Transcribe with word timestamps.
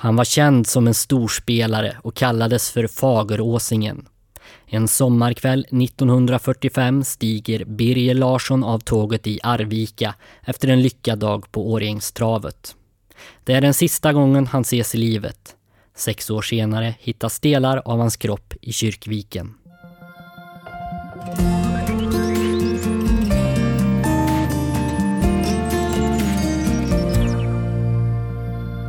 Han 0.00 0.16
var 0.16 0.24
känd 0.24 0.66
som 0.66 0.86
en 0.86 0.94
storspelare 0.94 1.96
och 2.02 2.14
kallades 2.14 2.70
för 2.70 2.86
Fageråsingen. 2.86 4.08
En 4.66 4.88
sommarkväll 4.88 5.60
1945 5.60 7.04
stiger 7.04 7.64
Birger 7.64 8.14
Larsson 8.14 8.64
av 8.64 8.78
tåget 8.78 9.26
i 9.26 9.40
Arvika 9.42 10.14
efter 10.44 10.68
en 10.68 10.82
lyckad 10.82 11.18
dag 11.18 11.52
på 11.52 11.70
Årjängstravet. 11.70 12.76
Det 13.44 13.52
är 13.52 13.60
den 13.60 13.74
sista 13.74 14.12
gången 14.12 14.46
han 14.46 14.62
ses 14.62 14.94
i 14.94 14.98
livet. 14.98 15.56
Sex 15.96 16.30
år 16.30 16.42
senare 16.42 16.94
hittas 17.00 17.40
delar 17.40 17.82
av 17.84 17.98
hans 17.98 18.16
kropp 18.16 18.54
i 18.60 18.72
Kyrkviken. 18.72 19.54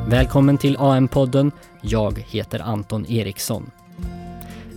Välkommen 0.10 0.58
till 0.58 0.78
AM-podden. 0.80 1.52
Jag 1.82 2.24
heter 2.28 2.60
Anton 2.60 3.06
Eriksson. 3.10 3.72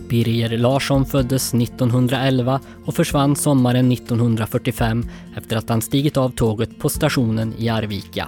Birger 0.09 0.57
Larsson 0.57 1.05
föddes 1.05 1.53
1911 1.53 2.59
och 2.85 2.95
försvann 2.95 3.35
sommaren 3.35 3.91
1945 3.91 5.05
efter 5.37 5.57
att 5.57 5.69
han 5.69 5.81
stigit 5.81 6.17
av 6.17 6.29
tåget 6.29 6.79
på 6.79 6.89
stationen 6.89 7.53
i 7.57 7.69
Arvika. 7.69 8.27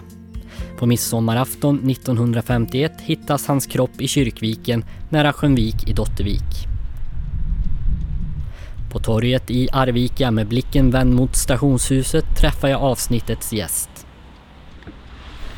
På 0.77 0.85
midsommarafton 0.85 1.89
1951 1.89 3.01
hittas 3.01 3.47
hans 3.47 3.65
kropp 3.65 4.01
i 4.01 4.07
Kyrkviken 4.07 4.85
nära 5.09 5.33
Sjönvik 5.33 5.89
i 5.89 5.93
Dottervik. 5.93 6.67
På 8.91 8.99
torget 8.99 9.51
i 9.51 9.69
Arvika 9.71 10.31
med 10.31 10.47
blicken 10.47 10.91
vänd 10.91 11.13
mot 11.13 11.35
stationshuset 11.35 12.25
träffar 12.37 12.67
jag 12.67 12.81
avsnittets 12.81 13.53
gäst. 13.53 13.94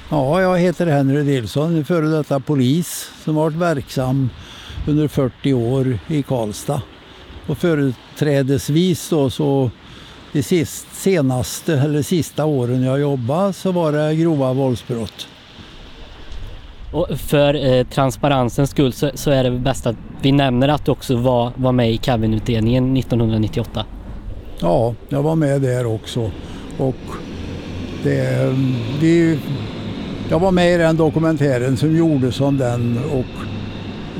Ja, 0.09 0.41
jag 0.41 0.59
heter 0.59 0.87
Henry 0.87 1.23
Nilsson, 1.23 1.85
före 1.85 2.07
detta 2.07 2.39
polis 2.39 3.11
som 3.23 3.35
varit 3.35 3.55
verksam 3.55 4.29
under 4.87 5.07
40 5.07 5.53
år 5.53 5.99
i 6.07 6.23
Karlstad. 6.23 6.81
Och 7.47 7.57
företrädesvis 7.57 9.09
då 9.09 9.29
så 9.29 9.71
de 10.31 10.43
sist, 10.43 10.87
senaste 10.91 11.73
eller 11.73 12.01
sista 12.01 12.45
åren 12.45 12.83
jag 12.83 12.99
jobbade 12.99 13.53
så 13.53 13.71
var 13.71 13.91
det 13.91 14.15
grova 14.15 14.53
våldsbrott. 14.53 15.27
Och 16.93 17.07
för 17.19 17.65
eh, 17.65 17.87
transparensens 17.87 18.69
skull 18.69 18.93
så, 18.93 19.11
så, 19.13 19.31
är 19.31 19.43
det 19.43 19.51
bäst 19.51 19.87
att 19.87 19.95
vi 20.21 20.31
nämner 20.31 20.67
att 20.67 20.85
du 20.85 20.91
också 20.91 21.15
var, 21.15 21.51
var 21.55 21.71
med 21.71 21.91
i 21.91 21.97
Kevin-utredningen 21.97 22.97
1998. 22.97 23.85
Ja, 24.59 24.93
jag 25.09 25.23
var 25.23 25.35
med 25.35 25.61
där 25.61 25.85
också. 25.85 26.31
Och 26.77 26.95
det, 28.03 28.55
vi 29.01 29.39
jag 30.29 30.39
var 30.39 30.51
med 30.51 30.73
i 30.73 30.77
den 30.77 30.97
dokumentären 30.97 31.77
som 31.77 31.97
gjordes 31.97 32.41
om 32.41 32.57
den 32.57 32.99
och 33.11 33.25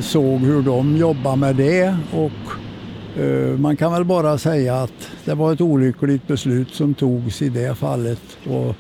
såg 0.04 0.40
hur 0.40 0.62
de 0.62 0.98
jobbar 0.98 1.36
med 1.36 1.56
det. 1.56 1.98
Och 2.12 3.22
uh, 3.22 3.58
man 3.58 3.78
kan 3.78 3.92
väl 3.92 4.06
bara 4.06 4.38
säga 4.38 4.76
att 4.76 5.10
det 5.26 5.34
var 5.34 5.54
ett 5.54 5.62
olyckligt 5.62 6.28
beslut 6.28 6.74
som 6.74 6.94
togs 6.94 7.42
i 7.42 7.50
det 7.50 7.76
fallet. 7.76 8.38
Och 8.50 8.76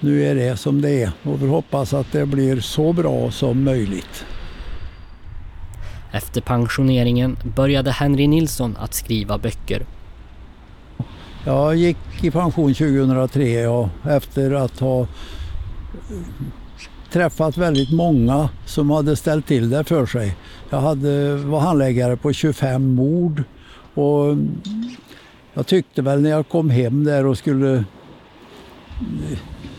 nu 0.00 0.24
är 0.24 0.34
det 0.34 0.56
som 0.56 0.80
det 0.80 1.02
är 1.02 1.12
och 1.22 1.42
vi 1.42 1.48
hoppas 1.48 1.94
att 1.94 2.12
det 2.12 2.26
blir 2.26 2.60
så 2.60 2.92
bra 2.92 3.30
som 3.30 3.64
möjligt. 3.64 4.24
Efter 6.12 6.40
pensioneringen 6.40 7.36
började 7.56 7.90
Henry 7.90 8.26
Nilsson 8.26 8.76
att 8.80 8.94
skriva 8.94 9.38
böcker. 9.38 9.86
Jag 11.44 11.76
gick 11.76 11.98
i 12.22 12.30
pension 12.30 12.74
2003 12.74 13.68
och 13.68 13.88
efter 14.04 14.52
att 14.52 14.80
ha 14.80 15.06
träffat 17.12 17.56
väldigt 17.56 17.92
många 17.92 18.48
som 18.66 18.90
hade 18.90 19.16
ställt 19.16 19.46
till 19.46 19.70
det 19.70 19.84
för 19.84 20.06
sig. 20.06 20.36
Jag 20.70 20.80
hade, 20.80 21.36
var 21.36 21.60
handläggare 21.60 22.16
på 22.16 22.32
25 22.32 22.94
mord 22.94 23.42
och 23.94 24.36
jag 25.54 25.66
tyckte 25.66 26.02
väl 26.02 26.20
när 26.20 26.30
jag 26.30 26.48
kom 26.48 26.70
hem 26.70 27.04
där 27.04 27.26
och 27.26 27.38
skulle 27.38 27.84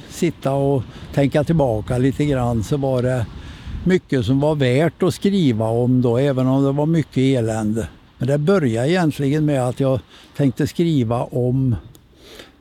sitta 0.10 0.52
och 0.54 0.84
tänka 1.14 1.44
tillbaka 1.44 1.98
lite 1.98 2.26
grann 2.26 2.64
så 2.64 2.78
var 2.78 3.02
det 3.02 3.26
mycket 3.84 4.26
som 4.26 4.40
var 4.40 4.56
värt 4.56 5.04
att 5.04 5.14
skriva 5.14 5.66
om 5.66 6.02
då, 6.02 6.18
även 6.18 6.48
om 6.48 6.64
det 6.64 6.72
var 6.72 6.86
mycket 6.86 7.18
elände. 7.18 7.88
Men 8.18 8.28
det 8.28 8.38
började 8.38 8.90
egentligen 8.90 9.46
med 9.46 9.68
att 9.68 9.80
jag 9.80 10.00
tänkte 10.36 10.68
skriva 10.68 11.24
om 11.24 11.76
Eh, 11.76 11.93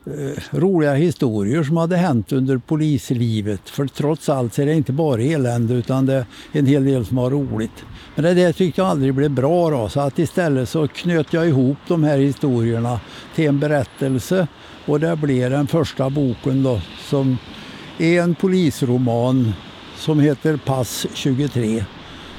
Eh, 0.05 0.57
roliga 0.59 0.93
historier 0.93 1.63
som 1.63 1.77
hade 1.77 1.97
hänt 1.97 2.31
under 2.31 2.57
polislivet. 2.57 3.69
För 3.69 3.87
trots 3.87 4.29
allt 4.29 4.53
så 4.53 4.61
är 4.61 4.65
det 4.65 4.73
inte 4.73 4.91
bara 4.91 5.21
elände 5.21 5.73
utan 5.73 6.05
det 6.05 6.13
är 6.13 6.25
en 6.51 6.65
hel 6.65 6.85
del 6.85 7.05
som 7.05 7.17
var 7.17 7.29
roligt. 7.29 7.85
Men 8.15 8.23
det 8.23 8.33
där 8.33 8.53
tyckte 8.53 8.81
jag 8.81 8.87
aldrig 8.87 9.13
blev 9.13 9.31
bra 9.31 9.69
då, 9.69 9.89
så 9.89 9.99
att 9.99 10.19
istället 10.19 10.69
så 10.69 10.87
knöt 10.87 11.33
jag 11.33 11.47
ihop 11.47 11.77
de 11.87 12.03
här 12.03 12.17
historierna 12.17 12.99
till 13.35 13.47
en 13.47 13.59
berättelse 13.59 14.47
och 14.85 14.99
det 14.99 15.15
blev 15.15 15.51
den 15.51 15.67
första 15.67 16.09
boken 16.09 16.63
då 16.63 16.81
som 17.09 17.37
är 17.99 18.21
en 18.21 18.35
polisroman 18.35 19.53
som 19.97 20.19
heter 20.19 20.57
Pass 20.57 21.07
23. 21.13 21.85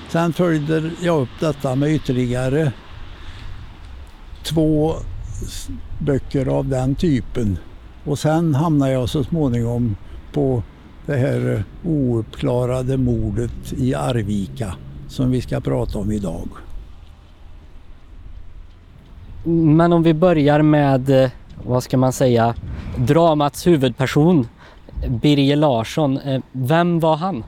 Sen 0.08 0.32
följde 0.32 0.90
jag 1.02 1.22
upp 1.22 1.40
detta 1.40 1.74
med 1.74 1.94
ytterligare 1.94 2.72
två 4.42 4.94
böcker 6.04 6.46
av 6.46 6.68
den 6.68 6.94
typen. 6.94 7.58
Och 8.04 8.18
sen 8.18 8.54
hamnade 8.54 8.92
jag 8.92 9.08
så 9.08 9.24
småningom 9.24 9.96
på 10.32 10.62
det 11.06 11.16
här 11.16 11.64
ouppklarade 11.84 12.96
mordet 12.96 13.72
i 13.76 13.94
Arvika 13.94 14.74
som 15.08 15.30
vi 15.30 15.40
ska 15.40 15.60
prata 15.60 15.98
om 15.98 16.12
idag. 16.12 16.48
Men 19.44 19.92
om 19.92 20.02
vi 20.02 20.14
börjar 20.14 20.62
med, 20.62 21.30
vad 21.64 21.82
ska 21.82 21.96
man 21.96 22.12
säga, 22.12 22.54
dramats 22.98 23.66
huvudperson, 23.66 24.46
Birger 25.08 25.56
Larsson. 25.56 26.18
Eh, 26.18 26.40
vem 26.52 27.00
var 27.00 27.16
han? 27.16 27.44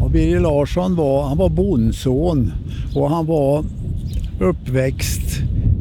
Ja, 0.00 0.08
Birger 0.08 0.40
Larsson 0.40 0.96
var, 0.96 1.28
han 1.28 1.38
var 1.38 1.48
bondson 1.48 2.52
och 2.94 3.10
han 3.10 3.26
var 3.26 3.64
uppväxt 4.40 5.29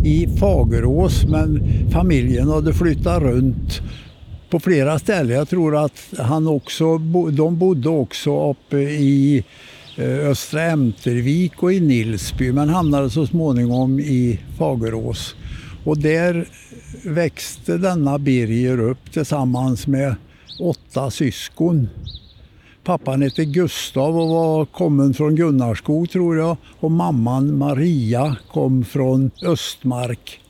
i 0.03 0.27
Fagerås 0.39 1.23
men 1.23 1.61
familjen 1.91 2.47
hade 2.47 2.73
flyttat 2.73 3.21
runt 3.21 3.81
på 4.49 4.59
flera 4.59 4.99
ställen. 4.99 5.37
Jag 5.37 5.49
tror 5.49 5.85
att 5.85 6.13
han 6.17 6.47
också, 6.47 6.97
de 7.31 7.57
bodde 7.57 7.89
också 7.89 8.51
uppe 8.51 8.77
i 8.79 9.43
eh, 9.97 10.29
Östra 10.29 10.63
Ämtervik 10.63 11.63
och 11.63 11.73
i 11.73 11.79
Nilsby 11.79 12.51
men 12.51 12.69
hamnade 12.69 13.09
så 13.09 13.27
småningom 13.27 13.99
i 13.99 14.39
Fagerås. 14.57 15.35
Och 15.83 15.97
där 15.97 16.47
växte 17.03 17.77
denna 17.77 18.19
Birger 18.19 18.79
upp 18.79 19.11
tillsammans 19.11 19.87
med 19.87 20.15
åtta 20.59 21.11
syskon. 21.11 21.89
Pappan 22.83 23.21
hette 23.21 23.45
Gustav 23.45 24.19
och 24.19 24.29
var 24.29 24.65
kommen 24.65 25.13
från 25.13 25.35
Gunnarskog 25.35 26.09
tror 26.09 26.37
jag. 26.37 26.57
Och 26.79 26.91
mamman 26.91 27.57
Maria 27.57 28.35
kom 28.51 28.85
från 28.85 29.31
Östmark. 29.45 30.41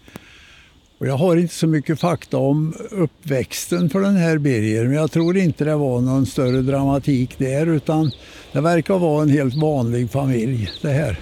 Och 0.97 1.07
jag 1.07 1.17
har 1.17 1.35
inte 1.35 1.53
så 1.53 1.67
mycket 1.67 1.99
fakta 1.99 2.37
om 2.37 2.73
uppväxten 2.91 3.89
för 3.89 4.01
den 4.01 4.15
här 4.15 4.37
Birger 4.37 4.85
men 4.85 4.93
jag 4.93 5.11
tror 5.11 5.37
inte 5.37 5.65
det 5.65 5.75
var 5.75 6.01
någon 6.01 6.25
större 6.25 6.61
dramatik 6.61 7.37
där 7.37 7.65
utan 7.67 8.11
det 8.51 8.61
verkar 8.61 8.97
vara 8.97 9.23
en 9.23 9.29
helt 9.29 9.55
vanlig 9.55 10.11
familj 10.11 10.69
det 10.81 10.89
här. 10.89 11.19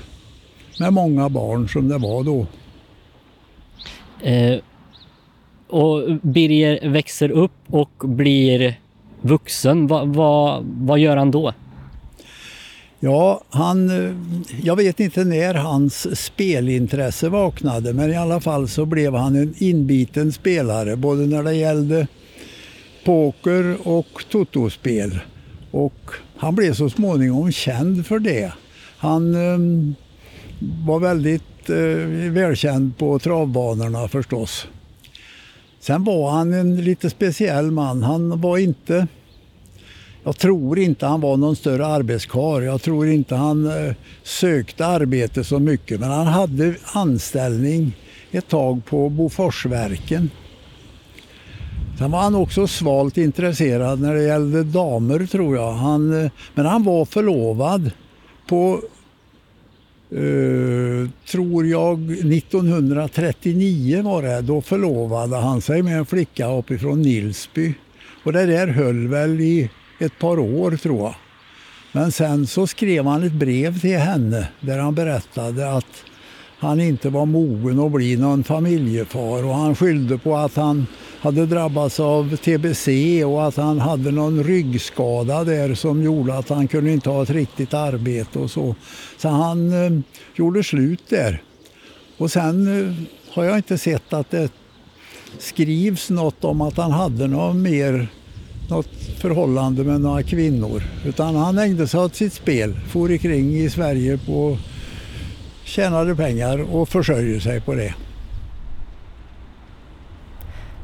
Med 0.79 0.94
många 0.94 1.29
barn 1.29 1.69
som 1.69 1.88
det 1.90 1.97
var 1.97 2.23
då. 2.23 2.47
Eh, 4.23 4.59
och 5.67 6.19
Birger 6.22 6.90
växer 6.90 7.31
upp 7.31 7.51
och 7.67 7.91
blir 8.03 8.79
vuxen, 9.22 9.88
vad, 9.88 10.07
vad, 10.07 10.66
vad 10.66 11.00
gör 11.00 11.17
han 11.17 11.31
då? 11.31 11.53
Ja, 12.99 13.41
han, 13.49 13.90
eh, 13.90 14.16
jag 14.64 14.75
vet 14.75 14.99
inte 14.99 15.23
när 15.23 15.53
hans 15.53 16.19
spelintresse 16.25 17.29
vaknade 17.29 17.93
men 17.93 18.11
i 18.11 18.16
alla 18.16 18.41
fall 18.41 18.67
så 18.67 18.85
blev 18.85 19.16
han 19.16 19.35
en 19.35 19.53
inbiten 19.58 20.31
spelare 20.31 20.96
både 20.96 21.25
när 21.25 21.43
det 21.43 21.55
gällde 21.55 22.08
poker 23.05 23.87
och 23.87 24.23
totospel. 24.31 25.20
Och 25.72 26.11
han 26.37 26.55
blev 26.55 26.73
så 26.73 26.90
småningom 26.90 27.52
känd 27.52 28.05
för 28.05 28.20
det. 28.20 28.52
Han 28.97 29.35
um, 29.35 29.96
var 30.85 30.99
väldigt 30.99 31.70
uh, 31.70 32.31
välkänd 32.31 32.97
på 32.97 33.20
travbanorna 33.20 34.08
förstås. 34.08 34.67
Sen 35.87 36.03
var 36.03 36.31
han 36.31 36.53
en 36.53 36.75
lite 36.75 37.09
speciell 37.09 37.72
man. 37.72 38.03
Han 38.03 38.41
var 38.41 38.57
inte... 38.57 39.07
Jag 40.23 40.37
tror 40.37 40.79
inte 40.79 41.05
han 41.05 41.22
var 41.22 41.37
någon 41.37 41.55
större 41.55 41.85
arbetskar. 41.85 42.61
Jag 42.61 42.81
tror 42.81 43.07
inte 43.07 43.35
han 43.35 43.67
eh, 43.67 43.93
sökte 44.23 44.85
arbete 44.85 45.43
så 45.43 45.59
mycket. 45.59 45.99
Men 45.99 46.09
han 46.09 46.28
hade 46.28 46.75
anställning 46.93 47.95
ett 48.31 48.47
tag 48.47 48.85
på 48.85 49.09
Boforsverken. 49.09 50.29
Sen 51.97 52.11
var 52.11 52.19
han 52.19 52.35
också 52.35 52.67
svalt 52.67 53.17
intresserad 53.17 54.01
när 54.01 54.16
det 54.16 54.23
gällde 54.23 54.63
damer 54.63 55.25
tror 55.25 55.55
jag. 55.55 55.72
Han, 55.72 56.23
eh, 56.23 56.31
men 56.55 56.66
han 56.66 56.84
var 56.84 57.05
förlovad 57.05 57.91
på, 58.47 58.81
eh, 60.12 61.09
tror 61.26 61.66
jag, 61.66 62.12
1939 62.12 64.02
var 64.04 64.22
det. 64.22 64.42
Då 64.42 64.62
förlovade 64.62 65.38
han 65.38 65.62
sig 65.62 65.82
med 65.82 65.98
en 65.98 66.06
flicka 66.06 66.52
uppifrån 66.52 67.02
Nilsby. 67.02 67.74
Och 68.24 68.34
det 68.34 68.46
där 68.46 68.68
höll 68.68 69.08
väl 69.08 69.42
i 69.42 69.70
ett 70.00 70.20
par 70.20 70.40
år 70.40 70.72
tror 70.72 71.00
jag. 71.00 71.16
Men 71.92 72.12
sen 72.12 72.48
så 72.48 72.68
skrev 72.68 73.06
han 73.06 73.24
ett 73.24 73.34
brev 73.34 73.80
till 73.80 73.98
henne 73.98 74.48
där 74.62 74.80
han 74.80 74.96
berättade 74.96 75.72
att 75.72 76.04
han 76.59 76.80
inte 76.82 77.09
var 77.09 77.26
mogen 77.26 77.80
att 77.80 77.92
bli 77.92 78.18
någon 78.18 78.44
familjefar 78.44 79.46
och 79.46 79.56
han 79.56 79.76
skyllde 79.76 80.18
på 80.18 80.36
att 80.36 80.56
han 80.56 80.88
hade 81.20 81.46
drabbats 81.46 82.00
av 82.00 82.36
TBC 82.36 82.88
och 83.26 83.48
att 83.48 83.58
han 83.58 83.80
hade 83.80 84.12
någon 84.12 84.44
ryggskada 84.44 85.44
där 85.44 85.76
som 85.76 86.04
gjorde 86.04 86.38
att 86.38 86.50
han 86.50 86.68
kunde 86.68 86.92
inte 86.92 87.09
ha 87.09 87.24
ett 87.24 87.30
riktigt 87.30 87.74
arbete 87.74 88.40
och 88.40 88.52
så. 88.52 88.76
Så 89.18 89.30
han 89.30 89.86
eh, 89.86 90.00
gjorde 90.36 90.64
slut 90.64 91.04
där. 91.09 91.42
Och 92.18 92.32
sen 92.32 92.80
eh, 92.80 92.94
har 93.34 93.44
jag 93.44 93.58
inte 93.58 93.78
sett 93.78 94.14
att 94.14 94.32
det 94.32 94.52
skrivs 95.40 96.09
något 96.09 96.44
om 96.44 96.62
att 96.62 96.78
han 96.78 96.92
hade 96.92 97.28
något 97.28 97.56
mer 97.56 98.08
något 98.70 98.96
förhållande 99.18 99.84
med 99.84 100.02
några 100.02 100.24
kvinnor. 100.24 100.84
Utan 101.06 101.36
han 101.36 101.58
ägde 101.58 101.88
sig 101.88 102.00
åt 102.00 102.16
sitt 102.16 102.34
spel, 102.34 102.80
for 102.90 103.18
kring 103.18 103.56
i 103.56 103.70
Sverige 103.70 104.20
på 104.26 104.58
tjänade 105.67 106.16
pengar 106.16 106.75
och 106.75 106.90
försörjer 106.90 107.40
sig 107.40 107.61
på 107.61 107.73
det. 107.73 107.93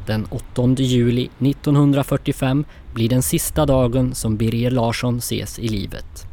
Den 0.07 0.25
8 0.25 0.75
juli 0.77 1.29
1945 1.39 2.65
blir 2.93 3.09
den 3.09 3.23
sista 3.23 3.65
dagen 3.65 4.15
som 4.15 4.37
Birger 4.37 4.71
Larsson 4.71 5.17
ses 5.17 5.59
i 5.59 5.67
livet. 5.67 6.25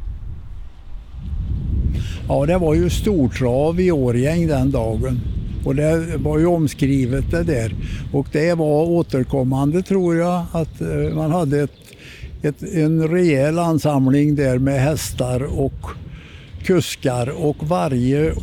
Ja, 2.27 2.45
det 2.45 2.57
var 2.57 2.73
ju 2.73 2.89
stortrav 2.89 3.79
i 3.79 3.91
Årgäng 3.91 4.47
den 4.47 4.71
dagen. 4.71 5.19
Och 5.65 5.75
det 5.75 6.17
var 6.17 6.39
ju 6.39 6.45
omskrivet 6.45 7.31
det 7.31 7.43
där. 7.43 7.75
Och 8.13 8.27
det 8.31 8.53
var 8.53 8.83
återkommande 8.83 9.81
tror 9.81 10.15
jag 10.15 10.45
att 10.51 10.81
eh, 10.81 11.15
man 11.15 11.31
hade 11.31 11.61
ett, 11.61 11.71
ett, 12.41 12.63
en 12.63 13.07
rejäl 13.07 13.59
ansamling 13.59 14.35
där 14.35 14.57
med 14.57 14.81
hästar 14.81 15.59
och 15.59 15.85
kuskar 16.63 17.29
och 17.29 17.57
varje 17.59 18.33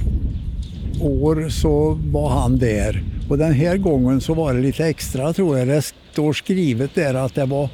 år 1.00 1.48
så 1.48 1.98
var 2.04 2.28
han 2.28 2.58
där. 2.58 3.02
Och 3.28 3.38
den 3.38 3.52
här 3.52 3.76
gången 3.76 4.20
så 4.20 4.34
var 4.34 4.54
det 4.54 4.60
lite 4.60 4.86
extra 4.86 5.32
tror 5.32 5.58
jag. 5.58 5.68
Det 5.68 5.82
står 6.12 6.32
skrivet 6.32 6.94
där 6.94 7.14
att 7.14 7.34
det 7.34 7.44
var 7.44 7.70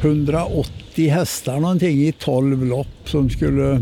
180 0.00 1.10
hästar 1.10 1.60
någonting 1.60 1.98
i 1.98 2.12
12 2.12 2.64
lopp 2.64 2.86
som 3.04 3.30
skulle 3.30 3.72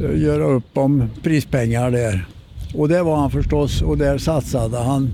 eh, 0.00 0.22
göra 0.22 0.44
upp 0.44 0.78
om 0.78 1.10
prispengar 1.22 1.90
där. 1.90 2.26
Och 2.74 2.88
det 2.88 3.02
var 3.02 3.16
han 3.16 3.30
förstås 3.30 3.82
och 3.82 3.98
där 3.98 4.18
satsade 4.18 4.78
han 4.78 5.10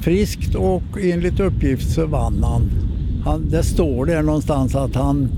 friskt 0.00 0.54
och 0.54 0.82
enligt 1.00 1.40
uppgift 1.40 1.94
så 1.94 2.06
vann 2.06 2.42
han. 2.42 2.70
han 3.24 3.50
det 3.50 3.62
står 3.62 4.06
där 4.06 4.22
någonstans 4.22 4.74
att 4.74 4.94
han 4.94 5.28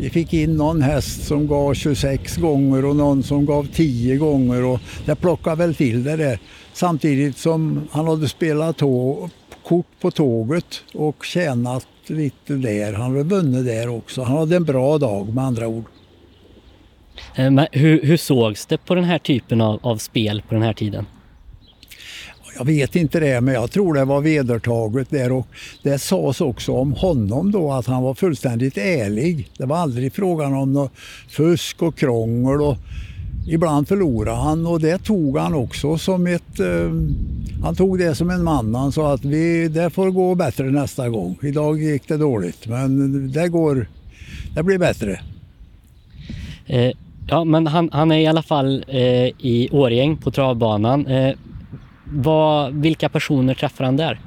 vi 0.00 0.10
fick 0.10 0.32
in 0.32 0.56
någon 0.56 0.82
häst 0.82 1.26
som 1.26 1.46
gav 1.46 1.74
26 1.74 2.36
gånger 2.36 2.84
och 2.84 2.96
någon 2.96 3.22
som 3.22 3.46
gav 3.46 3.66
10 3.72 4.16
gånger 4.16 4.64
och 4.64 4.80
det 5.06 5.14
plockade 5.14 5.56
väl 5.56 5.74
till 5.74 6.04
det 6.04 6.16
där. 6.16 6.38
Samtidigt 6.72 7.38
som 7.38 7.88
han 7.90 8.06
hade 8.06 8.28
spelat 8.28 8.80
kort 9.64 9.86
på 10.00 10.10
tåget 10.10 10.82
och 10.94 11.24
tjänat 11.24 11.86
lite 12.06 12.54
där. 12.54 12.92
Han 12.92 13.10
hade 13.10 13.22
vunnit 13.22 13.66
där 13.66 13.88
också. 13.88 14.22
Han 14.22 14.36
hade 14.36 14.56
en 14.56 14.64
bra 14.64 14.98
dag 14.98 15.34
med 15.34 15.44
andra 15.44 15.66
ord. 15.68 15.84
Eh, 17.34 17.50
men 17.50 17.66
hur, 17.72 18.02
hur 18.02 18.16
sågs 18.16 18.66
det 18.66 18.78
på 18.78 18.94
den 18.94 19.04
här 19.04 19.18
typen 19.18 19.60
av, 19.60 19.80
av 19.82 19.96
spel 19.96 20.42
på 20.48 20.54
den 20.54 20.62
här 20.62 20.72
tiden? 20.72 21.06
Jag 22.60 22.64
vet 22.64 22.96
inte 22.96 23.20
det, 23.20 23.40
men 23.40 23.54
jag 23.54 23.70
tror 23.70 23.94
det 23.94 24.04
var 24.04 24.20
vedertaget 24.20 25.10
där 25.10 25.32
och 25.32 25.46
det 25.82 25.98
sades 25.98 26.40
också 26.40 26.72
om 26.72 26.92
honom 26.92 27.52
då 27.52 27.72
att 27.72 27.86
han 27.86 28.02
var 28.02 28.14
fullständigt 28.14 28.78
ärlig. 28.78 29.48
Det 29.56 29.66
var 29.66 29.76
aldrig 29.76 30.12
frågan 30.12 30.54
om 30.54 30.72
något 30.72 30.92
fusk 31.28 31.82
och 31.82 31.96
krångel 31.96 32.60
och 32.60 32.76
ibland 33.48 33.88
förlorade 33.88 34.36
han 34.36 34.66
och 34.66 34.80
det 34.80 34.98
tog 34.98 35.38
han 35.38 35.54
också 35.54 35.98
som 35.98 36.26
ett... 36.26 36.60
Eh, 36.60 36.92
han 37.62 37.74
tog 37.76 37.98
det 37.98 38.14
som 38.14 38.30
en 38.30 38.44
man. 38.44 38.74
Han 38.74 38.92
sa 38.92 39.12
att 39.14 39.24
vi, 39.24 39.68
det 39.68 39.90
får 39.90 40.10
gå 40.10 40.34
bättre 40.34 40.70
nästa 40.70 41.08
gång. 41.08 41.38
Idag 41.42 41.82
gick 41.82 42.08
det 42.08 42.16
dåligt 42.16 42.66
men 42.66 43.32
det 43.32 43.48
går... 43.48 43.88
Det 44.54 44.62
blir 44.62 44.78
bättre. 44.78 45.20
Eh, 46.66 46.92
ja, 47.28 47.44
men 47.44 47.66
han, 47.66 47.90
han, 47.92 48.12
är 48.12 48.18
i 48.18 48.26
alla 48.26 48.42
fall 48.42 48.84
eh, 48.88 49.26
i 49.38 49.68
Årjäng 49.72 50.16
på 50.16 50.30
travbanan. 50.30 51.06
Eh, 51.06 51.34
vad, 52.12 52.74
vilka 52.74 53.08
personer 53.08 53.54
träffar 53.54 53.84
han 53.84 53.96
där? 53.96 54.20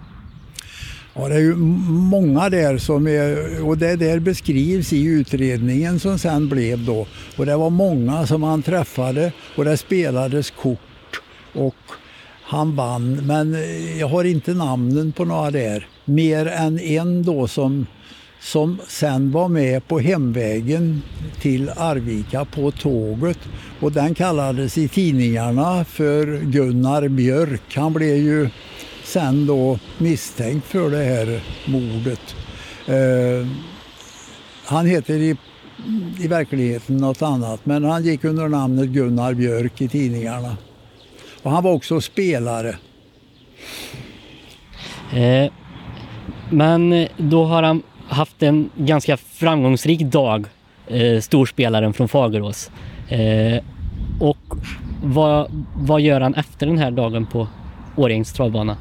Ja, 1.15 1.27
det 1.27 1.35
är 1.35 1.39
ju 1.39 1.56
många 1.56 2.50
där 2.50 2.77
som 2.77 3.07
är, 3.07 3.63
och 3.65 3.77
det 3.77 3.95
där 3.95 4.19
beskrivs 4.19 4.94
i 4.94 5.03
utredningen 5.03 6.00
som 6.00 6.19
sen 6.19 6.50
blev 6.50 6.85
då. 6.85 7.07
Och 7.38 7.45
det 7.45 7.56
var 7.56 7.69
många 7.69 8.27
som 8.27 8.44
han 8.44 8.62
träffade 8.62 9.31
och 9.56 9.65
det 9.65 9.77
spelades 9.77 10.51
kort 10.51 11.21
och 11.53 11.75
han 12.44 12.75
vann. 12.75 13.27
Men 13.27 13.56
eh, 13.56 14.00
jag 14.00 14.07
har 14.07 14.24
inte 14.24 14.53
namnen 14.53 15.12
på 15.12 15.25
några 15.25 15.51
där. 15.51 15.88
Mer 16.06 16.45
än 16.45 16.79
en 16.79 17.24
då 17.24 17.47
som 17.47 17.86
som 18.43 18.79
sen 18.87 19.31
var 19.31 19.49
med 19.49 19.87
på 19.87 19.99
hemvägen 19.99 21.01
till 21.41 21.69
Arvika 21.69 22.45
på 22.45 22.71
tåget. 22.71 23.39
Och 23.79 23.91
den 23.91 24.15
kallades 24.15 24.77
i 24.77 24.87
tidningarna 24.87 25.85
för 25.85 26.41
Gunnar 26.43 27.07
Björk. 27.07 27.75
Han 27.75 27.93
blev 27.93 28.17
ju 28.17 28.49
sen 29.03 29.45
då 29.45 29.79
misstänkt 29.97 30.67
för 30.67 30.89
det 30.89 31.03
här 31.03 31.43
mordet. 31.65 32.35
Eh, 32.87 33.47
han 34.65 34.85
heter 34.85 35.13
i, 35.13 35.35
i 36.19 36.27
verkligheten 36.27 36.97
något 36.97 37.21
annat 37.21 37.65
men 37.65 37.83
han 37.83 38.03
gick 38.03 38.23
under 38.23 38.47
namnet 38.47 38.89
Gunnar 38.89 39.33
Björk 39.33 39.81
i 39.81 39.87
tidningarna. 39.87 40.57
Och 41.43 41.51
han 41.51 41.63
var 41.63 41.71
också 41.71 42.01
spelare. 42.01 42.75
Eh, 45.13 45.51
men 46.49 47.07
då 47.17 47.45
har 47.45 47.63
han 47.63 47.83
haft 48.07 48.44
en 48.44 48.69
ganska 48.75 49.17
framgångsrik 49.17 50.01
dag, 50.01 50.45
eh, 50.88 51.19
storspelaren 51.21 51.94
från 51.94 52.07
Fagerås. 52.07 52.71
Eh, 53.10 53.63
och 54.19 54.55
vad, 55.03 55.48
vad 55.75 56.01
gör 56.01 56.22
han 56.22 56.36
efter 56.36 56.65
den 56.65 56.77
här 56.77 56.91
dagen 56.91 57.25
på 57.25 57.48
Årjängs 57.95 58.33
travbana? 58.33 58.77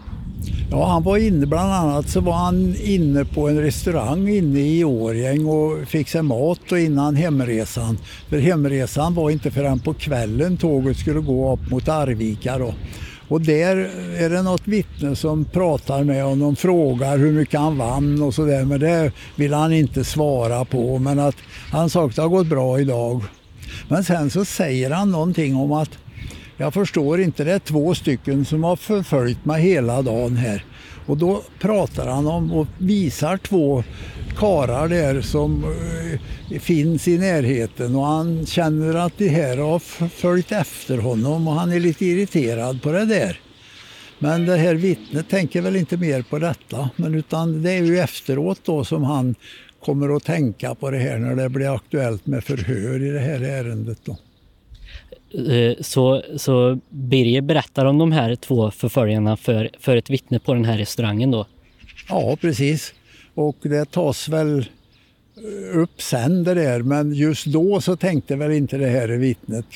Ja, 0.70 0.86
han 0.86 1.02
var 1.02 1.16
inne, 1.16 1.46
bland 1.46 1.72
annat 1.72 2.08
så 2.08 2.20
var 2.20 2.32
han 2.32 2.74
inne 2.82 3.24
på 3.24 3.48
en 3.48 3.60
restaurang 3.60 4.28
inne 4.28 4.60
i 4.60 4.84
Årjäng 4.84 5.46
och 5.46 5.88
fick 5.88 6.08
sig 6.08 6.22
mat 6.22 6.72
och 6.72 6.78
innan 6.78 7.16
hemresan. 7.16 7.98
För 8.28 8.38
hemresan 8.38 9.14
var 9.14 9.30
inte 9.30 9.50
förrän 9.50 9.78
på 9.78 9.94
kvällen 9.94 10.56
tåget 10.56 10.96
skulle 10.96 11.20
gå 11.20 11.52
upp 11.52 11.70
mot 11.70 11.88
Arvika 11.88 12.58
då. 12.58 12.74
Och 13.32 13.40
där 13.40 13.90
är 14.18 14.30
det 14.30 14.42
något 14.42 14.68
vittne 14.68 15.16
som 15.16 15.44
pratar 15.44 16.04
med 16.04 16.24
honom, 16.24 16.56
frågar 16.56 17.18
hur 17.18 17.32
mycket 17.32 17.60
han 17.60 17.78
vann 17.78 18.22
och 18.22 18.34
sådär. 18.34 18.64
Men 18.64 18.80
det 18.80 19.12
vill 19.36 19.52
han 19.52 19.72
inte 19.72 20.04
svara 20.04 20.64
på. 20.64 20.98
Men 20.98 21.18
att 21.18 21.36
han 21.70 21.90
sa 21.90 22.06
att 22.06 22.16
det 22.16 22.22
har 22.22 22.28
gått 22.28 22.46
bra 22.46 22.80
idag. 22.80 23.22
Men 23.88 24.04
sen 24.04 24.30
så 24.30 24.44
säger 24.44 24.90
han 24.90 25.10
någonting 25.10 25.56
om 25.56 25.72
att 25.72 25.90
jag 26.56 26.74
förstår 26.74 27.20
inte, 27.20 27.44
det 27.44 27.52
är 27.52 27.58
två 27.58 27.94
stycken 27.94 28.44
som 28.44 28.64
har 28.64 28.76
förföljt 28.76 29.44
mig 29.44 29.62
hela 29.62 30.02
dagen 30.02 30.36
här. 30.36 30.64
Och 31.06 31.16
då 31.16 31.42
pratar 31.58 32.06
han 32.06 32.26
om 32.26 32.52
och 32.52 32.66
visar 32.78 33.36
två 33.36 33.84
karar 34.36 34.88
där 34.88 35.20
som 35.20 35.64
eh, 35.64 36.60
finns 36.60 37.08
i 37.08 37.18
närheten 37.18 37.96
och 37.96 38.06
han 38.06 38.46
känner 38.46 38.94
att 38.94 39.18
de 39.18 39.28
här 39.28 39.56
har 39.56 39.78
följt 40.08 40.52
efter 40.52 40.98
honom 40.98 41.48
och 41.48 41.54
han 41.54 41.72
är 41.72 41.80
lite 41.80 42.06
irriterad 42.06 42.82
på 42.82 42.92
det 42.92 43.04
där. 43.04 43.40
Men 44.18 44.46
det 44.46 44.56
här 44.56 44.74
vittnet 44.74 45.28
tänker 45.28 45.60
väl 45.60 45.76
inte 45.76 45.96
mer 45.96 46.22
på 46.22 46.38
detta, 46.38 46.90
men 46.96 47.14
utan 47.14 47.62
det 47.62 47.72
är 47.72 47.82
ju 47.82 47.98
efteråt 47.98 48.60
då 48.64 48.84
som 48.84 49.04
han 49.04 49.34
kommer 49.84 50.16
att 50.16 50.24
tänka 50.24 50.74
på 50.74 50.90
det 50.90 50.98
här 50.98 51.18
när 51.18 51.36
det 51.36 51.48
blir 51.48 51.74
aktuellt 51.74 52.26
med 52.26 52.44
förhör 52.44 53.02
i 53.02 53.10
det 53.10 53.20
här 53.20 53.40
ärendet. 53.40 53.98
Då. 54.04 54.16
Eh, 55.34 55.74
så, 55.80 56.22
så 56.36 56.78
Birger 56.90 57.40
berättar 57.40 57.84
om 57.84 57.98
de 57.98 58.12
här 58.12 58.34
två 58.34 58.70
förföljarna 58.70 59.36
för, 59.36 59.70
för 59.78 59.96
ett 59.96 60.10
vittne 60.10 60.38
på 60.38 60.54
den 60.54 60.64
här 60.64 60.78
restaurangen 60.78 61.30
då? 61.30 61.46
Ja, 62.08 62.36
precis. 62.40 62.94
Och 63.34 63.56
det 63.62 63.90
tas 63.90 64.28
väl 64.28 64.64
upp 65.72 66.02
sen 66.02 66.44
det 66.44 66.54
där 66.54 66.82
men 66.82 67.14
just 67.14 67.46
då 67.46 67.80
så 67.80 67.96
tänkte 67.96 68.36
väl 68.36 68.52
inte 68.52 68.78
det 68.78 68.88
här 68.88 69.08
vittnet 69.08 69.66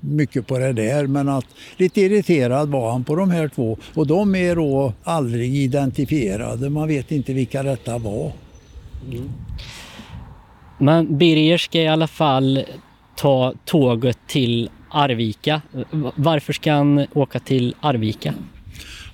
mycket 0.00 0.46
på 0.46 0.58
det 0.58 0.72
där 0.72 1.06
men 1.06 1.28
att 1.28 1.46
lite 1.76 2.00
irriterad 2.00 2.68
var 2.68 2.92
han 2.92 3.04
på 3.04 3.14
de 3.14 3.30
här 3.30 3.48
två 3.48 3.78
och 3.94 4.06
de 4.06 4.34
är 4.34 4.56
då 4.56 4.92
aldrig 5.02 5.56
identifierade. 5.56 6.70
Man 6.70 6.88
vet 6.88 7.12
inte 7.12 7.32
vilka 7.32 7.62
detta 7.62 7.98
var. 7.98 8.32
Mm. 9.12 9.30
Men 10.78 11.18
Birger 11.18 11.58
ska 11.58 11.78
i 11.78 11.88
alla 11.88 12.06
fall 12.08 12.64
ta 13.16 13.54
tåget 13.64 14.18
till 14.26 14.70
Arvika. 14.90 15.62
Varför 16.16 16.52
ska 16.52 16.72
han 16.72 17.06
åka 17.14 17.38
till 17.38 17.74
Arvika? 17.80 18.34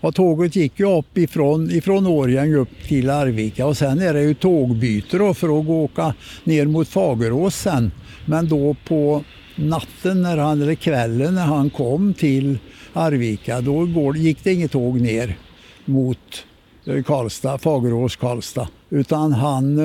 Ja, 0.00 0.12
tåget 0.12 0.56
gick 0.56 0.80
ju 0.80 0.98
upp 0.98 1.18
ifrån, 1.18 1.70
ifrån 1.70 2.06
Årjäng 2.06 2.54
upp 2.54 2.82
till 2.88 3.10
Arvika 3.10 3.66
och 3.66 3.76
sen 3.76 4.00
är 4.00 4.14
det 4.14 4.22
ju 4.22 4.34
tågbyte 4.34 5.18
då 5.18 5.34
för 5.34 5.60
att 5.60 5.66
gå 5.66 5.84
åka 5.84 6.14
ner 6.44 6.66
mot 6.66 6.88
Fagerås 6.88 7.56
sen. 7.56 7.92
Men 8.26 8.48
då 8.48 8.76
på 8.88 9.24
natten 9.56 10.22
när 10.22 10.36
han, 10.36 10.62
eller 10.62 10.74
kvällen 10.74 11.34
när 11.34 11.46
han 11.46 11.70
kom 11.70 12.14
till 12.14 12.58
Arvika 12.92 13.60
då 13.60 13.86
går, 13.86 14.16
gick 14.16 14.44
det 14.44 14.52
inget 14.52 14.72
tåg 14.72 15.00
ner 15.00 15.36
mot 15.84 16.44
eh, 16.86 17.02
Karlstad, 17.02 17.58
Fagerås, 17.58 18.16
Karlstad. 18.16 18.68
Utan 18.90 19.32
han 19.32 19.78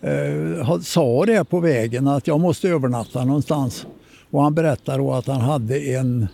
eh, 0.00 0.10
eh, 0.10 0.80
sa 0.80 1.24
det 1.26 1.44
på 1.44 1.60
vägen 1.60 2.08
att 2.08 2.26
jag 2.26 2.40
måste 2.40 2.68
övernatta 2.68 3.24
någonstans. 3.24 3.86
Och 4.34 4.42
han 4.42 4.54
berättade 4.54 4.98
då 4.98 5.12
att 5.12 5.26
han 5.26 5.40
hade 5.40 5.78
en 5.78 6.28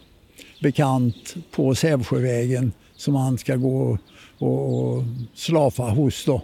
bekant 0.63 1.35
på 1.51 1.75
Sävsjövägen 1.75 2.73
som 2.97 3.15
han 3.15 3.39
ska 3.39 3.57
gå 3.57 3.99
och, 4.39 5.03
slafa 5.35 5.83
hos. 5.83 6.25
Då. 6.25 6.43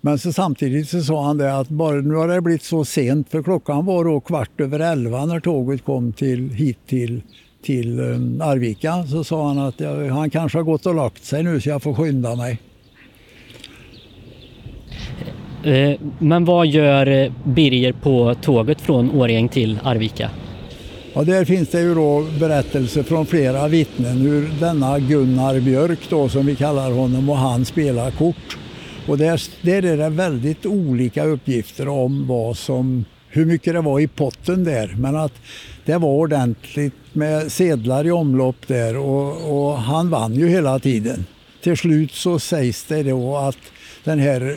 Men 0.00 0.18
så 0.18 0.32
samtidigt 0.32 0.88
så 0.88 1.02
sa 1.02 1.24
han 1.24 1.38
det 1.38 1.58
att 1.58 1.68
bara, 1.68 2.00
nu 2.00 2.14
har 2.14 2.28
det 2.28 2.40
blivit 2.40 2.62
så 2.62 2.84
sent 2.84 3.28
för 3.28 3.42
klockan 3.42 3.84
var 3.84 4.04
då 4.04 4.20
kvart 4.20 4.60
över 4.60 4.80
elva 4.80 5.26
när 5.26 5.40
tåget 5.40 5.84
kom 5.84 6.12
till, 6.12 6.50
hit 6.50 6.78
till, 6.86 7.22
till 7.62 7.98
eh, 7.98 8.48
Arvika. 8.48 9.06
Så 9.06 9.24
sa 9.24 9.48
han 9.48 9.58
att 9.58 9.80
jag, 9.80 10.08
han 10.08 10.30
kanske 10.30 10.58
har 10.58 10.62
gått 10.62 10.86
och 10.86 10.94
lagt 10.94 11.24
sig 11.24 11.42
nu 11.42 11.60
så 11.60 11.68
jag 11.68 11.82
får 11.82 11.94
skynda 11.94 12.36
mig. 12.36 12.58
Eh, 15.64 16.00
men 16.18 16.44
vad 16.44 16.66
gör 16.66 17.06
eh, 17.06 17.32
Birger 17.44 17.92
på 17.92 18.34
tåget 18.34 18.80
från 18.80 19.10
Årjäng 19.10 19.48
till 19.48 19.78
Arvika? 19.82 20.30
Ja, 21.12 21.22
där 21.22 21.44
finns 21.44 21.68
det 21.68 21.80
ju 21.80 21.94
då 21.94 22.26
berättelser 22.40 23.02
från 23.02 23.26
flera 23.26 23.68
vittnen 23.68 24.18
hur 24.18 24.50
denna 24.60 24.98
Gunnar 24.98 25.60
Björk 25.60 25.98
då 26.08 26.28
som 26.28 26.46
vi 26.46 26.56
kallar 26.56 26.90
honom 26.90 27.30
och 27.30 27.36
han 27.36 27.64
spelar 27.64 28.10
kort. 28.10 28.58
Och 29.08 29.18
där, 29.18 29.42
där 29.62 29.84
är 29.84 29.96
det 29.96 30.08
väldigt 30.08 30.66
olika 30.66 31.24
uppgifter 31.24 31.88
om 31.88 32.26
vad 32.26 32.56
som, 32.56 33.04
hur 33.28 33.46
mycket 33.46 33.74
det 33.74 33.80
var 33.80 34.00
i 34.00 34.08
potten 34.08 34.64
där. 34.64 34.94
Men 34.98 35.16
att 35.16 35.34
det 35.84 35.96
var 35.96 36.08
ordentligt 36.08 36.94
med 37.12 37.52
sedlar 37.52 38.06
i 38.06 38.10
omlopp 38.10 38.66
där 38.66 38.96
och, 38.96 39.68
och 39.70 39.78
han 39.78 40.10
vann 40.10 40.34
ju 40.34 40.48
hela 40.48 40.78
tiden. 40.78 41.26
Till 41.62 41.76
slut 41.76 42.12
så 42.12 42.38
sägs 42.38 42.84
det 42.84 43.02
då 43.02 43.36
att 43.36 43.58
den 44.04 44.18
här 44.18 44.56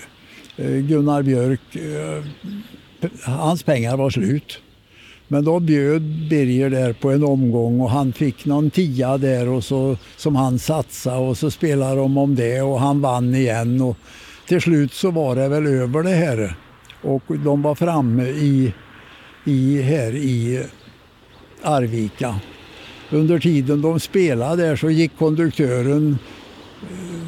Eh, 0.57 0.71
Gunnar 0.71 1.21
Björk, 1.23 1.75
eh, 1.75 2.23
hans 3.23 3.63
pengar 3.63 3.97
var 3.97 4.09
slut. 4.09 4.59
Men 5.27 5.45
då 5.45 5.59
bjöd 5.59 6.01
Birger 6.29 6.69
där 6.69 6.93
på 6.93 7.11
en 7.11 7.23
omgång 7.23 7.81
och 7.81 7.89
han 7.89 8.13
fick 8.13 8.45
någon 8.45 8.69
tia 8.69 9.17
där 9.17 9.49
och 9.49 9.63
så, 9.63 9.97
som 10.17 10.35
han 10.35 10.59
satsade 10.59 11.17
och 11.17 11.37
så 11.37 11.51
spelade 11.51 11.95
de 11.95 12.17
om 12.17 12.35
det 12.35 12.61
och 12.61 12.79
han 12.79 13.01
vann 13.01 13.35
igen. 13.35 13.81
Och 13.81 13.97
till 14.47 14.61
slut 14.61 14.93
så 14.93 15.11
var 15.11 15.35
det 15.35 15.47
väl 15.47 15.67
över 15.67 16.03
det 16.03 16.09
här. 16.09 16.55
Och 17.01 17.23
de 17.27 17.61
var 17.61 17.75
framme 17.75 18.23
i, 18.23 18.73
i, 19.45 19.81
här 19.81 20.15
i 20.15 20.63
Arvika. 21.61 22.35
Under 23.11 23.39
tiden 23.39 23.81
de 23.81 23.99
spelade 23.99 24.63
där 24.63 24.75
så 24.75 24.89
gick 24.89 25.17
konduktören 25.17 26.17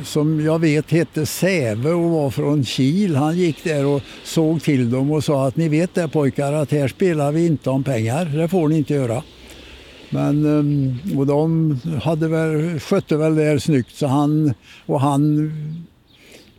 som 0.04 0.46
jag 0.46 0.60
vet 0.60 0.92
hette 0.92 1.26
Säve 1.26 1.90
och 1.90 2.10
var 2.10 2.30
från 2.30 2.64
Kil. 2.64 3.16
Han 3.16 3.38
gick 3.38 3.64
där 3.64 3.86
och 3.86 4.02
såg 4.24 4.64
till 4.64 4.92
dem 4.92 5.12
och 5.12 5.24
sa 5.24 5.48
att 5.48 5.56
ni 5.56 5.70
vet 5.70 5.94
det 5.94 6.08
pojkar 6.08 6.54
att 6.54 6.72
här 6.72 6.88
spelar 6.88 7.32
vi 7.32 7.46
inte 7.46 7.70
om 7.70 7.84
pengar. 7.84 8.26
Det 8.26 8.48
får 8.48 8.68
ni 8.68 8.78
inte 8.78 8.94
göra. 8.94 9.24
Men, 10.10 10.46
ehm, 10.46 11.18
och 11.18 11.28
de 11.28 11.80
hade 12.04 12.28
väl, 12.28 12.80
skötte 12.80 13.18
väl 13.18 13.36
det 13.36 13.60
snyggt 13.60 13.96
så 13.96 14.08
han, 14.08 14.54
och 14.86 15.02
han 15.02 15.52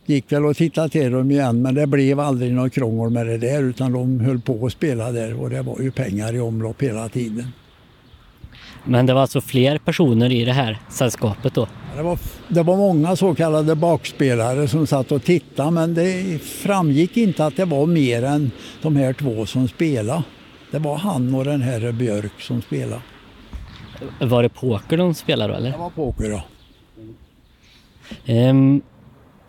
gick 0.05 0.31
väl 0.31 0.45
och 0.45 0.57
tittade 0.57 0.89
till 0.89 1.11
dem 1.11 1.31
igen 1.31 1.61
men 1.61 1.75
det 1.75 1.87
blev 1.87 2.19
aldrig 2.19 2.53
något 2.53 2.73
krångel 2.73 3.09
med 3.09 3.27
det 3.27 3.37
där 3.37 3.63
utan 3.63 3.91
de 3.91 4.19
höll 4.19 4.39
på 4.39 4.65
att 4.65 4.71
spela 4.71 5.11
där 5.11 5.41
och 5.41 5.49
det 5.49 5.61
var 5.61 5.79
ju 5.79 5.91
pengar 5.91 6.35
i 6.35 6.39
omlopp 6.39 6.81
hela 6.81 7.09
tiden. 7.09 7.47
Men 8.87 9.05
det 9.05 9.13
var 9.13 9.21
alltså 9.21 9.41
fler 9.41 9.77
personer 9.77 10.31
i 10.31 10.45
det 10.45 10.53
här 10.53 10.79
sällskapet 10.89 11.53
då? 11.53 11.67
Det 11.95 12.03
var, 12.03 12.19
det 12.47 12.63
var 12.63 12.77
många 12.77 13.15
så 13.15 13.35
kallade 13.35 13.75
bakspelare 13.75 14.67
som 14.67 14.87
satt 14.87 15.11
och 15.11 15.23
tittade 15.23 15.71
men 15.71 15.93
det 15.93 16.41
framgick 16.41 17.17
inte 17.17 17.45
att 17.45 17.55
det 17.55 17.65
var 17.65 17.85
mer 17.85 18.23
än 18.23 18.51
de 18.81 18.95
här 18.95 19.13
två 19.13 19.45
som 19.45 19.67
spelade. 19.67 20.23
Det 20.71 20.79
var 20.79 20.97
han 20.97 21.35
och 21.35 21.45
den 21.45 21.61
här 21.61 21.91
Björk 21.91 22.41
som 22.41 22.61
spelade. 22.61 23.01
Var 24.19 24.43
det 24.43 24.49
poker 24.49 24.97
de 24.97 25.13
spelade 25.13 25.53
då 25.53 25.57
eller? 25.59 25.71
Det 25.71 25.77
var 25.77 25.89
poker 25.89 26.29
ja. 26.29 26.43
Um, 28.49 28.81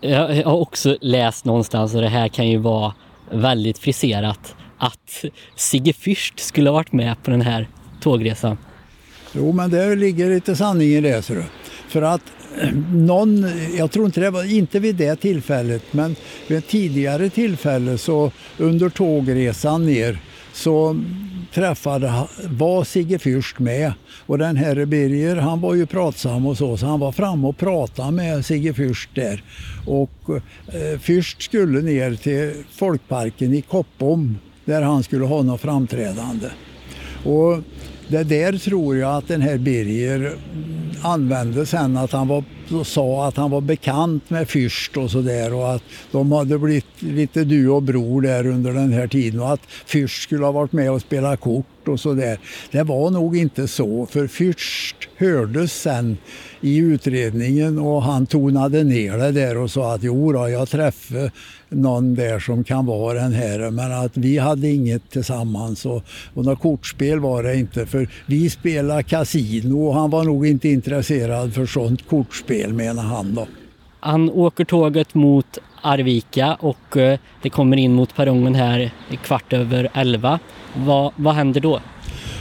jag 0.00 0.44
har 0.44 0.56
också 0.56 0.96
läst 1.00 1.44
någonstans 1.44 1.94
och 1.94 2.00
det 2.00 2.08
här 2.08 2.28
kan 2.28 2.48
ju 2.48 2.58
vara 2.58 2.94
väldigt 3.30 3.78
friserat 3.78 4.56
att 4.78 5.24
Sigge 5.56 5.92
Fürst 5.92 6.40
skulle 6.40 6.70
ha 6.70 6.74
varit 6.74 6.92
med 6.92 7.22
på 7.22 7.30
den 7.30 7.40
här 7.40 7.68
tågresan. 8.00 8.56
Jo, 9.38 9.52
men 9.52 9.70
det 9.70 9.96
ligger 9.96 10.30
lite 10.30 10.56
sanning 10.56 10.88
i 10.88 11.00
det. 11.00 11.22
För 11.88 12.02
att 12.02 12.22
eh, 12.60 12.72
någon, 12.92 13.46
jag 13.76 13.90
tror 13.90 14.06
inte 14.06 14.20
det 14.20 14.30
var, 14.30 14.52
inte 14.52 14.80
vid 14.80 14.94
det 14.94 15.16
tillfället, 15.16 15.82
men 15.90 16.16
vid 16.46 16.58
ett 16.58 16.68
tidigare 16.68 17.30
tillfälle 17.30 17.98
så 17.98 18.32
under 18.58 18.88
tågresan 18.88 19.86
ner 19.86 20.18
så 20.52 21.00
träffade, 21.54 22.12
var 22.44 22.84
Sigge 22.84 23.18
Fürst 23.18 23.60
med. 23.60 23.92
Och 24.26 24.38
den 24.38 24.56
här 24.56 24.84
Birger 24.84 25.36
han 25.36 25.60
var 25.60 25.74
ju 25.74 25.86
pratsam 25.86 26.46
och 26.46 26.58
så, 26.58 26.76
så 26.76 26.86
han 26.86 27.00
var 27.00 27.12
framme 27.12 27.46
och 27.46 27.58
pratade 27.58 28.12
med 28.12 28.46
Sigge 28.46 28.72
Fürst 28.72 29.08
där. 29.14 29.42
Och 29.86 30.10
eh, 30.28 30.98
Fürst 30.98 31.40
skulle 31.42 31.80
ner 31.80 32.14
till 32.14 32.64
Folkparken 32.72 33.54
i 33.54 33.62
Koppom 33.62 34.38
där 34.64 34.82
han 34.82 35.02
skulle 35.02 35.24
ha 35.24 35.42
något 35.42 35.60
framträdande. 35.60 36.46
Och 37.24 37.62
det 38.08 38.24
där 38.24 38.58
tror 38.58 38.96
jag 38.96 39.16
att 39.16 39.28
den 39.28 39.42
här 39.42 39.58
Birger 39.58 40.32
använde 41.02 41.66
sen 41.66 41.96
att 41.96 42.12
han 42.12 42.28
var, 42.28 42.44
sa 42.84 43.28
att 43.28 43.36
han 43.36 43.50
var 43.50 43.60
bekant 43.60 44.30
med 44.30 44.46
Fürst 44.46 44.96
och 45.04 45.10
sådär 45.10 45.54
och 45.54 45.74
att 45.74 45.82
de 46.12 46.32
hade 46.32 46.58
blivit 46.58 47.02
lite 47.02 47.44
du 47.44 47.68
och 47.68 47.82
bror 47.82 48.22
där 48.22 48.46
under 48.46 48.72
den 48.72 48.92
här 48.92 49.06
tiden 49.06 49.40
och 49.40 49.52
att 49.52 49.62
Fürst 49.86 50.22
skulle 50.22 50.44
ha 50.44 50.52
varit 50.52 50.72
med 50.72 50.90
och 50.90 51.00
spelat 51.00 51.40
kort 51.40 51.88
och 51.88 52.00
sådär. 52.00 52.38
Det 52.70 52.82
var 52.82 53.10
nog 53.10 53.36
inte 53.36 53.68
så 53.68 54.06
för 54.06 54.26
Fürst 54.26 54.94
hördes 55.16 55.72
sen 55.72 56.16
i 56.60 56.76
utredningen 56.76 57.78
och 57.78 58.02
han 58.02 58.26
tonade 58.26 58.84
ner 58.84 59.18
det 59.18 59.32
där 59.32 59.56
och 59.56 59.70
sa 59.70 59.94
att 59.94 60.02
jo 60.02 60.32
då, 60.32 60.48
jag 60.48 60.68
träffade 60.68 61.30
någon 61.68 62.14
där 62.14 62.38
som 62.38 62.64
kan 62.64 62.86
vara 62.86 63.22
den 63.22 63.32
här 63.32 63.70
men 63.70 63.92
att 63.92 64.16
vi 64.16 64.38
hade 64.38 64.68
inget 64.68 65.10
tillsammans 65.10 65.86
och, 65.86 66.02
och 66.34 66.44
något 66.44 66.60
kortspel 66.60 67.20
var 67.20 67.42
det 67.42 67.56
inte 67.56 67.86
för 67.86 68.08
vi 68.26 68.50
spelade 68.50 69.02
kasino 69.02 69.86
och 69.86 69.94
han 69.94 70.10
var 70.10 70.24
nog 70.24 70.46
inte 70.46 70.68
intresserad 70.68 71.54
för 71.54 71.66
sånt 71.66 72.08
kortspel 72.08 72.57
menar 72.66 73.02
han 73.02 73.34
då. 73.34 73.46
Han 74.00 74.30
åker 74.30 74.64
tåget 74.64 75.14
mot 75.14 75.58
Arvika 75.82 76.54
och 76.54 76.96
eh, 76.96 77.18
det 77.42 77.50
kommer 77.50 77.76
in 77.76 77.94
mot 77.94 78.14
perrongen 78.14 78.54
här 78.54 78.90
kvart 79.24 79.52
över 79.52 79.90
elva. 79.94 80.38
Vad, 80.76 81.12
vad 81.16 81.34
händer 81.34 81.60
då? 81.60 81.80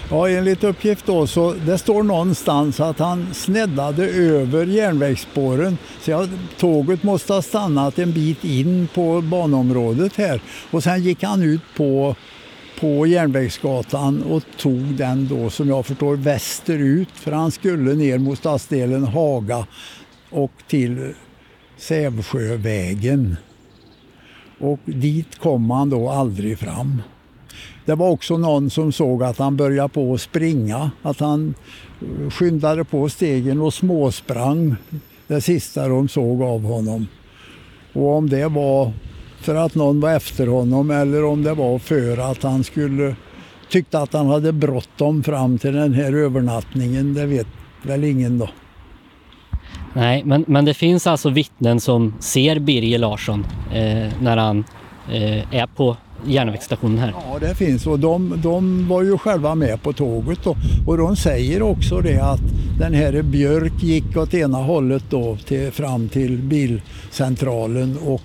Ja, 0.09 0.29
enligt 0.29 0.63
uppgift 0.63 1.05
då 1.05 1.27
så 1.27 1.53
det 1.53 1.77
står 1.77 2.03
någonstans 2.03 2.79
att 2.79 2.99
han 2.99 3.33
sneddade 3.33 4.05
över 4.09 4.65
järnvägsspåren. 4.65 5.77
Så 6.01 6.11
ja, 6.11 6.27
tåget 6.57 7.03
måste 7.03 7.33
ha 7.33 7.41
stannat 7.41 7.99
en 7.99 8.11
bit 8.11 8.43
in 8.43 8.87
på 8.93 9.21
banområdet 9.21 10.15
här 10.15 10.41
och 10.71 10.83
sen 10.83 11.03
gick 11.03 11.23
han 11.23 11.43
ut 11.43 11.61
på 11.77 12.15
på 12.79 13.07
Järnvägsgatan 13.07 14.23
och 14.23 14.43
tog 14.57 14.81
den 14.81 15.27
då 15.27 15.49
som 15.49 15.69
jag 15.69 15.85
förstår 15.85 16.15
västerut 16.15 17.09
för 17.13 17.31
han 17.31 17.51
skulle 17.51 17.93
ner 17.93 18.17
mot 18.17 18.37
stadsdelen 18.37 19.03
Haga 19.03 19.65
och 20.29 20.51
till 20.67 21.13
Sävsjövägen. 21.77 23.37
Och 24.59 24.79
dit 24.85 25.39
kom 25.39 25.71
han 25.71 25.89
då 25.89 26.09
aldrig 26.09 26.59
fram. 26.59 27.01
Det 27.85 27.95
var 27.95 28.09
också 28.09 28.37
någon 28.37 28.69
som 28.69 28.91
såg 28.91 29.23
att 29.23 29.37
han 29.37 29.57
började 29.57 29.89
på 29.89 30.13
att 30.13 30.21
springa, 30.21 30.91
att 31.01 31.19
han 31.19 31.53
eh, 32.01 32.29
skyndade 32.29 32.83
på 32.83 33.09
stegen 33.09 33.61
och 33.61 33.73
småsprang 33.73 34.75
det 35.27 35.41
sista 35.41 35.87
de 35.87 36.07
såg 36.07 36.41
av 36.41 36.63
honom. 36.63 37.07
Och 37.93 38.15
om 38.15 38.29
det 38.29 38.47
var 38.47 38.93
för 39.41 39.55
att 39.55 39.75
någon 39.75 39.99
var 39.99 40.15
efter 40.15 40.47
honom 40.47 40.91
eller 40.91 41.23
om 41.23 41.43
det 41.43 41.53
var 41.53 41.79
för 41.79 42.31
att 42.31 42.43
han 42.43 42.63
skulle 42.63 43.15
tyckte 43.69 43.99
att 43.99 44.13
han 44.13 44.27
hade 44.27 44.53
bråttom 44.53 45.23
fram 45.23 45.57
till 45.57 45.73
den 45.73 45.93
här 45.93 46.13
övernattningen. 46.13 47.13
Det 47.13 47.25
vet 47.25 47.47
väl 47.83 48.03
ingen 48.03 48.37
då. 48.37 48.49
Nej, 49.97 50.23
men, 50.25 50.45
men 50.47 50.65
det 50.65 50.73
finns 50.73 51.07
alltså 51.07 51.29
vittnen 51.29 51.79
som 51.79 52.13
ser 52.19 52.59
Birger 52.59 52.99
Larsson 52.99 53.45
eh, 53.73 54.07
när 54.21 54.37
han 54.37 54.63
eh, 55.11 55.55
är 55.55 55.67
på 55.67 55.97
järnvägsstationen 56.25 56.97
här. 56.97 57.13
Ja, 57.31 57.39
det 57.39 57.55
finns 57.55 57.87
och 57.87 57.99
de, 57.99 58.41
de 58.43 58.87
var 58.87 59.03
ju 59.03 59.17
själva 59.17 59.55
med 59.55 59.83
på 59.83 59.93
tåget 59.93 60.39
då. 60.43 60.55
och 60.87 60.97
de 60.97 61.15
säger 61.15 61.61
också 61.61 62.01
det 62.01 62.19
att 62.19 62.41
den 62.79 62.93
här 62.93 63.21
Björk 63.21 63.83
gick 63.83 64.17
åt 64.17 64.33
ena 64.33 64.57
hållet 64.57 65.03
då 65.09 65.37
till, 65.45 65.71
fram 65.71 66.09
till 66.09 66.37
bilcentralen 66.37 67.97
och 68.05 68.21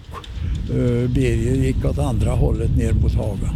eh, 0.71 1.11
Birger 1.11 1.55
gick 1.55 1.85
åt 1.85 1.99
andra 1.99 2.31
hållet 2.31 2.76
ner 2.76 2.93
mot 2.93 3.14
Haga. 3.14 3.52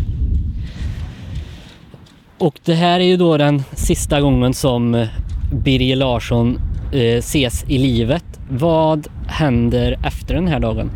Och 2.38 2.60
det 2.64 2.74
här 2.74 3.00
är 3.00 3.04
ju 3.04 3.16
då 3.16 3.36
den 3.36 3.62
sista 3.72 4.20
gången 4.20 4.54
som 4.54 4.94
eh, 4.94 5.08
Birger 5.52 5.96
Larsson 5.96 6.60
Eh, 6.92 7.18
ses 7.18 7.64
i 7.68 7.78
livet. 7.78 8.24
Vad 8.50 9.06
händer 9.26 9.98
efter 10.04 10.34
den 10.34 10.48
här 10.48 10.60
dagen? 10.60 10.90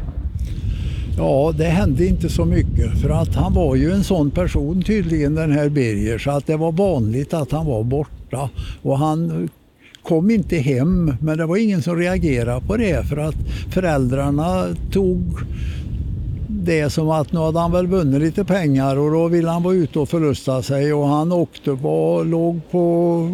Ja, 1.16 1.54
det 1.56 1.64
hände 1.64 2.06
inte 2.06 2.28
så 2.28 2.44
mycket 2.44 3.00
för 3.02 3.10
att 3.10 3.34
han 3.34 3.54
var 3.54 3.74
ju 3.74 3.92
en 3.92 4.04
sån 4.04 4.30
person 4.30 4.82
tydligen 4.82 5.34
den 5.34 5.52
här 5.52 5.68
Birger 5.68 6.18
så 6.18 6.30
att 6.30 6.46
det 6.46 6.56
var 6.56 6.72
vanligt 6.72 7.34
att 7.34 7.52
han 7.52 7.66
var 7.66 7.84
borta 7.84 8.50
och 8.82 8.98
han 8.98 9.48
kom 10.02 10.30
inte 10.30 10.56
hem 10.56 11.14
men 11.20 11.38
det 11.38 11.46
var 11.46 11.56
ingen 11.56 11.82
som 11.82 11.96
reagerade 11.96 12.66
på 12.66 12.76
det 12.76 13.08
för 13.08 13.16
att 13.16 13.36
föräldrarna 13.70 14.66
tog 14.92 15.38
det 16.64 16.90
som 16.90 17.10
att 17.10 17.32
nu 17.32 17.38
hade 17.38 17.58
han 17.58 17.72
väl 17.72 17.86
vunnit 17.86 18.20
lite 18.20 18.44
pengar 18.44 18.96
och 18.96 19.10
då 19.10 19.28
ville 19.28 19.48
han 19.48 19.62
vara 19.62 19.74
ute 19.74 19.98
och 19.98 20.08
förlusta 20.08 20.62
sig 20.62 20.92
och 20.92 21.06
han 21.06 21.32
åkte 21.32 21.76
på, 21.76 22.22
låg 22.26 22.60
på 22.70 22.80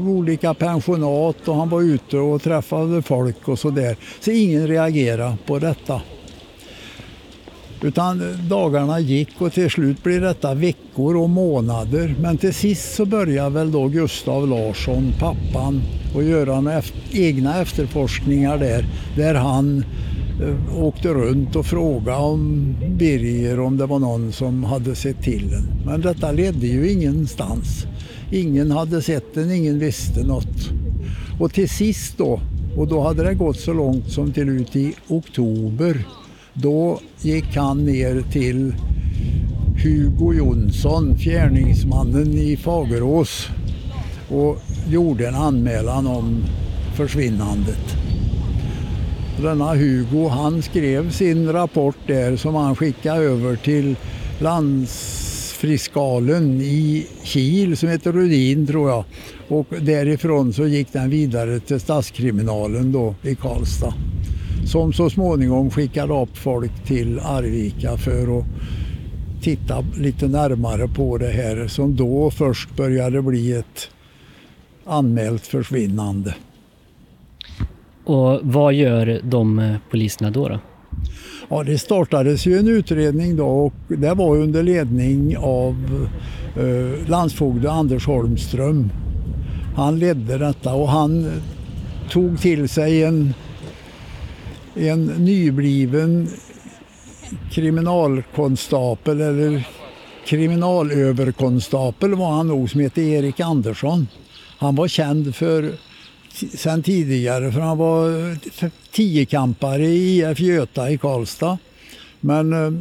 olika 0.06 0.54
pensionat 0.54 1.48
och 1.48 1.56
han 1.56 1.68
var 1.68 1.82
ute 1.82 2.18
och 2.18 2.42
träffade 2.42 3.02
folk 3.02 3.48
och 3.48 3.58
sådär. 3.58 3.96
Så 4.20 4.30
ingen 4.30 4.68
reagerade 4.68 5.36
på 5.46 5.58
detta. 5.58 6.00
Utan 7.82 8.22
dagarna 8.48 9.00
gick 9.00 9.40
och 9.40 9.52
till 9.52 9.70
slut 9.70 10.02
blev 10.02 10.20
detta 10.20 10.54
veckor 10.54 11.16
och 11.16 11.30
månader. 11.30 12.14
Men 12.20 12.38
till 12.38 12.54
sist 12.54 12.94
så 12.94 13.04
började 13.04 13.50
väl 13.50 13.72
då 13.72 13.88
Gustav 13.88 14.48
Larsson, 14.48 15.12
pappan, 15.18 15.82
att 16.16 16.24
göra 16.24 16.82
egna 17.12 17.60
efterforskningar 17.60 18.58
där. 18.58 18.86
Där 19.16 19.34
han 19.34 19.84
Eh, 20.42 20.78
åkte 20.78 21.08
runt 21.08 21.56
och 21.56 21.66
frågade 21.66 22.18
om 22.18 22.74
Birger 22.88 23.60
om 23.60 23.76
det 23.76 23.86
var 23.86 23.98
någon 23.98 24.32
som 24.32 24.64
hade 24.64 24.94
sett 24.94 25.22
till 25.22 25.50
den. 25.50 25.68
Men 25.86 26.00
detta 26.00 26.32
ledde 26.32 26.66
ju 26.66 26.92
ingenstans. 26.92 27.86
Ingen 28.32 28.70
hade 28.70 29.02
sett 29.02 29.34
den, 29.34 29.50
ingen 29.50 29.78
visste 29.78 30.26
något. 30.26 30.70
Och 31.40 31.52
till 31.52 31.68
sist 31.68 32.18
då, 32.18 32.40
och 32.76 32.88
då 32.88 33.00
hade 33.00 33.24
det 33.24 33.34
gått 33.34 33.60
så 33.60 33.72
långt 33.72 34.10
som 34.10 34.32
till 34.32 34.48
ut 34.48 34.76
i 34.76 34.94
oktober 35.08 36.06
då 36.54 37.00
gick 37.20 37.56
han 37.56 37.84
ner 37.84 38.24
till 38.32 38.74
Hugo 39.82 40.34
Jonsson, 40.34 41.18
fjärningsmannen 41.18 42.32
i 42.32 42.56
Fagerås 42.56 43.48
och 44.28 44.58
gjorde 44.88 45.28
en 45.28 45.34
anmälan 45.34 46.06
om 46.06 46.44
försvinnandet. 46.94 48.05
Denna 49.42 49.74
Hugo 49.74 50.28
han 50.28 50.62
skrev 50.62 51.10
sin 51.10 51.52
rapport 51.52 51.96
där 52.06 52.36
som 52.36 52.54
han 52.54 52.76
skickade 52.76 53.22
över 53.22 53.56
till 53.56 53.96
landsfiskalen 54.38 56.60
i 56.60 57.06
Kil 57.22 57.76
som 57.76 57.88
heter 57.88 58.12
Rudin 58.12 58.66
tror 58.66 58.90
jag. 58.90 59.04
Och 59.48 59.66
därifrån 59.80 60.52
så 60.52 60.66
gick 60.66 60.92
den 60.92 61.10
vidare 61.10 61.60
till 61.60 61.80
stadskriminalen 61.80 62.92
då 62.92 63.14
i 63.22 63.34
Karlstad 63.34 63.94
som 64.66 64.92
så 64.92 65.10
småningom 65.10 65.70
skickade 65.70 66.22
upp 66.22 66.36
folk 66.36 66.86
till 66.86 67.20
Arvika 67.20 67.96
för 67.96 68.38
att 68.38 68.44
titta 69.42 69.84
lite 69.96 70.28
närmare 70.28 70.88
på 70.88 71.18
det 71.18 71.30
här 71.30 71.68
som 71.68 71.96
då 71.96 72.30
först 72.30 72.76
började 72.76 73.22
bli 73.22 73.52
ett 73.52 73.88
anmält 74.84 75.46
försvinnande. 75.46 76.34
Och 78.06 78.40
vad 78.42 78.74
gör 78.74 79.20
de 79.22 79.58
eh, 79.58 79.76
poliserna 79.90 80.30
då? 80.30 80.48
då? 80.48 80.58
Ja, 81.48 81.62
det 81.62 81.78
startades 81.78 82.46
ju 82.46 82.58
en 82.58 82.68
utredning 82.68 83.36
då 83.36 83.46
och 83.46 83.74
det 83.88 84.14
var 84.14 84.36
under 84.36 84.62
ledning 84.62 85.36
av 85.36 86.06
eh, 86.56 87.08
landsfogde 87.08 87.70
Anders 87.70 88.06
Holmström. 88.06 88.90
Han 89.76 89.98
ledde 89.98 90.38
detta 90.38 90.74
och 90.74 90.88
han 90.88 91.30
tog 92.10 92.40
till 92.40 92.68
sig 92.68 93.02
en 93.02 93.34
en 94.76 95.04
nybliven 95.04 96.28
kriminalkonstapel 97.50 99.20
eller 99.20 99.68
kriminalöverkonstapel 100.26 102.14
var 102.14 102.30
han 102.30 102.48
nog 102.48 102.70
som 102.70 102.80
hette 102.80 103.02
Erik 103.02 103.40
Andersson. 103.40 104.08
Han 104.58 104.74
var 104.74 104.88
känd 104.88 105.34
för 105.34 105.72
sen 106.54 106.82
tidigare 106.82 107.52
för 107.52 107.60
han 107.60 107.78
var 107.78 108.30
eh, 108.30 108.70
tiokampare 108.92 109.86
i 109.86 110.22
IF 110.22 110.40
Göta 110.40 110.90
i 110.90 110.98
Karlstad. 110.98 111.58
Men 112.20 112.52
eh, 112.52 112.72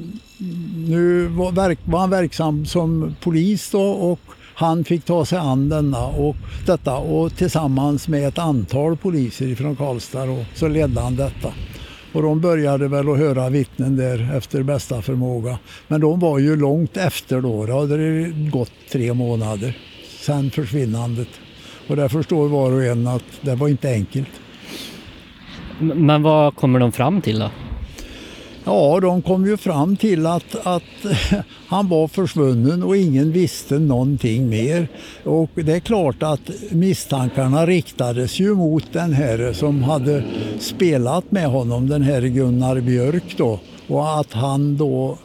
nu 0.87 1.27
var, 1.27 1.97
han 1.97 2.09
verksam 2.09 2.65
som 2.65 3.15
polis 3.21 3.71
då 3.71 3.81
och 3.81 4.19
han 4.55 4.83
fick 4.83 5.05
ta 5.05 5.25
sig 5.25 5.37
an 5.37 5.69
denna 5.69 6.05
och 6.05 6.35
detta 6.65 6.97
och 6.97 7.35
tillsammans 7.35 8.07
med 8.07 8.27
ett 8.27 8.37
antal 8.37 8.97
poliser 8.97 9.55
från 9.55 9.75
Karlstad 9.75 10.25
då, 10.25 10.45
så 10.55 10.67
ledde 10.67 11.01
han 11.01 11.15
detta. 11.15 11.53
Och 12.13 12.21
de 12.21 12.41
började 12.41 12.87
väl 12.87 13.09
att 13.09 13.17
höra 13.17 13.49
vittnen 13.49 13.95
där 13.95 14.37
efter 14.37 14.63
bästa 14.63 15.01
förmåga. 15.01 15.57
Men 15.87 16.01
de 16.01 16.19
var 16.19 16.39
ju 16.39 16.55
långt 16.55 16.97
efter 16.97 17.41
då. 17.41 17.65
Det 17.65 17.73
hade 17.73 18.29
gått 18.49 18.71
tre 18.91 19.13
månader 19.13 19.77
sen 20.19 20.51
försvinnandet. 20.51 21.27
Och 21.87 21.95
där 21.95 22.07
förstår 22.07 22.47
var 22.47 22.71
och 22.71 22.83
en 22.83 23.07
att 23.07 23.23
det 23.41 23.55
var 23.55 23.67
inte 23.67 23.89
enkelt. 23.89 24.29
Men 25.79 26.23
vad 26.23 26.55
kommer 26.55 26.79
de 26.79 26.91
fram 26.91 27.21
till 27.21 27.39
då? 27.39 27.49
Ja, 28.63 28.99
de 28.99 29.21
kom 29.21 29.45
ju 29.45 29.57
fram 29.57 29.95
till 29.95 30.25
att, 30.25 30.55
att 30.63 30.83
han 31.67 31.89
var 31.89 32.07
försvunnen 32.07 32.83
och 32.83 32.97
ingen 32.97 33.31
visste 33.31 33.79
någonting 33.79 34.49
mer. 34.49 34.87
Och 35.23 35.49
det 35.53 35.73
är 35.73 35.79
klart 35.79 36.23
att 36.23 36.51
misstankarna 36.71 37.65
riktades 37.65 38.39
ju 38.39 38.55
mot 38.55 38.93
den 38.93 39.13
här 39.13 39.53
som 39.53 39.83
hade 39.83 40.23
spelat 40.59 41.31
med 41.31 41.47
honom, 41.47 41.89
den 41.89 42.01
här 42.01 42.21
Gunnar 42.21 42.81
Björk 42.81 43.37
då. 43.37 43.59
Och 43.87 44.19
att 44.19 44.33
han 44.33 44.77
då 44.77 45.17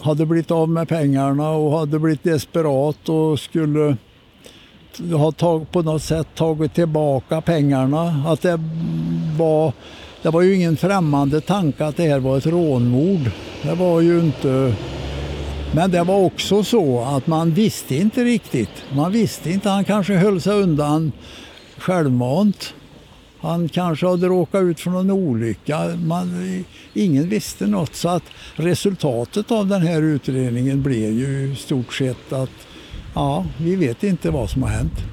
hade 0.00 0.26
blivit 0.26 0.50
av 0.50 0.68
med 0.68 0.88
pengarna 0.88 1.50
och 1.50 1.78
hade 1.78 1.98
blivit 1.98 2.24
desperat 2.24 3.08
och 3.08 3.40
skulle 3.40 3.96
har 4.98 5.32
tag, 5.32 5.70
på 5.72 5.82
något 5.82 6.02
sätt 6.02 6.26
tagit 6.34 6.74
tillbaka 6.74 7.40
pengarna. 7.40 8.24
Att 8.26 8.42
det 8.42 8.60
var 9.38 9.72
det 10.22 10.30
var 10.30 10.42
ju 10.42 10.54
ingen 10.54 10.76
främmande 10.76 11.40
tanke 11.40 11.84
att 11.84 11.96
det 11.96 12.08
här 12.08 12.18
var 12.18 12.38
ett 12.38 12.46
rånmord. 12.46 13.30
Det 13.62 13.74
var 13.74 14.00
ju 14.00 14.20
inte... 14.20 14.74
Men 15.74 15.90
det 15.90 16.02
var 16.02 16.16
också 16.16 16.64
så 16.64 17.00
att 17.00 17.26
man 17.26 17.50
visste 17.50 17.94
inte 17.94 18.24
riktigt. 18.24 18.84
Man 18.92 19.12
visste 19.12 19.50
inte, 19.50 19.68
han 19.68 19.84
kanske 19.84 20.14
höll 20.14 20.40
sig 20.40 20.62
undan 20.62 21.12
självmant. 21.78 22.74
Han 23.40 23.68
kanske 23.68 24.06
hade 24.06 24.26
råkat 24.26 24.62
ut 24.62 24.80
för 24.80 24.90
någon 24.90 25.10
olycka. 25.10 25.96
Man, 26.04 26.64
ingen 26.94 27.28
visste 27.28 27.66
något. 27.66 27.94
Så 27.94 28.08
att 28.08 28.24
resultatet 28.54 29.50
av 29.50 29.66
den 29.66 29.82
här 29.82 30.02
utredningen 30.02 30.82
blev 30.82 31.12
ju 31.12 31.52
i 31.52 31.56
stort 31.56 31.94
sett 31.94 32.32
att 32.32 32.50
ja, 33.14 33.46
vi 33.58 33.76
vet 33.76 34.02
inte 34.02 34.30
vad 34.30 34.50
som 34.50 34.62
har 34.62 34.70
hänt. 34.70 35.04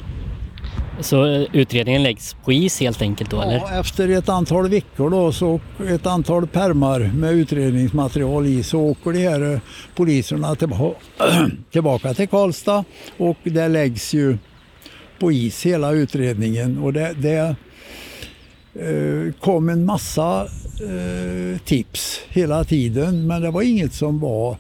Så 1.00 1.26
eh, 1.26 1.48
utredningen 1.54 2.04
läggs 2.04 2.36
på 2.46 2.52
is 2.52 2.80
helt 2.80 3.02
enkelt 3.02 3.30
då 3.32 3.38
ja, 3.38 3.44
eller? 3.44 3.80
efter 3.80 4.10
ett 4.10 4.30
antal 4.30 4.70
veckor 4.70 5.10
då, 5.10 5.32
så 5.32 5.60
ett 5.90 6.06
antal 6.06 6.48
permar 6.48 7.00
med 7.00 7.34
utredningsmaterial 7.34 8.46
i 8.46 8.64
så 8.64 8.80
åker 8.80 9.14
de 9.14 9.20
här 9.20 9.54
eh, 9.54 9.60
poliserna 9.96 10.56
tillbaka 11.72 12.14
till 12.14 12.28
Karlstad 12.28 12.84
och 13.18 13.38
det 13.44 13.68
läggs 13.68 14.14
ju 14.14 14.38
på 15.20 15.32
is 15.32 15.66
hela 15.66 15.92
utredningen 15.92 16.78
och 16.78 16.94
det, 16.94 17.14
det 17.18 17.56
eh, 18.80 19.34
kom 19.40 19.70
en 19.70 19.86
massa 19.86 20.48
tips 21.66 22.22
hela 22.30 22.64
tiden 22.64 23.28
men 23.28 23.42
det 23.42 23.52
var 23.52 23.62
inget 23.62 23.94
som 23.94 24.20
var 24.20 24.58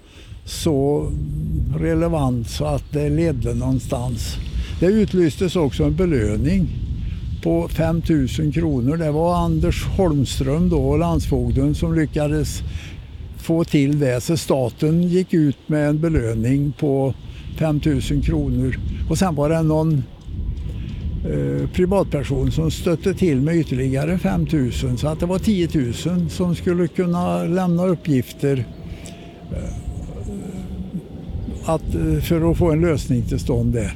så 0.47 1.11
relevant 1.77 2.49
så 2.49 2.65
att 2.65 2.83
det 2.91 3.09
ledde 3.09 3.53
någonstans. 3.53 4.35
Det 4.79 4.85
utlystes 4.85 5.55
också 5.55 5.83
en 5.83 5.95
belöning 5.95 6.67
på 7.43 7.67
5 7.67 8.01
000 8.39 8.53
kronor. 8.53 8.97
Det 8.97 9.11
var 9.11 9.35
Anders 9.35 9.85
Holmström 9.85 10.69
då, 10.69 10.97
landsfogden, 10.97 11.75
som 11.75 11.95
lyckades 11.95 12.61
få 13.37 13.63
till 13.63 13.99
det 13.99 14.21
så 14.21 14.37
staten 14.37 15.03
gick 15.03 15.33
ut 15.33 15.57
med 15.67 15.89
en 15.89 16.01
belöning 16.01 16.73
på 16.79 17.13
5000 17.59 18.21
kronor 18.21 18.79
och 19.09 19.17
sen 19.17 19.35
var 19.35 19.49
det 19.49 19.61
någon 19.61 20.03
eh, 21.25 21.69
privatperson 21.69 22.51
som 22.51 22.71
stötte 22.71 23.13
till 23.13 23.41
med 23.41 23.55
ytterligare 23.55 24.17
5 24.17 24.47
000. 24.51 24.71
så 24.97 25.07
att 25.07 25.19
det 25.19 25.25
var 25.25 25.39
10 25.39 25.69
000 26.05 26.29
som 26.29 26.55
skulle 26.55 26.87
kunna 26.87 27.43
lämna 27.43 27.85
uppgifter 27.85 28.65
eh, 29.51 29.86
att, 31.67 31.95
eh, 31.95 32.21
för 32.21 32.51
att 32.51 32.57
få 32.57 32.71
en 32.71 32.81
lösning 32.81 33.21
till 33.21 33.39
stånd 33.39 33.73
där. 33.73 33.93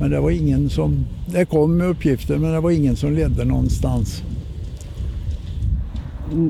Men 0.00 0.10
det 0.10 0.20
var 0.20 0.30
ingen 0.30 0.70
som, 0.70 1.04
det 1.26 1.44
kom 1.44 1.80
uppgifter 1.80 2.38
men 2.38 2.52
det 2.52 2.60
var 2.60 2.70
ingen 2.70 2.96
som 2.96 3.12
ledde 3.12 3.44
någonstans. 3.44 4.22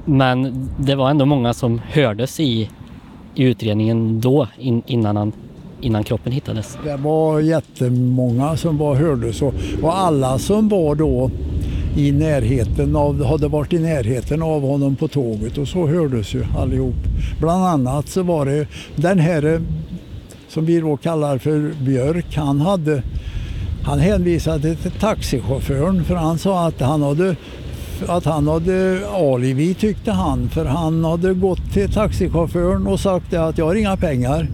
Men 0.04 0.68
det 0.78 0.94
var 0.94 1.10
ändå 1.10 1.26
många 1.26 1.54
som 1.54 1.78
hördes 1.78 2.40
i, 2.40 2.70
i 3.34 3.44
utredningen 3.44 4.20
då 4.20 4.48
in, 4.58 4.82
innan, 4.86 5.16
han, 5.16 5.32
innan 5.80 6.04
kroppen 6.04 6.32
hittades. 6.32 6.78
Det 6.84 6.96
var 6.96 7.40
jättemånga 7.40 8.56
som 8.56 8.78
var 8.78 8.94
hördes 8.94 9.42
och, 9.42 9.54
och 9.82 9.98
alla 9.98 10.38
som 10.38 10.68
var 10.68 10.94
då 10.94 11.30
i 11.96 12.12
närheten 12.12 12.96
av, 12.96 13.24
hade 13.24 13.48
varit 13.48 13.72
i 13.72 13.78
närheten 13.78 14.42
av 14.42 14.62
honom 14.62 14.96
på 14.96 15.08
tåget 15.08 15.58
och 15.58 15.68
så 15.68 15.86
hördes 15.86 16.34
ju 16.34 16.44
allihop. 16.58 16.94
Bland 17.40 17.64
annat 17.64 18.08
så 18.08 18.22
var 18.22 18.46
det 18.46 18.66
den 18.96 19.18
här 19.18 19.60
som 20.52 20.66
vi 20.66 20.80
då 20.80 20.96
kallar 20.96 21.38
för 21.38 21.72
Björk, 21.84 22.36
han 22.36 22.60
hade 22.60 23.02
han 23.84 23.98
hänvisade 23.98 24.74
till 24.74 24.90
taxichauffören 24.90 26.04
för 26.04 26.14
han 26.14 26.38
sa 26.38 26.66
att 26.66 26.80
han 26.80 27.02
hade 27.02 27.36
att 28.06 28.24
han 28.24 28.48
hade 28.48 29.00
alibi 29.12 29.74
tyckte 29.74 30.12
han 30.12 30.48
för 30.48 30.64
han 30.64 31.04
hade 31.04 31.34
gått 31.34 31.72
till 31.72 31.92
taxichauffören 31.92 32.86
och 32.86 33.00
sagt 33.00 33.34
att 33.34 33.58
jag 33.58 33.64
har 33.64 33.74
inga 33.74 33.96
pengar 33.96 34.48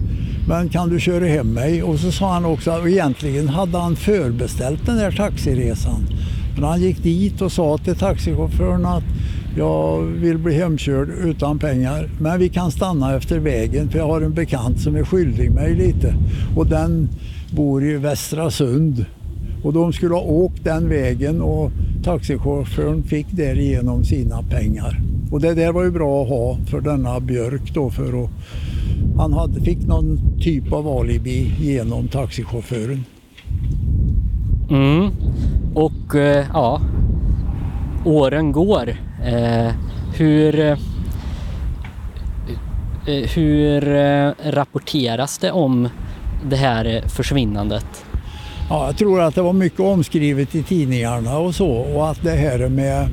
men 0.47 0.69
kan 0.69 0.89
du 0.89 0.99
köra 0.99 1.25
hem 1.25 1.53
mig? 1.53 1.83
Och 1.83 1.99
så 1.99 2.11
sa 2.11 2.33
han 2.33 2.45
också 2.45 2.71
att 2.71 2.87
egentligen 2.87 3.49
hade 3.49 3.77
han 3.77 3.95
förbeställt 3.95 4.85
den 4.85 4.97
där 4.97 5.11
taxiresan. 5.11 6.05
Men 6.55 6.63
han 6.63 6.81
gick 6.81 7.03
dit 7.03 7.41
och 7.41 7.51
sa 7.51 7.77
till 7.77 7.95
taxichauffören 7.95 8.85
att 8.85 9.03
jag 9.57 10.01
vill 10.01 10.37
bli 10.37 10.53
hemkörd 10.53 11.09
utan 11.09 11.59
pengar 11.59 12.09
men 12.19 12.39
vi 12.39 12.49
kan 12.49 12.71
stanna 12.71 13.15
efter 13.15 13.39
vägen 13.39 13.89
för 13.89 13.99
jag 13.99 14.07
har 14.07 14.21
en 14.21 14.33
bekant 14.33 14.79
som 14.79 14.95
är 14.95 15.03
skyldig 15.03 15.51
mig 15.51 15.75
lite 15.75 16.15
och 16.55 16.67
den 16.67 17.09
bor 17.51 17.83
i 17.83 17.97
Västra 17.97 18.51
Sund 18.51 19.05
och 19.63 19.73
de 19.73 19.93
skulle 19.93 20.13
ha 20.13 20.21
åkt 20.21 20.63
den 20.63 20.89
vägen 20.89 21.41
och 21.41 21.71
taxichauffören 22.03 23.03
fick 23.03 23.27
därigenom 23.31 24.03
sina 24.03 24.43
pengar. 24.43 25.01
Och 25.31 25.41
det 25.41 25.53
där 25.53 25.71
var 25.71 25.83
ju 25.83 25.91
bra 25.91 26.23
att 26.23 26.29
ha 26.29 26.57
för 26.67 26.81
denna 26.81 27.19
Björk 27.19 27.73
då 27.73 27.89
för 27.89 28.23
att 28.23 28.29
han 29.17 29.33
hade, 29.33 29.61
fick 29.61 29.87
någon 29.87 30.19
typ 30.39 30.73
av 30.73 30.87
alibi 30.87 31.53
genom 31.59 32.07
taxichauffören. 32.07 33.03
Mm. 34.69 35.11
Och 35.73 36.15
eh, 36.15 36.45
ja, 36.53 36.81
åren 38.05 38.51
går. 38.51 38.89
Eh, 39.25 39.71
hur 40.17 40.59
eh, 40.59 40.77
hur 43.35 43.95
eh, 43.95 44.31
rapporteras 44.43 45.37
det 45.37 45.51
om 45.51 45.89
det 46.49 46.55
här 46.55 47.03
försvinnandet? 47.07 48.05
Ja, 48.69 48.85
jag 48.85 48.97
tror 48.97 49.21
att 49.21 49.35
det 49.35 49.41
var 49.41 49.53
mycket 49.53 49.79
omskrivet 49.79 50.55
i 50.55 50.63
tidningarna 50.63 51.37
och 51.37 51.55
så 51.55 51.69
och 51.69 52.09
att 52.09 52.23
det 52.23 52.31
här 52.31 52.69
med, 52.69 53.09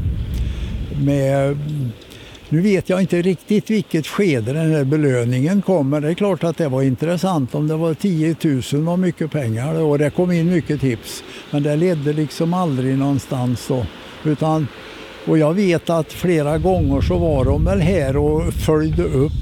med 1.05 1.59
nu 2.49 2.61
vet 2.61 2.89
jag 2.89 3.01
inte 3.01 3.23
riktigt 3.23 3.71
vilket 3.71 4.07
skede 4.07 4.53
den 4.53 4.71
här 4.71 4.85
belöningen 4.85 5.63
kommer. 5.63 6.01
Det 6.01 6.09
är 6.09 6.15
klart 6.15 6.45
att 6.45 6.57
det 6.57 6.69
var 6.69 6.83
intressant 6.83 7.55
om 7.55 7.69
det 7.69 7.77
var 7.77 7.95
10 7.95 8.37
000 8.73 8.83
var 8.85 8.97
mycket 8.97 9.31
pengar 9.31 9.83
och 9.83 9.99
det 9.99 10.11
kom 10.11 10.33
in 10.33 10.51
mycket 10.51 10.81
tips. 10.81 11.25
Men 11.51 11.63
det 11.63 11.77
ledde 11.77 12.13
liksom 12.13 12.55
aldrig 12.55 12.99
någonstans 12.99 13.71
Och, 13.71 13.85
utan, 14.27 14.69
och 15.27 15.39
jag 15.39 15.55
vet 15.55 15.91
att 15.91 16.13
flera 16.13 16.59
gånger 16.59 17.01
så 17.01 17.19
var 17.19 17.45
de 17.45 17.65
väl 17.65 17.81
här 17.81 18.17
och 18.17 18.55
följde 18.55 19.03
upp 19.03 19.33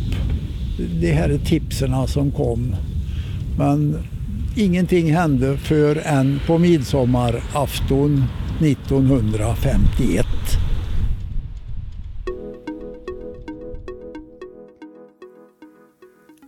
de 1.01 1.13
här 1.13 1.39
tipsen 1.47 2.09
som 2.09 2.33
kom. 2.33 2.77
Men 3.59 3.99
ingenting 4.57 5.15
hände 5.15 5.57
förrän 5.57 6.41
på 6.47 6.59
midsommarafton 6.59 8.25
1951. 8.61 10.27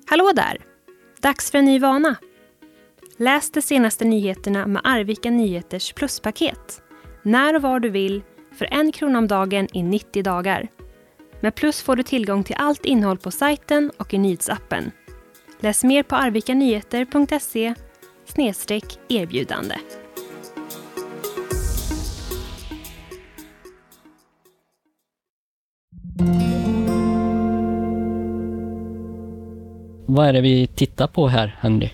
Hallå 0.06 0.32
där! 0.36 0.58
Dags 1.20 1.50
för 1.50 1.58
en 1.58 1.64
ny 1.64 1.78
vana. 1.78 2.16
Läs 3.16 3.50
de 3.50 3.62
senaste 3.62 4.04
nyheterna 4.04 4.66
med 4.66 4.82
Arvika 4.84 5.30
Nyheters 5.30 5.92
pluspaket. 5.92 6.82
När 7.26 7.56
och 7.56 7.62
var 7.62 7.80
du 7.80 7.90
vill, 7.90 8.22
för 8.58 8.68
en 8.70 8.92
krona 8.92 9.18
om 9.18 9.28
dagen 9.28 9.68
i 9.72 9.82
90 9.82 10.22
dagar. 10.22 10.68
Med 11.40 11.54
Plus 11.54 11.82
får 11.82 11.96
du 11.96 12.02
tillgång 12.02 12.44
till 12.44 12.56
allt 12.58 12.84
innehåll 12.84 13.18
på 13.18 13.30
sajten 13.30 13.92
och 13.96 14.14
i 14.14 14.18
nyhetsappen. 14.18 14.90
Läs 15.60 15.84
mer 15.84 16.02
på 16.02 16.16
arvikanyheter.se 16.16 17.74
erbjudande. 19.08 19.74
Vad 30.06 30.26
är 30.26 30.32
det 30.32 30.40
vi 30.40 30.66
tittar 30.66 31.06
på 31.06 31.28
här, 31.28 31.56
Henry? 31.60 31.90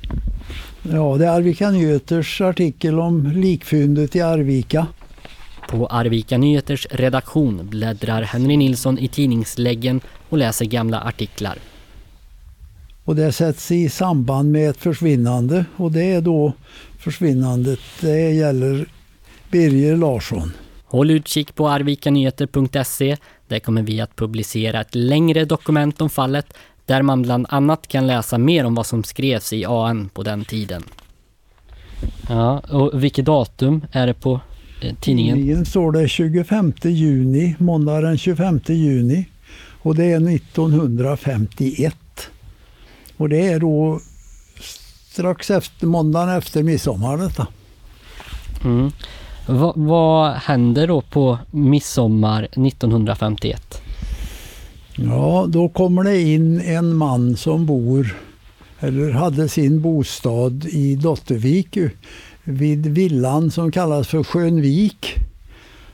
Ja, 0.82 1.16
det 1.18 1.26
är 1.26 1.30
Arvika 1.30 1.70
Nyheters 1.70 2.40
artikel 2.40 3.00
om 3.00 3.26
likfyndet 3.26 4.16
i 4.16 4.20
Arvika. 4.20 4.86
På 5.72 5.86
Arvika 5.86 6.38
Nyheters 6.38 6.86
redaktion 6.90 7.68
bläddrar 7.70 8.22
Henry 8.22 8.56
Nilsson 8.56 8.98
i 8.98 9.08
tidningsläggen 9.08 10.00
och 10.28 10.38
läser 10.38 10.64
gamla 10.64 11.00
artiklar. 11.00 11.58
Och 13.04 13.16
det 13.16 13.32
sätts 13.32 13.70
i 13.70 13.88
samband 13.88 14.52
med 14.52 14.70
ett 14.70 14.76
försvinnande 14.76 15.64
och 15.76 15.92
det 15.92 16.04
är 16.04 16.20
då 16.20 16.52
försvinnandet, 16.98 17.80
det 18.00 18.30
gäller 18.30 18.86
Birger 19.50 19.96
Larsson. 19.96 20.52
Håll 20.84 21.10
utkik 21.10 21.54
på 21.54 21.68
arvikanyheter.se. 21.68 23.16
Där 23.48 23.58
kommer 23.58 23.82
vi 23.82 24.00
att 24.00 24.16
publicera 24.16 24.80
ett 24.80 24.94
längre 24.94 25.44
dokument 25.44 26.00
om 26.00 26.10
fallet 26.10 26.54
där 26.86 27.02
man 27.02 27.22
bland 27.22 27.46
annat 27.48 27.88
kan 27.88 28.06
läsa 28.06 28.38
mer 28.38 28.64
om 28.64 28.74
vad 28.74 28.86
som 28.86 29.04
skrevs 29.04 29.52
i 29.52 29.64
AN 29.64 30.08
på 30.08 30.22
den 30.22 30.44
tiden. 30.44 30.82
Ja, 32.28 32.58
och 32.58 33.04
vilket 33.04 33.24
datum 33.24 33.86
är 33.92 34.06
det 34.06 34.14
på 34.14 34.40
tidningen? 35.00 35.36
Tidningen 35.36 35.64
står 35.64 35.92
det 35.92 36.08
25 36.08 36.72
juni, 36.82 37.54
måndag 37.58 38.00
den 38.00 38.18
25 38.18 38.60
juni 38.66 39.24
och 39.82 39.94
det 39.94 40.04
är 40.04 40.34
1951. 40.34 41.96
Och 43.16 43.28
det 43.28 43.46
är 43.46 43.60
då 43.60 44.00
strax 45.12 45.50
efter 45.50 45.86
måndagen 45.86 46.28
efter 46.28 46.62
midsommar 46.62 47.16
detta. 47.16 47.46
Mm. 48.64 48.90
Va, 49.46 49.72
vad 49.76 50.32
händer 50.32 50.86
då 50.86 51.00
på 51.00 51.38
midsommar 51.50 52.42
1951? 52.42 53.82
Ja, 54.96 55.46
då 55.48 55.68
kommer 55.68 56.04
det 56.04 56.20
in 56.20 56.60
en 56.60 56.96
man 56.96 57.36
som 57.36 57.66
bor 57.66 58.16
eller 58.80 59.10
hade 59.10 59.48
sin 59.48 59.82
bostad 59.82 60.64
i 60.64 60.94
Dottervik 60.94 61.78
vid 62.44 62.86
villan 62.86 63.50
som 63.50 63.72
kallas 63.72 64.08
för 64.08 64.22
Skönvik. 64.22 65.14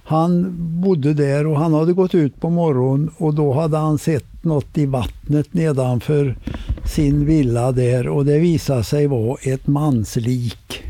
Han 0.05 0.55
bodde 0.81 1.15
där 1.15 1.47
och 1.47 1.59
han 1.59 1.75
hade 1.75 1.93
gått 1.93 2.15
ut 2.15 2.41
på 2.41 2.51
morgonen 2.51 3.11
och 3.17 3.35
då 3.35 3.53
hade 3.53 3.77
han 3.77 3.99
sett 3.99 4.45
något 4.45 4.79
i 4.79 4.87
vattnet 4.87 5.55
nedanför 5.55 6.37
sin 6.85 7.27
villa 7.27 7.73
där 7.73 8.09
och 8.09 8.25
det 8.25 8.39
visade 8.39 8.85
sig 8.85 9.07
vara 9.07 9.39
ett 9.43 9.67
manslik. 9.67 10.83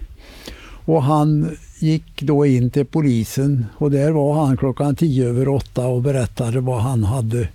Och 0.85 1.03
han 1.03 1.51
gick 1.79 2.23
då 2.23 2.47
in 2.47 2.71
till 2.71 2.87
polisen 2.87 3.67
och 3.77 3.91
där 3.91 4.11
var 4.11 4.47
han 4.47 4.57
klockan 4.57 4.97
tio 4.97 5.29
över 5.29 5.49
åtta 5.49 5.87
och 5.87 6.03
berättade 6.03 6.61
vad 6.61 6.81
han 6.81 7.05
hade 7.05 7.49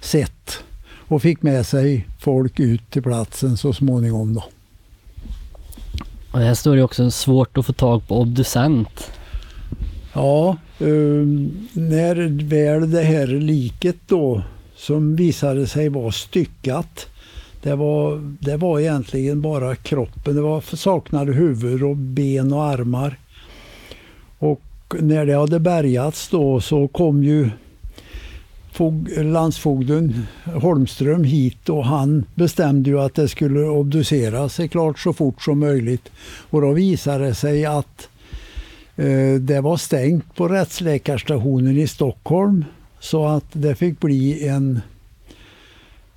sett 0.00 0.58
och 1.08 1.22
fick 1.22 1.42
med 1.42 1.66
sig 1.66 2.06
folk 2.18 2.60
ut 2.60 2.90
till 2.90 3.02
platsen 3.02 3.56
så 3.56 3.72
småningom. 3.72 4.34
Då. 4.34 4.44
Och 6.36 6.42
här 6.42 6.54
står 6.54 6.76
det 6.76 6.82
också 6.82 7.10
svårt 7.10 7.58
att 7.58 7.66
få 7.66 7.72
tag 7.72 8.08
på 8.08 8.20
obducent. 8.20 9.10
Ja, 10.12 10.56
ehm, 10.80 11.68
när 11.72 12.44
väl 12.48 12.90
det 12.90 13.02
här 13.02 13.26
liket 13.26 13.96
då 14.06 14.42
som 14.76 15.16
visade 15.16 15.66
sig 15.66 15.88
vara 15.88 16.12
styckat 16.12 17.06
det 17.62 17.74
var, 17.74 18.34
det 18.40 18.56
var 18.56 18.80
egentligen 18.80 19.40
bara 19.40 19.76
kroppen. 19.76 20.34
Det 20.34 20.40
var 20.40 20.76
saknade 20.76 21.32
huvud 21.32 21.82
och 21.82 21.96
ben 21.96 22.52
och 22.52 22.64
armar. 22.64 23.18
Och 24.38 24.62
när 25.00 25.26
det 25.26 25.34
hade 25.34 25.60
bärgats 25.60 26.28
då 26.28 26.60
så 26.60 26.88
kom 26.88 27.24
ju 27.24 27.50
landsfogden 29.16 30.26
Holmström 30.44 31.24
hit 31.24 31.68
och 31.68 31.84
han 31.84 32.24
bestämde 32.34 32.90
ju 32.90 33.00
att 33.00 33.14
det 33.14 33.28
skulle 33.28 33.60
obduceras 33.60 34.60
klart 34.70 34.98
så 34.98 35.12
fort 35.12 35.42
som 35.42 35.58
möjligt. 35.58 36.10
Och 36.50 36.60
då 36.60 36.72
visade 36.72 37.24
det 37.24 37.34
sig 37.34 37.64
att 37.64 38.08
eh, 38.96 39.34
det 39.40 39.60
var 39.60 39.76
stängt 39.76 40.34
på 40.34 40.48
rättsläkarstationen 40.48 41.76
i 41.76 41.86
Stockholm 41.86 42.64
så 43.00 43.26
att 43.26 43.46
det 43.52 43.74
fick 43.74 44.00
bli 44.00 44.48
en 44.48 44.80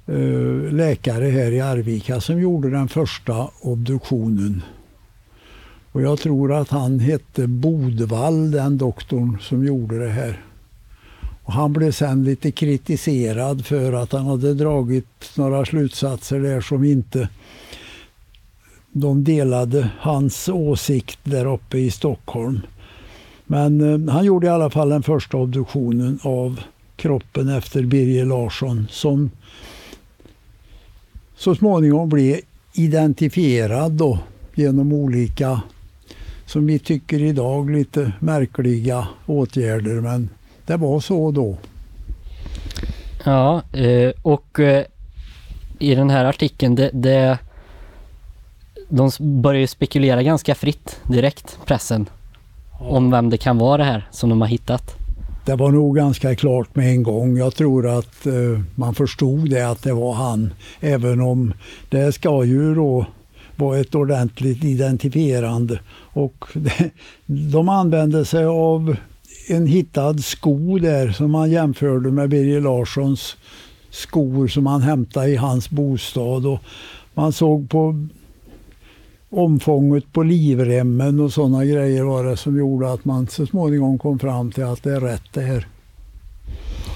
eh, 0.07 0.73
läkare 0.73 1.25
här 1.25 1.51
i 1.51 1.61
Arvika 1.61 2.21
som 2.21 2.41
gjorde 2.41 2.69
den 2.69 2.87
första 2.87 3.49
obduktionen. 3.61 4.63
Och 5.91 6.01
jag 6.01 6.19
tror 6.19 6.53
att 6.53 6.69
han 6.69 6.99
hette 6.99 7.47
Bodvall, 7.47 8.51
den 8.51 8.77
doktorn 8.77 9.37
som 9.41 9.65
gjorde 9.65 9.99
det 9.99 10.09
här. 10.09 10.48
Och 11.49 11.55
han 11.55 11.73
blev 11.73 11.91
sen 11.91 12.23
lite 12.23 12.51
kritiserad 12.51 13.65
för 13.65 13.93
att 13.93 14.11
han 14.11 14.25
hade 14.25 14.53
dragit 14.53 15.31
några 15.35 15.65
slutsatser 15.65 16.39
där 16.39 16.61
som 16.61 16.83
inte 16.83 17.29
de 18.91 19.23
delade 19.23 19.89
hans 19.99 20.49
åsikt 20.49 21.19
där 21.23 21.45
uppe 21.45 21.77
i 21.77 21.91
Stockholm. 21.91 22.59
Men 23.45 23.81
eh, 24.07 24.13
han 24.13 24.25
gjorde 24.25 24.47
i 24.47 24.49
alla 24.49 24.69
fall 24.69 24.89
den 24.89 25.03
första 25.03 25.37
obduktionen 25.37 26.19
av 26.23 26.59
kroppen 26.95 27.49
efter 27.49 27.83
Birger 27.83 28.25
Larsson 28.25 28.87
som 28.89 29.29
så 31.35 31.55
småningom 31.55 32.09
blev 32.09 32.39
identifierad 32.73 33.91
då 33.91 34.19
genom 34.55 34.93
olika, 34.93 35.61
som 36.45 36.65
vi 36.65 36.79
tycker 36.79 37.21
idag, 37.21 37.69
lite 37.69 38.13
märkliga 38.19 39.07
åtgärder. 39.25 40.01
Men 40.01 40.29
det 40.69 40.77
var 40.77 40.99
så 40.99 41.31
då. 41.31 41.57
Ja, 43.23 43.61
eh, 43.73 44.11
och 44.21 44.59
eh, 44.59 44.85
i 45.79 45.95
den 45.95 46.09
här 46.09 46.25
artikeln, 46.25 46.75
det, 46.75 46.89
det, 46.93 47.37
de 48.89 49.11
börjar 49.19 49.59
ju 49.61 49.67
spekulera 49.67 50.23
ganska 50.23 50.55
fritt 50.55 50.99
direkt, 51.03 51.59
pressen, 51.65 52.09
ja. 52.79 52.85
om 52.85 53.11
vem 53.11 53.29
det 53.29 53.37
kan 53.37 53.57
vara 53.57 53.77
det 53.77 53.83
här 53.83 54.07
som 54.11 54.29
de 54.29 54.41
har 54.41 54.47
hittat. 54.47 54.95
Det 55.45 55.55
var 55.55 55.71
nog 55.71 55.95
ganska 55.95 56.35
klart 56.35 56.75
med 56.75 56.89
en 56.89 57.03
gång. 57.03 57.37
Jag 57.37 57.55
tror 57.55 57.87
att 57.87 58.25
eh, 58.25 58.61
man 58.75 58.95
förstod 58.95 59.49
det 59.49 59.69
att 59.69 59.83
det 59.83 59.93
var 59.93 60.13
han. 60.13 60.53
Även 60.79 61.21
om 61.21 61.53
det 61.89 62.11
ska 62.11 62.43
ju 62.43 62.75
då 62.75 63.05
vara 63.55 63.79
ett 63.79 63.95
ordentligt 63.95 64.63
identifierande. 64.63 65.79
Och 66.13 66.45
det, 66.53 66.89
de 67.25 67.69
använde 67.69 68.25
sig 68.25 68.45
av 68.45 68.95
en 69.47 69.67
hittad 69.67 70.23
sko 70.23 70.77
där 70.77 71.11
som 71.11 71.31
man 71.31 71.51
jämförde 71.51 72.11
med 72.11 72.29
Birger 72.29 72.61
Larssons 72.61 73.37
skor 73.89 74.47
som 74.47 74.65
han 74.65 74.81
hämtade 74.81 75.27
i 75.27 75.35
hans 75.35 75.69
bostad. 75.69 76.45
Och 76.45 76.59
man 77.13 77.31
såg 77.31 77.69
på 77.69 78.07
omfånget 79.29 80.13
på 80.13 80.23
livremmen 80.23 81.19
och 81.19 81.33
sådana 81.33 81.65
grejer 81.65 82.03
var 82.03 82.23
det 82.23 82.37
som 82.37 82.57
gjorde 82.57 82.91
att 82.91 83.05
man 83.05 83.27
så 83.27 83.45
småningom 83.45 83.99
kom 83.99 84.19
fram 84.19 84.51
till 84.51 84.63
att 84.63 84.83
det 84.83 84.91
är 84.91 84.99
rätt 84.99 85.33
det 85.33 85.41
här. 85.41 85.67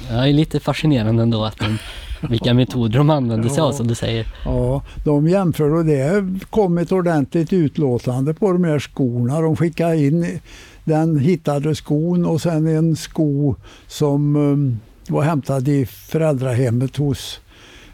Det 0.10 0.13
är 0.13 0.34
lite 0.34 0.60
fascinerande 0.60 1.23
ändå 1.23 1.45
att 1.45 1.60
de, 1.60 1.77
vilka 2.29 2.53
metoder 2.53 2.97
de 2.97 3.10
använde 3.10 3.49
sig 3.49 3.62
av 3.62 3.71
som 3.71 3.88
du 3.88 3.95
säger. 3.95 4.27
Ja, 4.45 4.84
de 5.06 5.27
jämförde 5.27 5.73
och 5.73 5.86
det 5.86 6.25
kom 6.49 6.77
ett 6.77 6.91
ordentligt 6.91 7.53
utlåtande 7.53 8.34
på 8.34 8.51
de 8.51 8.63
här 8.63 8.79
skorna. 8.79 9.41
De 9.41 9.56
skickade 9.56 9.97
in 9.97 10.39
den 10.83 11.19
hittade 11.19 11.75
skon 11.75 12.25
och 12.25 12.41
sen 12.41 12.67
en 12.67 12.95
sko 12.95 13.55
som 13.87 14.35
um, 14.35 14.79
var 15.07 15.21
hämtad 15.21 15.67
i 15.67 15.85
föräldrahemmet 15.85 16.97
hos 16.97 17.39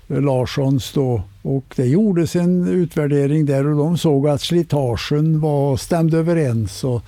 eh, 0.07 0.21
Larssons 0.21 0.93
då. 0.93 1.21
Och 1.41 1.73
det 1.75 1.85
gjordes 1.85 2.35
en 2.35 2.67
utvärdering 2.67 3.45
där 3.45 3.67
och 3.67 3.77
de 3.77 3.97
såg 3.97 4.27
att 4.27 4.41
slitagen 4.41 5.39
var, 5.39 5.77
stämde 5.77 6.17
överens. 6.17 6.83
Och, 6.83 7.03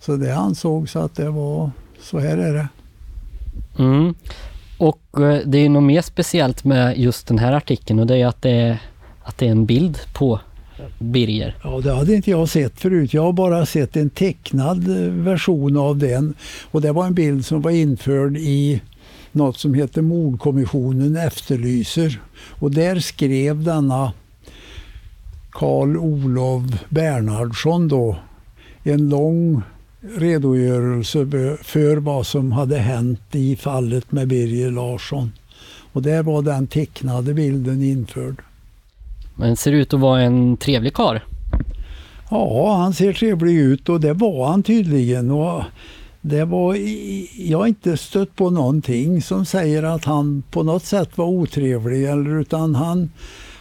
så 0.00 0.16
det 0.16 0.36
ansågs 0.36 0.96
att 0.96 1.14
det 1.14 1.30
var, 1.30 1.70
så 2.00 2.18
här 2.18 2.38
är 2.38 2.54
det. 2.54 2.68
Mm. 3.78 4.14
Och 4.78 5.20
eh, 5.20 5.40
det 5.46 5.58
är 5.58 5.68
något 5.68 5.82
mer 5.82 6.02
speciellt 6.02 6.64
med 6.64 6.98
just 6.98 7.26
den 7.26 7.38
här 7.38 7.52
artikeln 7.52 7.98
och 7.98 8.06
det 8.06 8.16
är 8.16 8.26
att 8.26 8.42
det 8.42 8.50
är, 8.50 8.82
att 9.22 9.38
det 9.38 9.46
är 9.46 9.50
en 9.50 9.66
bild 9.66 9.98
på 10.14 10.40
Birger? 10.98 11.56
Ja, 11.64 11.80
det 11.80 11.92
hade 11.92 12.14
inte 12.14 12.30
jag 12.30 12.48
sett 12.48 12.80
förut. 12.80 13.14
Jag 13.14 13.22
har 13.22 13.32
bara 13.32 13.66
sett 13.66 13.96
en 13.96 14.10
tecknad 14.10 14.88
eh, 14.88 15.12
version 15.12 15.76
av 15.76 15.98
den. 15.98 16.34
Och 16.70 16.80
det 16.80 16.92
var 16.92 17.06
en 17.06 17.14
bild 17.14 17.46
som 17.46 17.62
var 17.62 17.70
införd 17.70 18.36
i 18.36 18.80
något 19.32 19.58
som 19.58 19.74
heter 19.74 20.02
Mordkommissionen 20.02 21.16
efterlyser. 21.16 22.20
Och 22.48 22.70
där 22.70 23.00
skrev 23.00 23.64
denna 23.64 24.12
Karl 25.50 25.96
Olof 25.96 26.62
Bernhardsson 26.88 27.88
då 27.88 28.16
en 28.82 29.08
lång 29.08 29.62
redogörelse 30.00 31.18
för 31.62 31.96
vad 31.96 32.26
som 32.26 32.52
hade 32.52 32.78
hänt 32.78 33.20
i 33.32 33.56
fallet 33.56 34.12
med 34.12 34.28
Birger 34.28 34.70
Larsson. 34.70 35.32
Och 35.92 36.02
där 36.02 36.22
var 36.22 36.42
den 36.42 36.66
tecknade 36.66 37.34
bilden 37.34 37.82
införd. 37.82 38.42
Men 39.38 39.56
ser 39.56 39.72
ut 39.72 39.94
att 39.94 40.00
vara 40.00 40.20
en 40.20 40.56
trevlig 40.56 40.94
kar. 40.94 41.24
Ja, 42.30 42.76
han 42.76 42.94
ser 42.94 43.12
trevlig 43.12 43.56
ut 43.56 43.88
och 43.88 44.00
det 44.00 44.12
var 44.12 44.48
han 44.48 44.62
tydligen. 44.62 45.30
Och 45.30 45.62
det 46.20 46.44
var, 46.44 46.76
jag 47.36 47.58
har 47.58 47.66
inte 47.66 47.96
stött 47.96 48.36
på 48.36 48.50
någonting 48.50 49.22
som 49.22 49.44
säger 49.46 49.82
att 49.82 50.04
han 50.04 50.42
på 50.50 50.62
något 50.62 50.84
sätt 50.84 51.18
var 51.18 51.26
otrevlig. 51.26 52.04
Eller, 52.04 52.40
utan 52.40 52.74
han, 52.74 53.10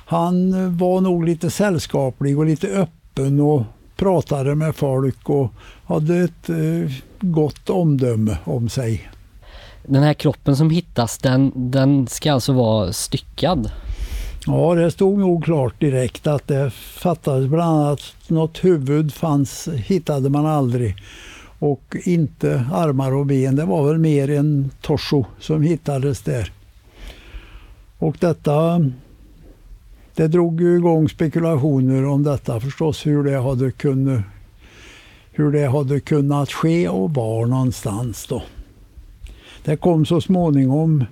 han 0.05 0.77
var 0.77 1.01
nog 1.01 1.25
lite 1.25 1.49
sällskaplig 1.49 2.37
och 2.37 2.45
lite 2.45 2.67
öppen 2.67 3.39
och 3.39 3.63
pratade 3.95 4.55
med 4.55 4.75
folk 4.75 5.29
och 5.29 5.53
hade 5.85 6.17
ett 6.17 6.49
eh, 6.49 6.91
gott 7.19 7.69
omdöme 7.69 8.37
om 8.43 8.69
sig. 8.69 9.09
Den 9.85 10.03
här 10.03 10.13
kroppen 10.13 10.55
som 10.55 10.69
hittas, 10.69 11.17
den, 11.17 11.51
den 11.55 12.07
ska 12.07 12.33
alltså 12.33 12.53
vara 12.53 12.93
styckad? 12.93 13.71
Ja, 14.49 14.75
det 14.75 14.91
stod 14.91 15.19
nog 15.19 15.43
klart 15.43 15.79
direkt 15.79 16.27
att 16.27 16.47
det 16.47 16.71
fattades 16.73 17.49
bland 17.49 17.79
annat 17.79 18.01
något 18.27 18.63
huvud 18.63 19.13
fanns, 19.13 19.67
hittade 19.67 20.29
man 20.29 20.45
aldrig. 20.45 20.95
Och 21.59 21.95
inte 22.03 22.65
armar 22.73 23.15
och 23.15 23.25
ben, 23.25 23.55
det 23.55 23.65
var 23.65 23.87
väl 23.87 23.97
mer 23.97 24.29
en 24.29 24.71
torso 24.81 25.25
som 25.39 25.61
hittades 25.61 26.21
där. 26.21 26.51
Och 27.97 28.17
detta, 28.19 28.85
det 30.15 30.27
drog 30.27 30.61
ju 30.61 30.75
igång 30.77 31.09
spekulationer 31.09 32.05
om 32.05 32.23
detta 32.23 32.59
förstås, 32.59 33.05
hur 33.05 33.23
det 33.23 33.37
hade 33.37 33.71
kunnat, 33.71 34.21
hur 35.31 35.51
det 35.51 35.67
hade 35.67 35.99
kunnat 35.99 36.51
ske 36.51 36.89
och 36.89 37.13
var 37.13 37.45
någonstans 37.45 38.27
då. 38.27 38.43
Det 39.63 39.77
kom 39.77 40.05
så 40.05 40.21
småningom 40.21 41.05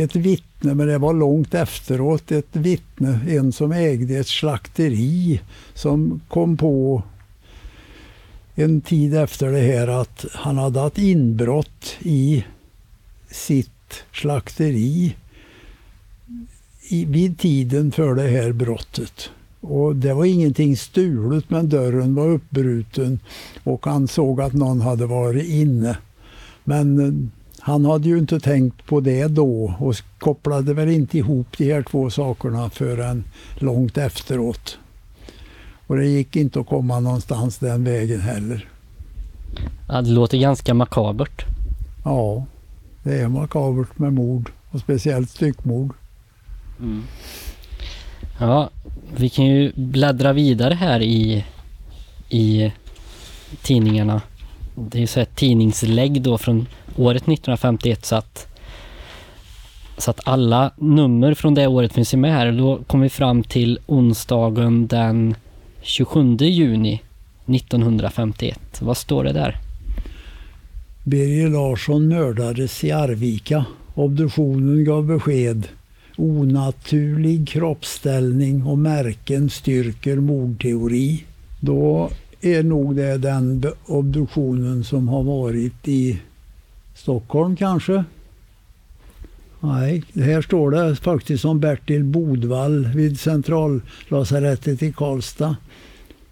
ett 0.00 0.16
vittne, 0.16 0.74
men 0.74 0.86
det 0.86 0.98
var 0.98 1.12
långt 1.12 1.54
efteråt, 1.54 2.32
ett 2.32 2.56
vittne, 2.56 3.20
en 3.28 3.52
som 3.52 3.72
ägde 3.72 4.18
ett 4.18 4.28
slakteri 4.28 5.40
som 5.74 6.20
kom 6.28 6.56
på 6.56 7.02
en 8.54 8.80
tid 8.80 9.14
efter 9.16 9.52
det 9.52 9.60
här 9.60 9.88
att 9.88 10.24
han 10.34 10.58
hade 10.58 10.80
haft 10.80 10.98
inbrott 10.98 11.96
i 12.00 12.44
sitt 13.30 14.04
slakteri 14.12 15.16
i, 16.88 17.04
vid 17.04 17.38
tiden 17.38 17.92
för 17.92 18.14
det 18.14 18.28
här 18.28 18.52
brottet. 18.52 19.30
Och 19.60 19.96
det 19.96 20.14
var 20.14 20.24
ingenting 20.24 20.76
stulet 20.76 21.50
men 21.50 21.68
dörren 21.68 22.14
var 22.14 22.28
uppbruten 22.28 23.20
och 23.64 23.86
han 23.86 24.08
såg 24.08 24.40
att 24.40 24.52
någon 24.52 24.80
hade 24.80 25.06
varit 25.06 25.48
inne. 25.48 25.98
Men 26.64 26.98
eh, 27.00 27.37
han 27.68 27.84
hade 27.84 28.08
ju 28.08 28.18
inte 28.18 28.40
tänkt 28.40 28.86
på 28.86 29.00
det 29.00 29.26
då 29.26 29.74
och 29.78 29.94
kopplade 30.18 30.74
väl 30.74 30.88
inte 30.88 31.18
ihop 31.18 31.46
de 31.58 31.72
här 31.72 31.82
två 31.82 32.10
sakerna 32.10 32.70
förrän 32.70 33.24
långt 33.58 33.98
efteråt. 33.98 34.78
Och 35.86 35.96
det 35.96 36.06
gick 36.06 36.36
inte 36.36 36.60
att 36.60 36.66
komma 36.66 37.00
någonstans 37.00 37.58
den 37.58 37.84
vägen 37.84 38.20
heller. 38.20 38.68
Ja, 39.88 40.02
det 40.02 40.10
låter 40.10 40.38
ganska 40.38 40.74
makabert. 40.74 41.44
Ja, 42.04 42.46
det 43.02 43.20
är 43.20 43.28
makabert 43.28 43.98
med 43.98 44.12
mord 44.12 44.50
och 44.70 44.80
speciellt 44.80 45.30
styckmord. 45.30 45.94
Mm. 46.80 47.02
Ja, 48.40 48.70
vi 49.16 49.28
kan 49.28 49.44
ju 49.44 49.72
bläddra 49.74 50.32
vidare 50.32 50.74
här 50.74 51.02
i, 51.02 51.44
i 52.28 52.72
tidningarna. 53.62 54.20
Det 54.90 55.02
är 55.02 55.06
så 55.06 55.20
här 55.20 55.28
tidningslägg 55.34 56.22
då 56.22 56.38
från 56.38 56.66
året 56.96 57.22
1951 57.22 58.04
så 58.04 58.16
att, 58.16 58.46
så 59.98 60.10
att 60.10 60.20
alla 60.24 60.70
nummer 60.76 61.34
från 61.34 61.54
det 61.54 61.66
året 61.66 61.92
finns 61.92 62.14
ju 62.14 62.18
med 62.18 62.32
här. 62.32 62.52
Då 62.52 62.78
kom 62.86 63.00
vi 63.00 63.08
fram 63.08 63.42
till 63.42 63.78
onsdagen 63.86 64.86
den 64.86 65.34
27 65.82 66.36
juni 66.36 67.02
1951. 67.46 68.80
Vad 68.80 68.96
står 68.96 69.24
det 69.24 69.32
där? 69.32 69.56
Birger 71.04 71.48
Larsson 71.48 72.08
mördades 72.08 72.84
i 72.84 72.90
Arvika 72.90 73.64
Obduktionen 73.98 74.84
gav 74.84 75.06
besked. 75.06 75.68
Onaturlig 76.16 77.48
kroppsställning 77.48 78.66
och 78.66 78.78
märken 78.78 79.50
styrker 79.50 80.16
mordteori. 80.16 81.24
Då 81.60 82.10
är 82.40 82.62
nog 82.62 82.96
det 82.96 83.18
den 83.18 83.64
obduktionen 83.86 84.84
som 84.84 85.08
har 85.08 85.22
varit 85.22 85.88
i 85.88 86.20
Stockholm 86.94 87.56
kanske. 87.56 88.04
Nej, 89.60 90.04
här 90.14 90.42
står 90.42 90.70
det 90.70 90.96
faktiskt 90.96 91.44
om 91.44 91.60
Bertil 91.60 92.04
Bodvall 92.04 92.86
vid 92.86 93.20
centrallasarettet 93.20 94.82
i 94.82 94.92
Karlstad. 94.92 95.56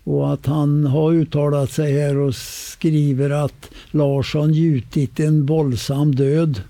Och 0.05 0.33
att 0.33 0.47
han 0.47 0.87
har 0.87 1.12
uttalat 1.12 1.71
sig 1.71 1.92
här 1.92 2.16
och 2.16 2.35
skriver 2.35 3.31
att 3.31 3.71
Larsson 3.90 4.53
gjutit 4.53 5.21
en 5.21 5.47
våldsam 5.47 6.14
död. 6.14 6.61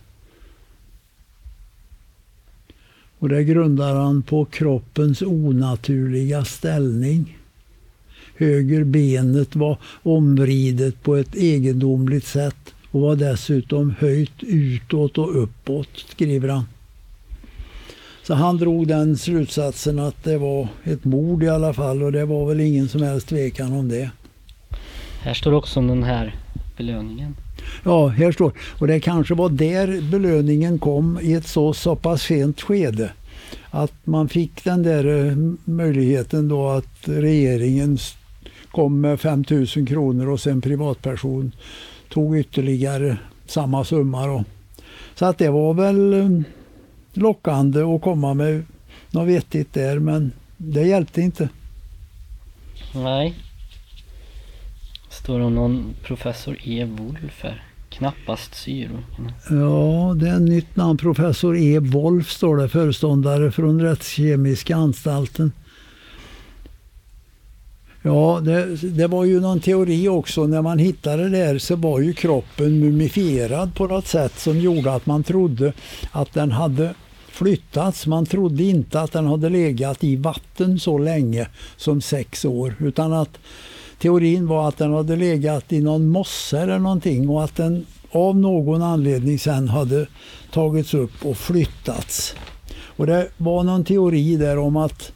Och 3.19 3.29
det 3.29 3.45
grundar 3.45 3.95
han 3.95 4.23
på 4.23 4.45
kroppens 4.45 5.23
onaturliga 5.23 6.45
ställning. 6.45 7.36
Höger 8.37 8.85
benet 8.85 9.57
var 9.57 9.79
omvridet 10.03 11.03
på 11.03 11.17
ett 11.17 11.35
egendomligt 11.35 12.27
sätt 12.27 12.75
och 12.91 13.01
var 13.01 13.17
dessutom 13.17 13.95
höjt 13.99 14.43
utåt 14.43 15.19
och 15.19 15.43
uppåt, 15.43 15.89
skriver 15.95 16.49
han. 16.49 16.65
Så 18.23 18.35
han 18.35 18.57
drog 18.57 18.89
den 18.89 19.17
slutsatsen 19.17 19.99
att 19.99 20.25
det 20.25 20.39
var 20.39 20.69
ett 20.85 21.05
mord 21.05 21.43
i 21.43 21.49
alla 21.49 21.73
fall 21.73 22.03
och 22.03 22.13
det 22.13 22.25
var 22.25 22.47
väl 22.47 22.61
ingen 22.61 22.89
som 22.89 23.03
helst 23.03 23.29
tvekan 23.29 23.73
om 23.73 23.89
det. 23.89 24.11
Här 25.21 25.35
står 25.35 25.53
också 25.53 25.81
om 25.81 25.87
den 25.87 26.03
här 26.03 26.35
belöningen. 26.77 27.37
Ja, 27.85 28.09
här 28.09 28.33
står 28.33 28.53
och 28.79 28.87
det 28.87 29.01
kanske 29.01 29.35
var 29.35 29.49
där 29.49 30.11
belöningen 30.11 30.79
kom 30.79 31.19
i 31.23 31.33
ett 31.33 31.47
så, 31.47 31.73
så 31.73 31.97
pass 31.97 32.23
sent 32.23 32.61
skede. 32.61 33.11
Att 33.71 33.93
man 34.05 34.29
fick 34.29 34.65
den 34.65 34.83
där 34.83 35.27
eh, 35.27 35.37
möjligheten 35.65 36.49
då 36.49 36.69
att 36.69 36.99
regeringen 37.05 37.99
kom 38.77 39.01
med 39.01 39.21
5 39.21 39.45
000 39.51 39.67
kronor 39.67 40.29
och 40.29 40.41
sen 40.41 40.61
privatperson 40.61 41.53
tog 42.09 42.39
ytterligare 42.39 43.19
samma 43.47 43.85
summa. 43.85 44.27
Då. 44.27 44.45
Så 45.15 45.25
att 45.25 45.39
det 45.39 45.51
var 45.51 45.75
väl 45.75 46.13
eh, 46.13 46.29
lockande 47.13 47.83
att 47.83 48.03
komma 48.03 48.35
med 48.35 48.65
något 49.11 49.29
vettigt 49.29 49.73
där 49.73 49.99
men 49.99 50.33
det 50.57 50.83
hjälpte 50.83 51.21
inte. 51.21 51.49
Nej. 52.95 53.35
Står 55.11 55.39
det 55.39 55.45
om 55.45 55.55
någon 55.55 55.95
professor 56.03 56.57
E. 56.65 56.85
Wolf 56.85 57.43
här? 57.43 57.63
Knappast 57.89 58.55
syror. 58.55 59.05
Ja, 59.51 60.15
det 60.21 60.29
är 60.29 60.37
ett 60.37 60.43
nytt 60.43 60.77
namn. 60.77 60.99
Professor 60.99 61.57
E. 61.57 61.79
Wolf 61.79 62.31
står 62.31 62.57
det, 62.57 62.69
föreståndare 62.69 63.51
från 63.51 63.83
Rättskemiska 63.83 64.77
anstalten. 64.77 65.53
Ja, 68.07 68.41
det, 68.43 68.77
det, 68.77 69.07
var 69.07 69.25
ju 69.25 69.41
någon 69.41 69.61
teori 69.61 70.09
också. 70.09 70.47
När 70.47 70.63
man 70.63 70.79
hittade 70.79 71.29
det 71.29 71.39
där 71.39 71.59
så 71.59 71.77
var 71.77 72.01
ju 72.01 72.13
kroppen 72.13 72.81
mumifierad 72.81 73.75
på 73.75 73.87
något 73.87 74.07
sätt 74.07 74.39
som 74.39 74.61
gjorde 74.61 74.93
att 74.93 75.07
man 75.07 75.23
trodde 75.23 75.73
att 76.13 76.33
den 76.33 76.53
hade 76.53 76.95
flyttats. 77.29 78.07
Man 78.07 78.27
trodde 78.27 78.63
inte 78.63 79.01
att 79.01 79.13
den 79.13 79.27
hade 79.27 79.49
legat 79.49 80.05
i 80.05 80.17
vatten 80.17 80.79
så 80.79 80.99
länge 80.99 81.49
som 81.77 82.01
sex 82.01 82.45
år 82.45 82.77
utan 82.81 83.13
att 83.13 83.39
teorin 83.99 84.47
var 84.47 84.69
att 84.69 84.79
den 84.79 84.93
hade 84.93 85.17
legat 85.17 85.73
i 85.73 85.81
någon 85.81 86.09
mossa 86.09 86.61
eller 86.61 86.79
någonting 86.79 87.29
och 87.29 87.45
att 87.45 87.57
den 87.57 87.87
av 88.11 88.37
någon 88.37 88.83
anledning 88.83 89.39
sen 89.39 89.69
hade 89.69 90.07
tagits 90.53 90.95
upp 90.95 91.25
och 91.27 91.37
flyttats. 91.37 92.35
Och 92.97 93.07
det 93.07 93.29
var 93.37 93.63
någon 93.63 93.85
teori 93.85 94.37
där 94.37 94.59
om 94.59 94.77
att 94.77 95.13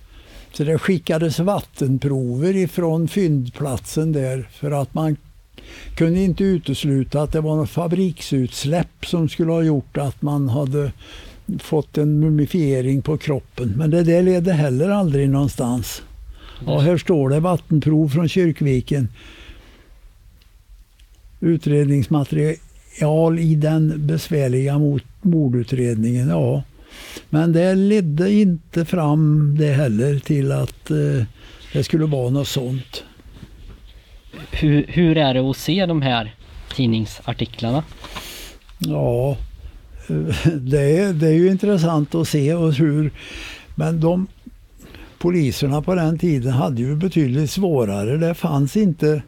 så 0.52 0.64
det 0.64 0.78
skickades 0.78 1.38
vattenprover 1.38 2.56
ifrån 2.56 3.08
fyndplatsen 3.08 4.12
där 4.12 4.48
för 4.52 4.70
att 4.70 4.94
man 4.94 5.16
kunde 5.94 6.20
inte 6.20 6.44
utesluta 6.44 7.22
att 7.22 7.32
det 7.32 7.40
var 7.40 7.56
något 7.56 7.70
fabriksutsläpp 7.70 9.06
som 9.06 9.28
skulle 9.28 9.52
ha 9.52 9.62
gjort 9.62 9.96
att 9.96 10.22
man 10.22 10.48
hade 10.48 10.92
fått 11.58 11.98
en 11.98 12.20
mumifiering 12.20 13.02
på 13.02 13.18
kroppen. 13.18 13.74
Men 13.76 13.90
det 13.90 14.02
där 14.02 14.22
ledde 14.22 14.52
heller 14.52 14.88
aldrig 14.88 15.30
någonstans. 15.30 16.02
Ja, 16.66 16.78
här 16.78 16.98
står 16.98 17.28
det 17.28 17.40
vattenprov 17.40 18.08
från 18.08 18.28
Kyrkviken. 18.28 19.08
Utredningsmaterial 21.40 23.38
i 23.38 23.54
den 23.54 24.06
besvärliga 24.06 24.80
mordutredningen. 25.22 26.28
Ja, 26.28 26.62
men 27.30 27.52
det 27.52 27.74
ledde 27.74 28.32
inte 28.32 28.84
fram 28.84 29.56
det 29.58 29.72
heller 29.72 30.18
till 30.18 30.52
att 30.52 30.90
eh, 30.90 31.24
det 31.72 31.84
skulle 31.84 32.04
vara 32.04 32.30
något 32.30 32.48
sånt. 32.48 33.04
Hur, 34.50 34.86
hur 34.88 35.16
är 35.16 35.34
det 35.34 35.40
att 35.40 35.56
se 35.56 35.86
de 35.86 36.02
här 36.02 36.34
tidningsartiklarna? 36.76 37.84
Ja, 38.78 39.36
det 40.60 40.98
är, 40.98 41.12
det 41.12 41.26
är 41.26 41.32
ju 41.32 41.50
intressant 41.50 42.14
att 42.14 42.28
se 42.28 42.54
och 42.54 42.74
hur, 42.74 43.10
men 43.74 44.00
de 44.00 44.26
poliserna 45.18 45.82
på 45.82 45.94
den 45.94 46.18
tiden 46.18 46.52
hade 46.52 46.82
ju 46.82 46.96
betydligt 46.96 47.50
svårare. 47.50 48.16
Det 48.16 48.34
fanns 48.34 48.76
inte 48.76 49.22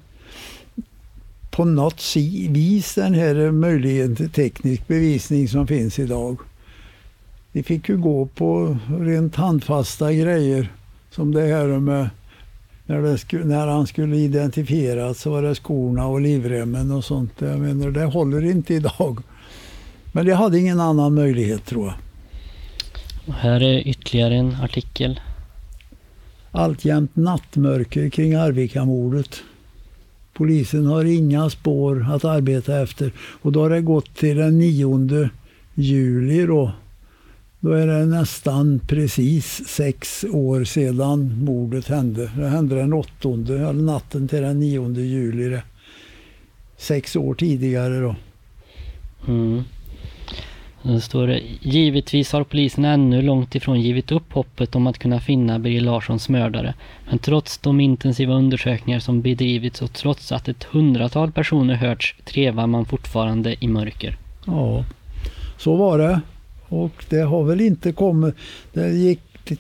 på 1.51 1.65
något 1.65 2.17
vis 2.49 2.95
den 2.95 3.15
här 3.15 3.51
möjligheten 3.51 4.17
till 4.17 4.31
teknisk 4.31 4.89
bevisning 4.89 5.49
som 5.49 5.67
finns 5.67 5.99
idag. 5.99 6.39
De 7.53 7.63
fick 7.63 7.89
ju 7.89 7.97
gå 7.97 8.27
på 8.27 8.77
rent 9.01 9.37
handfasta 9.37 10.13
grejer 10.13 10.73
som 11.11 11.33
det 11.33 11.43
här 11.43 11.67
med 11.67 12.09
när, 12.87 13.03
det, 13.03 13.45
när 13.45 13.67
han 13.67 13.87
skulle 13.87 14.17
identifieras 14.17 15.21
så 15.21 15.31
var 15.31 15.43
det 15.43 15.55
skorna 15.55 16.07
och 16.07 16.21
livremmen 16.21 16.91
och 16.91 17.05
sånt. 17.05 17.33
Jag 17.39 17.59
menar, 17.59 17.91
det 17.91 18.05
håller 18.05 18.45
inte 18.45 18.75
idag. 18.75 19.19
Men 20.13 20.27
det 20.27 20.35
hade 20.35 20.59
ingen 20.59 20.81
annan 20.81 21.15
möjlighet 21.15 21.65
tror 21.65 21.87
jag. 21.87 21.95
Och 23.27 23.35
här 23.35 23.63
är 23.63 23.89
ytterligare 23.89 24.35
en 24.35 24.55
artikel. 24.55 25.21
Alltjämt 26.51 27.17
nattmörker 27.17 28.09
kring 28.09 28.35
Arvikamordet. 28.35 29.43
Polisen 30.33 30.87
har 30.87 31.05
inga 31.05 31.51
spår 31.51 32.07
att 32.11 32.25
arbeta 32.25 32.83
efter 32.83 33.13
och 33.43 33.53
då 33.53 33.63
har 33.63 33.71
det 33.71 33.81
gått 33.81 34.15
till 34.15 34.37
den 34.37 34.59
9 34.59 35.31
juli 35.75 36.47
då. 36.47 36.73
Då 37.65 37.73
är 37.73 37.87
det 37.87 38.07
nästan 38.07 38.81
precis 38.87 39.69
sex 39.69 40.25
år 40.33 40.65
sedan 40.65 41.45
mordet 41.45 41.89
hände. 41.89 42.31
Det 42.37 42.49
hände 42.49 42.75
den 42.75 42.93
8, 42.93 43.29
eller 43.49 43.73
natten 43.73 44.29
till 44.29 44.43
den 44.43 44.61
9 44.61 44.95
juli. 44.95 45.49
Det. 45.49 45.63
Sex 46.77 47.17
år 47.17 47.35
tidigare 47.35 48.01
då. 48.01 48.15
Mm. 49.29 49.63
Det 50.83 51.01
står 51.01 51.27
det, 51.27 51.43
givetvis 51.61 52.33
har 52.33 52.45
polisen 52.45 52.85
ännu 52.85 53.23
långt 53.23 53.55
ifrån 53.55 53.81
givit 53.81 54.13
upp 54.13 54.33
hoppet 54.33 54.75
om 54.75 54.87
att 54.87 54.99
kunna 54.99 55.21
finna 55.21 55.59
Birger 55.59 55.81
Larssons 55.81 56.29
mördare. 56.29 56.75
Men 57.09 57.19
trots 57.19 57.59
de 57.59 57.81
intensiva 57.81 58.35
undersökningar 58.35 58.99
som 58.99 59.23
bedrivits 59.23 59.83
och 59.83 59.93
trots 59.93 60.33
att 60.33 60.49
ett 60.49 60.65
hundratal 60.65 61.33
personer 61.33 61.75
hörts 61.75 62.17
trevar 62.25 62.67
man 62.67 62.85
fortfarande 62.85 63.65
i 63.65 63.69
mörker. 63.69 64.17
Ja, 64.47 64.85
så 65.59 65.77
var 65.77 65.99
det. 65.99 66.21
Och 66.73 67.05
det 67.09 67.21
har 67.21 67.45
väl 67.45 67.61
inte 67.61 67.93
kommit... 67.93 68.35
Det 68.73 68.89
gick, 68.89 69.53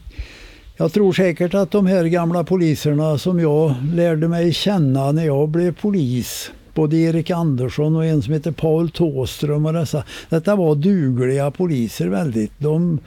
jag 0.77 0.92
tror 0.92 1.12
säkert 1.12 1.55
att 1.55 1.70
de 1.70 1.87
här 1.87 2.05
gamla 2.05 2.44
poliserna 2.44 3.18
som 3.18 3.40
jag 3.40 3.75
lärde 3.94 4.29
mig 4.29 4.53
känna 4.53 5.12
när 5.12 5.25
jag 5.25 5.48
blev 5.48 5.75
polis 5.75 6.51
både 6.75 6.96
Erik 6.96 7.31
Andersson 7.31 7.96
och 7.96 8.05
en 8.05 8.22
som 8.22 8.33
heter 8.33 8.53
Paul 8.53 8.90
Tåström 8.90 9.66
och 9.66 9.72
dessa. 9.72 10.05
Detta 10.29 10.57
var 10.57 10.75
dugliga 10.75 11.51
poliser 11.51 12.09
väldigt. 12.09 12.53
De 12.59 12.98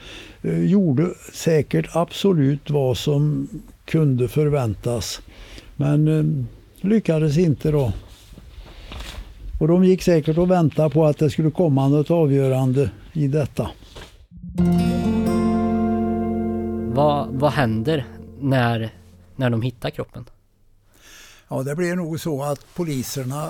eh, 0.41 0.65
gjorde 0.65 1.09
säkert 1.33 1.95
absolut 1.95 2.69
vad 2.69 2.97
som 2.97 3.47
kunde 3.85 4.27
förväntas. 4.27 5.21
Men 5.75 6.07
eh, 6.07 6.45
lyckades 6.89 7.37
inte 7.37 7.71
då. 7.71 7.93
Och 9.59 9.67
de 9.67 9.83
gick 9.83 10.03
säkert 10.03 10.37
och 10.37 10.51
väntade 10.51 10.89
på 10.89 11.05
att 11.05 11.17
det 11.17 11.29
skulle 11.29 11.51
komma 11.51 11.87
något 11.87 12.11
avgörande 12.11 12.89
i 13.13 13.27
detta. 13.27 13.69
Vad, 16.93 17.27
vad 17.27 17.51
händer 17.51 18.05
när, 18.39 18.93
när 19.35 19.49
de 19.49 19.61
hittar 19.61 19.89
kroppen? 19.89 20.25
Ja, 21.47 21.63
det 21.63 21.75
blir 21.75 21.95
nog 21.95 22.19
så 22.19 22.43
att 22.43 22.75
poliserna 22.75 23.49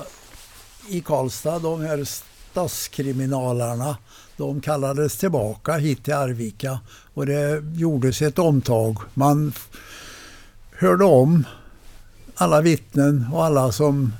i 0.89 1.01
Karlstad, 1.01 1.59
de 1.59 1.81
här 1.81 2.03
stadskriminalarna, 2.03 3.97
de 4.37 4.61
kallades 4.61 5.17
tillbaka 5.17 5.73
hit 5.73 6.03
till 6.03 6.13
Arvika 6.13 6.79
och 7.13 7.25
det 7.25 7.63
gjordes 7.75 8.21
ett 8.21 8.39
omtag. 8.39 8.97
Man 9.13 9.53
hörde 10.71 11.05
om 11.05 11.45
alla 12.35 12.61
vittnen 12.61 13.25
och 13.33 13.45
alla 13.45 13.71
som 13.71 14.13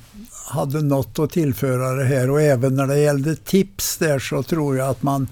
hade 0.46 0.82
något 0.82 1.20
att 1.20 1.32
tillföra 1.32 1.94
det 1.94 2.06
här 2.06 2.30
och 2.30 2.42
även 2.42 2.76
när 2.76 2.88
det 2.88 3.00
gällde 3.00 3.36
tips 3.36 3.98
där 3.98 4.20
så 4.20 4.44
tror 4.44 4.78
jag 4.78 4.90
att 4.90 5.04
man 5.04 5.28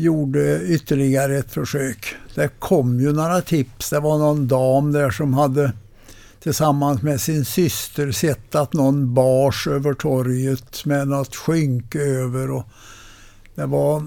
gjorde 0.00 0.62
ytterligare 0.64 1.38
ett 1.38 1.52
försök. 1.52 2.14
Det 2.34 2.48
kom 2.58 3.00
ju 3.00 3.12
några 3.12 3.40
tips. 3.40 3.90
Det 3.90 4.00
var 4.00 4.18
någon 4.18 4.48
dam 4.48 4.92
där 4.92 5.10
som 5.10 5.34
hade 5.34 5.72
tillsammans 6.40 7.02
med 7.02 7.20
sin 7.20 7.44
syster 7.44 8.12
sett 8.12 8.54
att 8.54 8.72
någon 8.72 9.14
bars 9.14 9.66
över 9.66 9.94
torget 9.94 10.84
med 10.84 11.08
något 11.08 11.36
skynke 11.36 12.00
över. 12.00 12.50
Och 12.50 12.64
det 13.54 13.66
var 13.66 14.02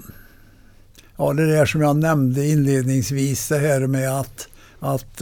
ja, 1.16 1.32
det 1.32 1.56
där 1.56 1.66
som 1.66 1.80
jag 1.80 1.96
nämnde 1.96 2.46
inledningsvis, 2.46 3.48
det 3.48 3.58
här 3.58 3.86
med 3.86 4.20
att, 4.20 4.48
att 4.78 5.20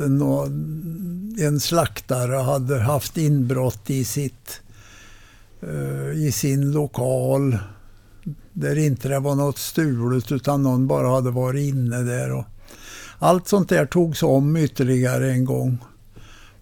en 1.39 1.61
slaktare 1.61 2.37
hade 2.37 2.81
haft 2.81 3.17
inbrott 3.17 3.91
i, 3.91 4.05
sitt, 4.05 4.61
eh, 5.63 6.11
i 6.27 6.33
sin 6.33 6.73
lokal 6.73 7.59
där 8.61 8.79
inte 8.79 9.09
det 9.09 9.19
var 9.19 9.35
något 9.35 9.59
stulet 9.59 10.33
utan 10.33 10.63
någon 10.63 10.87
bara 10.87 11.09
hade 11.09 11.31
varit 11.31 11.75
inne 11.75 12.03
där. 12.03 12.33
Och 12.33 12.45
allt 13.19 13.49
sånt 13.49 13.69
där 13.69 13.87
togs 13.87 14.23
om 14.23 14.57
ytterligare 14.57 15.31
en 15.31 15.45
gång. 15.45 15.79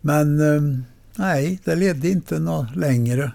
Men 0.01 0.41
eh, 0.41 0.79
nej, 1.17 1.61
det 1.65 1.75
ledde 1.75 2.09
inte 2.09 2.39
något 2.39 2.77
längre. 2.77 3.33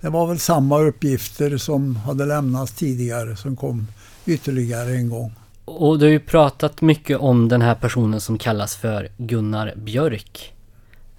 Det 0.00 0.08
var 0.08 0.26
väl 0.26 0.38
samma 0.38 0.80
uppgifter 0.80 1.56
som 1.56 1.96
hade 1.96 2.26
lämnats 2.26 2.72
tidigare 2.72 3.36
som 3.36 3.56
kom 3.56 3.86
ytterligare 4.26 4.90
en 4.90 5.08
gång. 5.08 5.32
Och 5.64 5.98
du 5.98 6.04
har 6.04 6.10
ju 6.10 6.20
pratat 6.20 6.80
mycket 6.80 7.18
om 7.18 7.48
den 7.48 7.62
här 7.62 7.74
personen 7.74 8.20
som 8.20 8.38
kallas 8.38 8.76
för 8.76 9.08
Gunnar 9.16 9.74
Björk. 9.76 10.54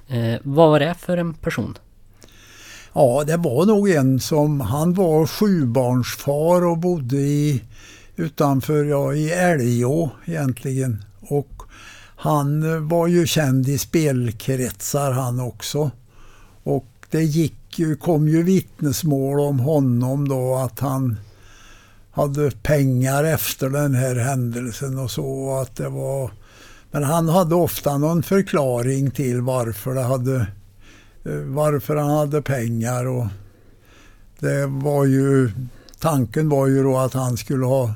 Eh, 0.07 0.39
vad 0.43 0.69
var 0.69 0.79
det 0.79 0.93
för 0.99 1.17
en 1.17 1.33
person? 1.33 1.77
Ja, 2.99 3.23
det 3.27 3.37
var 3.37 3.65
nog 3.65 3.89
en 3.89 4.19
som, 4.19 4.61
han 4.61 4.93
var 4.93 5.27
sjubarnsfar 5.27 6.65
och 6.65 6.77
bodde 6.77 7.17
i 7.17 7.63
utanför, 8.15 8.85
ja 8.85 9.13
i 9.13 9.31
Älgå 9.31 10.09
egentligen. 10.25 11.03
Och 11.19 11.63
han 12.15 12.73
eh, 12.73 12.79
var 12.79 13.07
ju 13.07 13.27
känd 13.27 13.67
i 13.67 13.77
spelkretsar 13.77 15.11
han 15.11 15.39
också. 15.39 15.91
Och 16.63 16.87
det 17.09 17.23
gick, 17.23 17.79
kom 18.01 18.27
ju 18.27 18.43
vittnesmål 18.43 19.39
om 19.39 19.59
honom 19.59 20.27
då 20.27 20.55
att 20.55 20.79
han 20.79 21.17
hade 22.11 22.51
pengar 22.51 23.23
efter 23.23 23.69
den 23.69 23.95
här 23.95 24.15
händelsen 24.15 24.99
och 24.99 25.11
så. 25.11 25.57
Att 25.61 25.75
det 25.75 25.89
var, 25.89 26.31
men 26.91 27.03
han 27.03 27.29
hade 27.29 27.55
ofta 27.55 27.97
någon 27.97 28.23
förklaring 28.23 29.11
till 29.11 29.41
varför, 29.41 29.93
det 29.93 30.03
hade, 30.03 30.47
Eh, 31.27 31.33
varför 31.35 31.95
han 31.95 32.09
hade 32.09 32.41
pengar. 32.41 33.05
Och 33.05 33.25
det 34.39 34.65
var 34.65 35.05
ju, 35.05 35.51
tanken 35.99 36.49
var 36.49 36.67
ju 36.67 36.83
då 36.83 36.97
att 36.97 37.13
han 37.13 37.37
skulle 37.37 37.65
ha 37.65 37.93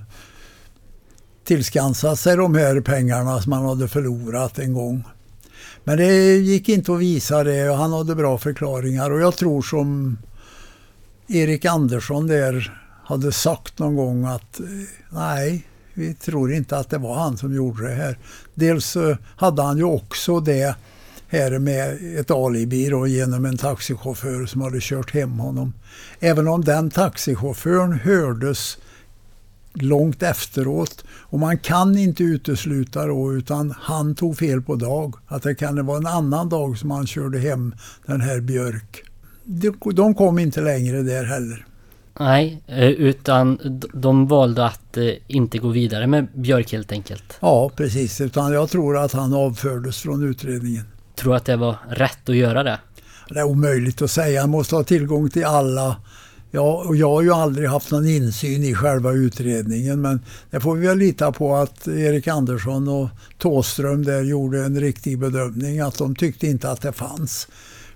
tillskansat 1.44 2.20
sig 2.20 2.38
de 2.38 2.56
här 2.56 2.82
pengarna 2.82 3.42
som 3.42 3.52
han 3.52 3.66
hade 3.66 3.88
förlorat 3.88 4.60
en 4.60 4.74
gång. 4.74 5.04
Men 5.84 5.98
det 5.98 6.38
gick 6.38 6.70
inte 6.70 6.94
att 6.94 7.00
visa 7.00 7.44
det 7.44 7.70
och 7.70 7.78
han 7.78 7.94
hade 7.94 8.16
bra 8.16 8.38
förklaringar 8.38 9.12
och 9.12 9.22
jag 9.22 9.36
tror 9.36 9.62
som 9.62 10.18
Erik 11.28 11.66
Andersson 11.66 12.28
där 12.28 12.80
hade 13.04 13.32
sagt 13.32 13.80
någon 13.80 13.96
gång 13.96 14.26
att 14.26 14.60
eh, 14.60 14.66
nej, 15.10 15.68
vi 15.94 16.14
tror 16.14 16.54
inte 16.54 16.78
att 16.78 16.90
det 16.90 16.98
var 16.98 17.16
han 17.16 17.38
som 17.38 17.56
gjorde 17.56 17.88
det 17.88 17.94
här. 17.94 18.18
Dels 18.54 18.96
eh, 18.96 19.18
hade 19.36 19.62
han 19.62 19.78
ju 19.78 19.84
också 19.84 20.40
det 20.40 20.76
här 21.32 21.60
med 21.60 21.98
ett 22.20 22.32
alibi 22.32 22.90
då, 22.90 23.08
genom 23.08 23.46
en 23.46 23.58
taxichaufför 23.58 24.46
som 24.46 24.62
hade 24.62 24.78
kört 24.82 25.14
hem 25.14 25.40
honom. 25.40 25.74
Även 26.20 26.48
om 26.48 26.64
den 26.64 26.90
taxichauffören 26.90 27.94
hördes 27.94 28.78
långt 29.74 30.24
efteråt 30.24 31.04
och 31.10 31.40
man 31.40 31.58
kan 31.58 31.98
inte 31.98 32.24
utesluta 32.24 33.06
då 33.06 33.34
utan 33.34 33.74
han 33.80 34.16
tog 34.16 34.38
fel 34.38 34.62
på 34.62 34.76
dag. 34.76 35.16
Att 35.28 35.44
det 35.44 35.56
kan 35.56 35.86
vara 35.86 35.98
en 35.98 36.08
annan 36.08 36.50
dag 36.50 36.78
som 36.78 36.92
han 36.92 37.08
körde 37.08 37.40
hem 37.40 37.76
den 38.06 38.22
här 38.22 38.40
Björk. 38.40 39.04
De 39.94 40.16
kom 40.16 40.40
inte 40.40 40.62
längre 40.62 41.02
där 41.02 41.24
heller. 41.24 41.66
Nej, 42.20 42.64
eh, 42.68 42.90
utan 42.90 43.80
de 43.94 44.28
valde 44.28 44.66
att 44.66 44.98
eh, 44.98 45.10
inte 45.28 45.58
gå 45.58 45.70
vidare 45.70 46.08
med 46.08 46.28
Björk 46.36 46.72
helt 46.72 46.92
enkelt. 46.92 47.38
Ja, 47.40 47.72
precis. 47.76 48.22
Utan 48.22 48.54
jag 48.54 48.70
tror 48.70 48.98
att 48.98 49.12
han 49.12 49.34
avfördes 49.34 49.98
från 49.98 50.30
utredningen. 50.30 50.86
Tror 51.22 51.36
att 51.36 51.46
det 51.46 51.56
var 51.56 51.76
rätt 51.90 52.30
att 52.30 52.36
göra 52.36 52.64
det? 52.64 52.80
Det 53.30 53.40
är 53.40 53.44
omöjligt 53.44 54.02
att 54.02 54.12
säga. 54.12 54.42
Han 54.42 54.50
måste 54.50 54.76
ha 54.76 54.84
tillgång 54.84 55.30
till 55.30 55.46
alla. 55.46 55.96
Ja, 56.52 56.84
och 56.88 56.96
jag 56.96 57.10
har 57.10 57.22
ju 57.22 57.34
aldrig 57.34 57.70
haft 57.70 57.92
någon 57.92 58.08
insyn 58.08 58.64
i 58.64 58.76
själva 58.76 59.12
utredningen 59.12 60.02
men 60.02 60.22
det 60.52 60.60
får 60.60 60.76
vi 60.76 60.88
väl 60.88 60.98
lita 60.98 61.32
på 61.32 61.56
att 61.56 61.88
Erik 61.88 62.28
Andersson 62.28 62.88
och 62.88 63.10
Tåström 63.38 64.06
där 64.06 64.22
gjorde 64.22 64.66
en 64.66 64.80
riktig 64.80 65.20
bedömning 65.20 65.80
att 65.80 65.98
de 65.98 66.16
tyckte 66.16 66.48
inte 66.48 66.72
att 66.72 66.82
det 66.82 66.92
fanns 66.92 67.48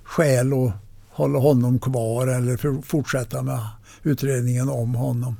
skäl 0.03 0.53
att 0.53 0.73
hålla 1.09 1.39
honom 1.39 1.79
kvar 1.79 2.27
eller 2.27 2.81
fortsätta 2.81 3.41
med 3.41 3.59
utredningen 4.03 4.69
om 4.69 4.95
honom. 4.95 5.35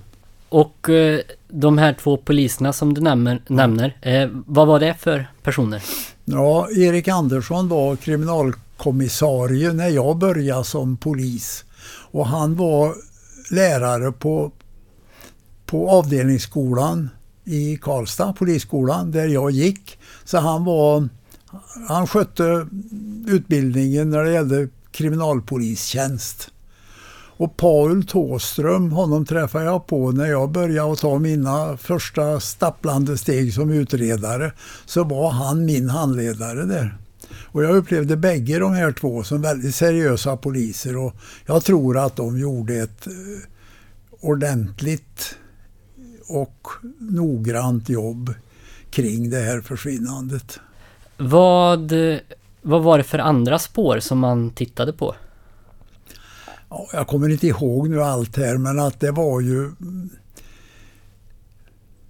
Och 0.50 0.90
eh, 0.90 1.20
de 1.48 1.78
här 1.78 1.94
två 1.94 2.18
poliserna 2.18 2.74
som 2.74 2.94
du 2.94 3.02
nämner, 3.02 3.42
nämner 3.48 3.98
eh, 4.02 4.30
vad 4.46 4.68
var 4.68 4.80
det 4.80 4.94
för 4.94 5.28
personer? 5.44 5.82
Ja, 6.26 6.70
Erik 6.72 7.08
Andersson 7.08 7.70
var 7.70 7.96
kriminalkommissarie 7.96 9.74
när 9.74 9.90
jag 9.90 10.18
började 10.18 10.64
som 10.64 10.98
polis. 10.98 11.66
Och 12.12 12.28
han 12.28 12.56
var 12.56 12.96
lärare 13.52 14.12
på, 14.12 14.52
på 15.66 15.90
avdelningsskolan 15.90 17.10
i 17.44 17.78
Karlstad, 17.78 18.34
polisskolan, 18.34 19.12
där 19.12 19.28
jag 19.28 19.52
gick. 19.52 20.00
Så 20.24 20.38
han 20.38 20.66
var 20.66 21.10
han 21.88 22.08
skötte 22.08 22.68
utbildningen 23.28 24.10
när 24.10 24.24
det 24.24 24.32
gällde 24.34 24.70
kriminalpolistjänst. 24.92 26.52
Och 27.38 27.58
Paul 27.58 28.06
Tåström, 28.06 28.92
honom 28.92 29.26
träffade 29.26 29.66
jag 29.66 29.88
på 29.88 30.12
när 30.12 30.26
jag 30.26 30.52
började 30.52 30.96
ta 30.96 31.20
mina 31.20 31.78
första 31.78 32.40
stapplande 32.40 33.18
steg 33.18 33.54
som 33.54 33.72
utredare. 33.72 34.52
Så 34.86 35.04
var 35.04 35.30
han 35.30 35.66
min 35.66 35.90
handledare 35.90 36.66
där. 36.66 36.98
Och 37.56 37.64
jag 37.64 37.76
upplevde 37.76 38.18
bägge 38.18 38.60
de 38.60 38.74
här 38.74 38.92
två 38.92 39.24
som 39.24 39.42
väldigt 39.42 39.76
seriösa 39.76 40.38
poliser 40.38 40.98
och 40.98 41.16
jag 41.46 41.64
tror 41.64 41.98
att 41.98 42.16
de 42.16 42.40
gjorde 42.40 42.76
ett 42.76 43.08
eh, 43.08 43.14
ordentligt 44.20 45.36
och 46.28 46.68
noggrant 47.00 47.90
jobb 47.90 48.34
kring 48.90 49.30
det 49.30 49.40
här 49.40 49.62
försvinnandet. 49.62 50.60
Vad, 51.18 51.92
eh, 51.92 52.18
vad 52.62 52.84
var 52.84 52.98
det 52.98 53.04
för 53.04 53.20
andra 53.20 53.60
spår 53.60 54.00
som 54.00 54.20
man 54.20 54.50
tittade 54.50 54.94
på? 54.94 55.16
Ja, 56.70 56.88
jag 56.94 57.08
kommer 57.08 57.30
inte 57.30 57.48
ihåg 57.48 57.90
nu 57.90 58.04
allt 58.04 58.38
här 58.38 58.58
men 58.58 58.80
att 58.80 59.00
det 59.00 59.12
var 59.12 59.42
ju 59.42 59.72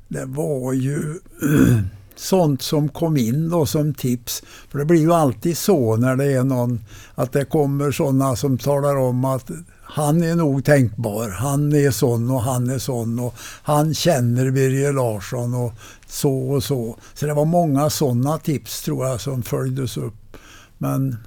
det 0.08 0.26
var 0.26 0.74
ju 0.74 1.20
sånt 2.16 2.62
som 2.62 2.90
kom 2.90 3.18
in 3.18 3.50
då 3.50 3.66
som 3.66 3.94
tips. 3.94 4.44
För 4.70 4.80
det 4.80 4.86
blir 4.86 5.02
ju 5.02 5.14
alltid 5.14 5.58
så 5.58 5.96
när 5.96 6.16
det 6.16 6.26
är 6.26 6.44
någon 6.44 6.86
att 7.16 7.32
det 7.32 7.46
kommer 7.46 7.92
sådana 7.92 8.36
som 8.36 8.58
talar 8.58 8.96
om 8.96 9.26
att 9.26 9.52
han 9.84 10.24
är 10.24 10.36
nog 10.36 10.66
tänkbar, 10.66 11.30
han 11.30 11.74
är 11.74 11.92
sån 11.92 12.32
och 12.32 12.42
han 12.42 12.70
är 12.70 12.80
sån 12.80 13.20
och 13.20 13.36
han 13.64 13.94
känner 13.94 14.52
Birger 14.52 14.94
Larsson 14.94 15.54
och 15.54 15.74
så 16.08 16.52
och 16.52 16.64
så. 16.64 16.98
Så 17.14 17.26
det 17.26 17.34
var 17.34 17.46
många 17.46 17.90
sådana 17.90 18.38
tips 18.38 18.82
tror 18.82 19.08
jag 19.08 19.22
som 19.22 19.44
följdes 19.44 19.98
upp. 19.98 20.38
Men 20.78 21.18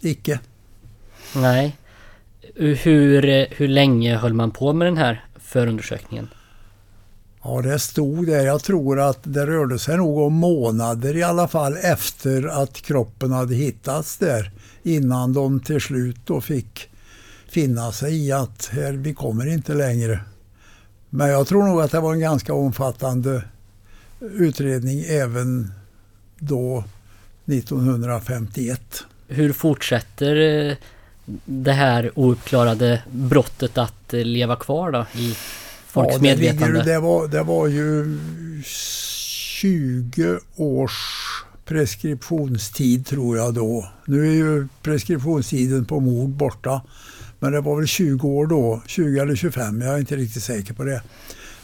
icke. 0.00 0.40
Nej. 1.34 1.76
Hur, 2.54 3.46
hur 3.54 3.68
länge 3.68 4.16
höll 4.16 4.34
man 4.34 4.50
på 4.50 4.72
med 4.72 4.86
den 4.86 4.96
här 4.96 5.24
förundersökningen? 5.40 6.28
Ja, 7.42 7.62
det 7.62 7.78
stod 7.78 8.26
där. 8.26 8.46
Jag 8.46 8.62
tror 8.62 9.00
att 9.00 9.18
det 9.22 9.46
rörde 9.46 9.78
sig 9.78 9.96
nog 9.96 10.18
om 10.18 10.32
månader 10.32 11.16
i 11.16 11.22
alla 11.22 11.48
fall 11.48 11.76
efter 11.76 12.62
att 12.62 12.82
kroppen 12.82 13.32
hade 13.32 13.54
hittats 13.54 14.18
där. 14.18 14.50
Innan 14.82 15.32
de 15.32 15.60
till 15.60 15.80
slut 15.80 16.16
då 16.24 16.40
fick 16.40 16.88
finna 17.48 17.92
sig 17.92 18.26
i 18.26 18.32
att 18.32 18.70
här, 18.72 18.92
vi 18.92 19.14
kommer 19.14 19.46
inte 19.46 19.74
längre. 19.74 20.20
Men 21.10 21.28
jag 21.28 21.46
tror 21.46 21.64
nog 21.64 21.80
att 21.80 21.90
det 21.90 22.00
var 22.00 22.12
en 22.12 22.20
ganska 22.20 22.54
omfattande 22.54 23.44
utredning 24.20 25.04
även 25.08 25.72
då 26.38 26.84
1951. 27.46 29.04
Hur 29.28 29.52
fortsätter 29.52 30.36
eh, 30.36 30.76
det 31.44 31.72
här 31.72 32.10
ouppklarade 32.14 33.02
brottet 33.10 33.78
att 33.78 34.12
leva 34.12 34.56
kvar 34.56 34.90
då 34.90 35.06
i 35.14 35.36
folks 35.86 36.12
ja, 36.12 36.18
det 36.18 36.22
medvetande? 36.22 36.82
Det, 36.82 36.98
var, 36.98 37.28
det 37.28 37.42
var 37.42 37.66
ju 37.66 38.18
20 38.64 40.38
års 40.56 41.24
preskriptionstid 41.64 43.06
tror 43.06 43.36
jag 43.36 43.54
då. 43.54 43.88
Nu 44.06 44.28
är 44.28 44.32
ju 44.32 44.68
preskriptionstiden 44.82 45.84
på 45.84 46.00
mord 46.00 46.30
borta. 46.30 46.82
Men 47.38 47.52
det 47.52 47.60
var 47.60 47.76
väl 47.76 47.86
20 47.86 48.28
år 48.28 48.46
då, 48.46 48.82
20 48.86 49.18
eller 49.18 49.36
25, 49.36 49.80
jag 49.80 49.94
är 49.94 49.98
inte 49.98 50.16
riktigt 50.16 50.42
säker 50.42 50.74
på 50.74 50.84
det. 50.84 51.02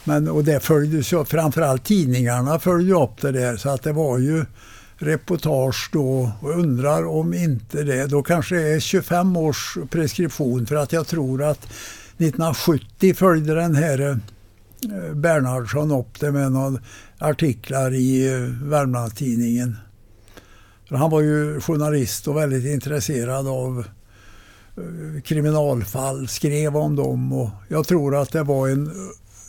Men, 0.03 0.27
och 0.27 0.43
det 0.43 0.59
följdes 0.59 1.13
ju, 1.13 1.25
framförallt 1.25 1.83
tidningarna 1.83 2.59
följde 2.59 2.93
upp 2.93 3.21
det 3.21 3.31
där 3.31 3.57
så 3.57 3.69
att 3.69 3.83
det 3.83 3.93
var 3.93 4.17
ju 4.17 4.45
reportage 5.01 5.89
då 5.93 6.31
och 6.41 6.59
undrar 6.59 7.05
om 7.05 7.33
inte 7.33 7.83
det, 7.83 8.07
då 8.07 8.23
kanske 8.23 8.55
det 8.55 8.73
är 8.73 8.79
25 8.79 9.37
års 9.37 9.77
preskription 9.89 10.65
för 10.65 10.75
att 10.75 10.93
jag 10.93 11.07
tror 11.07 11.43
att 11.43 11.63
1970 11.63 13.13
följde 13.13 13.55
den 13.55 13.75
här 13.75 13.99
eh, 13.99 15.13
Bernhardsson 15.13 15.91
upp 15.91 16.19
det 16.19 16.31
med 16.31 16.51
några 16.51 16.79
artiklar 17.17 17.93
i 17.93 18.33
eh, 18.33 18.39
Värmlandstidningen. 18.69 19.77
Han 20.89 21.11
var 21.11 21.21
ju 21.21 21.61
journalist 21.61 22.27
och 22.27 22.37
väldigt 22.37 22.65
intresserad 22.65 23.47
av 23.47 23.85
eh, 24.77 25.21
kriminalfall, 25.21 26.27
skrev 26.27 26.77
om 26.77 26.95
dem 26.95 27.33
och 27.33 27.49
jag 27.67 27.87
tror 27.87 28.15
att 28.15 28.31
det 28.31 28.43
var 28.43 28.69
en 28.69 28.91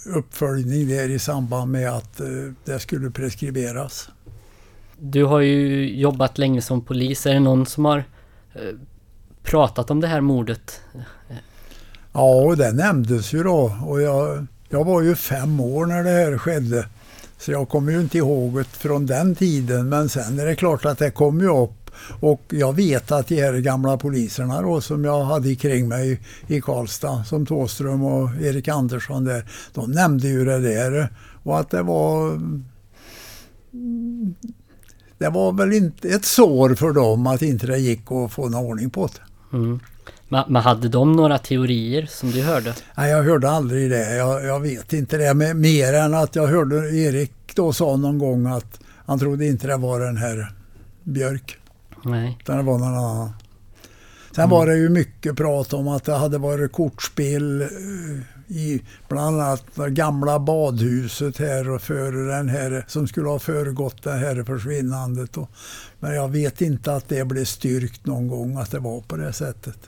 uppföljning 0.07 0.89
där 0.89 1.09
i 1.09 1.19
samband 1.19 1.73
med 1.73 1.91
att 1.91 2.21
det 2.65 2.79
skulle 2.79 3.11
preskriberas. 3.11 4.09
Du 5.05 5.25
har 5.25 5.41
ju 5.41 5.95
jobbat 6.01 6.39
länge 6.39 6.63
som 6.63 6.81
polis. 6.81 7.27
Är 7.27 7.35
det 7.35 7.41
någon 7.41 7.67
som 7.67 7.85
har 7.85 7.99
eh, 8.55 8.63
pratat 9.43 9.91
om 9.91 10.01
det 10.01 10.07
här 10.07 10.21
mordet? 10.21 10.81
Ja, 12.13 12.55
det 12.59 12.73
nämndes 12.73 13.33
ju 13.33 13.43
då 13.43 13.77
och 13.87 14.03
jag, 14.03 14.47
jag 14.69 14.85
var 14.85 15.03
ju 15.03 15.15
fem 15.15 15.61
år 15.61 15.87
när 15.87 16.05
det 16.05 16.11
här 16.11 16.39
skedde. 16.39 16.87
Så 17.39 17.53
jag 17.53 17.69
kommer 17.69 17.93
ju 17.93 18.01
inte 18.01 18.19
ihåg 18.19 18.57
det 18.57 18.65
från 18.65 19.07
den 19.07 19.35
tiden 19.35 19.89
men 19.89 20.09
sen 20.09 20.39
är 20.39 20.47
det 20.47 20.55
klart 20.55 20.85
att 20.85 20.99
det 20.99 21.11
kom 21.11 21.41
ju 21.41 21.63
upp 21.63 21.91
och 22.21 22.43
jag 22.49 22.77
vet 22.77 23.13
att 23.13 23.27
de 23.27 23.43
här 23.43 23.53
gamla 23.53 23.97
poliserna 23.97 24.63
då 24.63 24.81
som 24.81 25.05
jag 25.05 25.25
hade 25.25 25.55
kring 25.55 25.89
mig 25.89 26.21
i 26.47 26.61
Karlstad 26.61 27.25
som 27.25 27.47
Tåström 27.47 28.05
och 28.05 28.31
Erik 28.41 28.69
Andersson 28.69 29.25
där, 29.25 29.45
de 29.75 29.91
nämnde 29.91 30.29
ju 30.29 30.45
det 30.45 30.59
där 30.59 31.09
och 31.43 31.61
att 31.61 31.71
det 31.71 31.83
var 31.83 32.41
det 35.23 35.31
var 35.31 35.53
väl 35.53 35.73
inte 35.73 36.09
ett 36.09 36.25
sår 36.25 36.75
för 36.75 36.93
dem 36.93 37.27
att 37.27 37.43
inte 37.43 37.67
det 37.67 37.79
gick 37.79 38.13
att 38.13 38.33
få 38.33 38.49
någon 38.49 38.65
ordning 38.65 38.91
på 38.91 39.07
det. 39.07 39.57
Mm. 39.57 39.81
Men, 40.29 40.57
hade 40.57 40.89
de 40.89 41.13
några 41.13 41.39
teorier 41.39 42.07
som 42.07 42.31
du 42.31 42.43
hörde? 42.43 42.75
Nej, 42.97 43.11
jag 43.11 43.23
hörde 43.23 43.51
aldrig 43.51 43.91
det. 43.91 44.17
Jag, 44.17 44.45
jag 44.45 44.61
vet 44.61 44.93
inte 44.93 45.17
det. 45.17 45.35
Men, 45.35 45.61
mer 45.61 45.95
än 45.95 46.15
att 46.15 46.37
jag 46.37 46.47
hörde 46.47 46.77
Erik 46.77 47.33
då 47.55 47.73
sa 47.73 47.97
någon 47.97 48.19
gång 48.19 48.47
att 48.47 48.81
han 49.07 49.19
trodde 49.19 49.47
inte 49.47 49.67
det 49.67 49.77
var 49.77 50.01
den 50.01 50.17
här 50.17 50.53
Björk. 51.03 51.59
Nej. 52.05 52.39
Utan 52.41 52.57
det 52.57 52.63
var 52.63 52.79
någon 52.79 52.95
annan. 52.95 53.31
Sen 54.35 54.45
mm. 54.45 54.51
var 54.51 54.67
det 54.67 54.77
ju 54.77 54.89
mycket 54.89 55.37
prat 55.37 55.73
om 55.73 55.89
att 55.89 56.05
det 56.05 56.15
hade 56.15 56.39
varit 56.39 56.73
kortspel 56.73 57.61
eh, 57.61 57.69
i 58.49 58.83
bland 59.09 59.41
annat 59.41 59.65
det 59.75 59.91
gamla 59.91 60.39
badhuset 60.39 61.39
här 61.39 61.71
och 61.71 61.83
före 61.83 62.37
den 62.37 62.49
här 62.49 62.85
som 62.89 63.09
skulle 63.09 63.29
ha 63.29 63.39
föregått 63.39 64.03
det 64.03 64.13
här 64.13 64.45
försvinnandet. 64.45 65.37
Men 66.01 66.15
jag 66.15 66.29
vet 66.29 66.61
inte 66.61 66.95
att 66.95 67.09
det 67.09 67.25
blev 67.25 67.45
styrkt 67.45 68.07
någon 68.07 68.29
gång 68.29 68.57
att 68.57 68.71
det 68.71 68.79
var 68.79 69.01
på 69.01 69.17
det 69.17 69.33
sättet. 69.33 69.79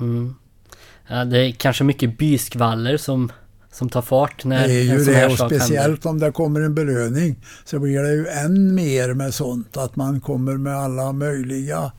Mm. 0.00 0.34
Ja, 1.08 1.24
det 1.24 1.38
är 1.38 1.52
kanske 1.52 1.84
mycket 1.84 2.18
byskvaller 2.18 2.96
som, 2.96 3.32
som 3.72 3.88
tar 3.88 4.02
fart 4.02 4.44
när 4.44 4.68
Det 4.68 4.74
är 4.74 4.82
ju 4.82 5.04
det 5.04 5.26
och 5.26 5.38
speciellt 5.38 6.04
händer. 6.04 6.08
om 6.08 6.18
det 6.18 6.32
kommer 6.32 6.60
en 6.60 6.74
belöning 6.74 7.36
så 7.64 7.78
blir 7.78 8.02
det 8.02 8.12
ju 8.12 8.26
än 8.26 8.74
mer 8.74 9.14
med 9.14 9.34
sånt 9.34 9.76
att 9.76 9.96
man 9.96 10.20
kommer 10.20 10.56
med 10.56 10.76
alla 10.76 11.12
möjliga 11.12 11.92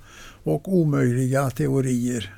och 0.44 0.74
omöjliga 0.74 1.50
teorier. 1.50 2.35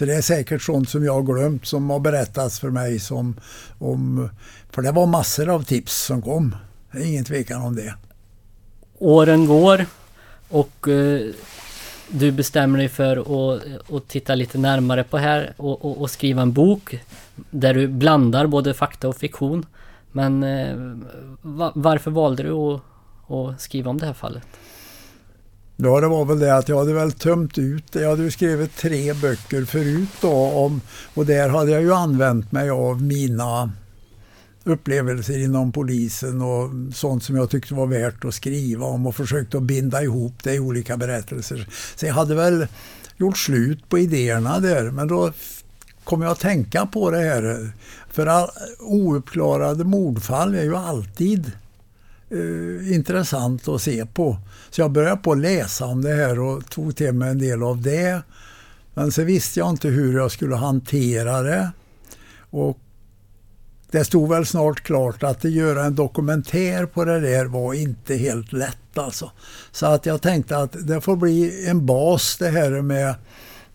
Så 0.00 0.06
det 0.06 0.14
är 0.14 0.22
säkert 0.22 0.62
sånt 0.62 0.88
som 0.88 1.04
jag 1.04 1.12
har 1.12 1.22
glömt 1.22 1.66
som 1.66 1.90
har 1.90 2.00
berättats 2.00 2.60
för 2.60 2.70
mig 2.70 2.98
som 2.98 3.36
om, 3.78 4.30
för 4.70 4.82
det 4.82 4.92
var 4.92 5.06
massor 5.06 5.48
av 5.48 5.62
tips 5.62 6.04
som 6.04 6.22
kom. 6.22 6.56
Det 6.92 6.98
är 6.98 7.06
ingen 7.06 7.24
tvekan 7.24 7.62
om 7.62 7.76
det. 7.76 7.94
Åren 8.98 9.46
går 9.46 9.86
och 10.48 10.88
eh, 10.88 11.30
du 12.08 12.32
bestämmer 12.32 12.78
dig 12.78 12.88
för 12.88 13.16
att, 13.16 13.62
att 13.92 14.08
titta 14.08 14.34
lite 14.34 14.58
närmare 14.58 15.04
på 15.04 15.18
här 15.18 15.54
och, 15.56 15.84
och, 15.84 16.00
och, 16.00 16.10
skriva 16.10 16.42
en 16.42 16.52
bok 16.52 17.00
där 17.50 17.74
du 17.74 17.88
blandar 17.88 18.46
både 18.46 18.74
fakta 18.74 19.08
och 19.08 19.16
fiktion. 19.16 19.66
Men 20.12 20.42
eh, 20.42 20.76
varför 21.74 22.10
valde 22.10 22.42
du 22.42 22.52
att, 22.52 22.80
att, 23.28 23.60
skriva 23.60 23.90
om 23.90 23.98
det 23.98 24.06
här 24.06 24.12
fallet? 24.12 24.42
Ja, 25.82 26.00
det 26.00 26.08
var 26.08 26.24
väl 26.24 26.38
det 26.38 26.56
att 26.56 26.68
jag 26.68 26.78
hade 26.78 26.92
väl 26.92 27.12
tömt 27.12 27.58
ut 27.58 27.92
det. 27.92 28.00
Jag 28.00 28.10
hade 28.10 28.22
ju 28.22 28.30
skrivit 28.30 28.76
tre 28.76 29.14
böcker 29.14 29.64
förut 29.64 30.08
då 30.20 30.32
om, 30.32 30.80
och 31.14 31.26
där 31.26 31.48
hade 31.48 31.70
jag 31.70 31.82
ju 31.82 31.94
använt 31.94 32.52
mig 32.52 32.70
av 32.70 33.02
mina 33.02 33.72
upplevelser 34.64 35.44
inom 35.44 35.72
polisen 35.72 36.42
och 36.42 36.70
sånt 36.94 37.24
som 37.24 37.36
jag 37.36 37.50
tyckte 37.50 37.74
var 37.74 37.86
värt 37.86 38.24
att 38.24 38.34
skriva 38.34 38.86
om 38.86 39.06
och 39.06 39.16
försökt 39.16 39.54
att 39.54 39.62
binda 39.62 40.02
ihop 40.02 40.34
det 40.42 40.54
i 40.54 40.60
olika 40.60 40.96
berättelser. 40.96 41.68
Så 41.96 42.06
jag 42.06 42.14
hade 42.14 42.34
väl 42.34 42.66
gjort 43.16 43.38
slut 43.38 43.88
på 43.88 43.98
idéerna 43.98 44.58
där 44.58 44.90
men 44.90 45.08
då 45.08 45.32
kom 46.04 46.22
jag 46.22 46.30
att 46.32 46.40
tänka 46.40 46.86
på 46.86 47.10
det 47.10 47.18
här. 47.18 47.72
För 48.10 48.26
all, 48.26 48.48
ouppklarade 48.78 49.84
mordfall 49.84 50.54
är 50.54 50.62
ju 50.62 50.76
alltid 50.76 51.52
eh, 52.30 52.92
intressant 52.94 53.68
att 53.68 53.82
se 53.82 54.06
på. 54.06 54.36
Så 54.70 54.80
jag 54.80 54.90
började 54.90 55.16
på 55.16 55.32
att 55.32 55.38
läsa 55.38 55.84
om 55.84 56.02
det 56.02 56.14
här 56.14 56.40
och 56.40 56.70
tog 56.70 56.96
till 56.96 57.12
mig 57.12 57.30
en 57.30 57.38
del 57.38 57.62
av 57.62 57.82
det. 57.82 58.22
Men 58.94 59.12
så 59.12 59.22
visste 59.22 59.60
jag 59.60 59.70
inte 59.70 59.88
hur 59.88 60.16
jag 60.16 60.32
skulle 60.32 60.56
hantera 60.56 61.42
det. 61.42 61.70
Och 62.50 62.78
det 63.90 64.04
stod 64.04 64.28
väl 64.28 64.46
snart 64.46 64.80
klart 64.80 65.22
att 65.22 65.44
göra 65.44 65.84
en 65.84 65.94
dokumentär 65.94 66.86
på 66.86 67.04
det 67.04 67.20
där 67.20 67.44
var 67.44 67.74
inte 67.74 68.14
helt 68.14 68.52
lätt 68.52 68.98
alltså. 68.98 69.30
Så 69.72 69.86
att 69.86 70.06
jag 70.06 70.22
tänkte 70.22 70.56
att 70.56 70.76
det 70.86 71.00
får 71.00 71.16
bli 71.16 71.68
en 71.68 71.86
bas 71.86 72.36
det 72.38 72.48
här 72.48 72.70
med 72.82 73.14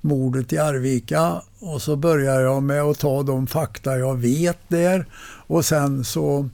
mordet 0.02 0.54
i 0.54 0.58
Arvika 0.58 1.42
och 1.60 1.82
så 1.82 1.96
börjar 1.96 2.42
jag 2.42 2.64
med 2.64 2.82
att 2.82 3.00
ta 3.00 3.24
de 3.24 3.48
fakta 3.48 3.98
jag 3.98 4.16
vet 4.16 4.60
där 4.68 5.06
och 5.48 5.66
sen 5.66 6.04
så 6.04 6.50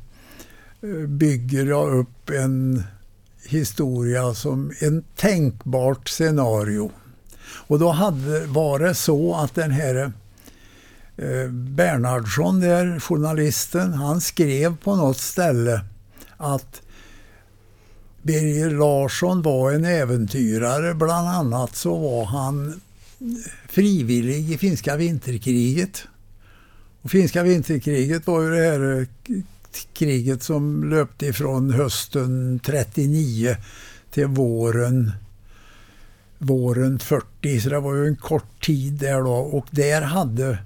Eh, 0.84 1.07
bygger 1.07 1.65
jag 1.65 1.93
upp 1.93 2.29
en 2.29 2.84
historia 3.45 4.34
som 4.34 4.71
en 4.79 5.03
tänkbart 5.15 6.09
scenario. 6.09 6.91
Och 7.43 7.79
då 7.79 7.89
hade, 7.89 8.45
var 8.45 8.79
det 8.79 8.95
så 8.95 9.36
att 9.36 9.55
den 9.55 9.71
här 9.71 10.11
Eh, 11.21 11.49
Bernhardsson 11.49 12.59
där, 12.59 12.99
journalisten, 12.99 13.93
han 13.93 14.21
skrev 14.21 14.77
på 14.77 14.95
något 14.95 15.17
ställe 15.17 15.82
att 16.38 16.82
Birger 18.21 18.69
Larsson 18.69 19.41
var 19.41 19.71
en 19.71 19.86
äventyrare. 19.86 20.93
Bland 20.93 21.27
annat 21.27 21.75
så 21.75 21.97
var 21.97 22.25
han 22.25 22.82
frivillig 23.69 24.51
i 24.51 24.57
finska 24.57 24.95
vinterkriget. 24.95 26.03
Och 27.01 27.11
finska 27.11 27.43
vinterkriget 27.43 28.27
var 28.27 28.41
ju 28.41 28.49
det 28.49 28.63
här 28.63 28.99
eh, 28.99 29.38
kriget 29.93 30.43
som 30.43 30.89
löpte 30.89 31.26
ifrån 31.26 31.72
hösten 31.74 32.59
39 32.63 33.55
till 34.11 34.28
våren 34.28 35.11
våren 36.38 36.99
40 36.99 37.61
så 37.61 37.69
det 37.69 37.80
var 37.80 37.95
ju 37.95 38.07
en 38.07 38.15
kort 38.15 38.65
tid 38.65 38.93
där 38.93 39.22
då 39.22 39.32
och 39.32 39.67
där 39.72 40.01
hade 40.01 40.57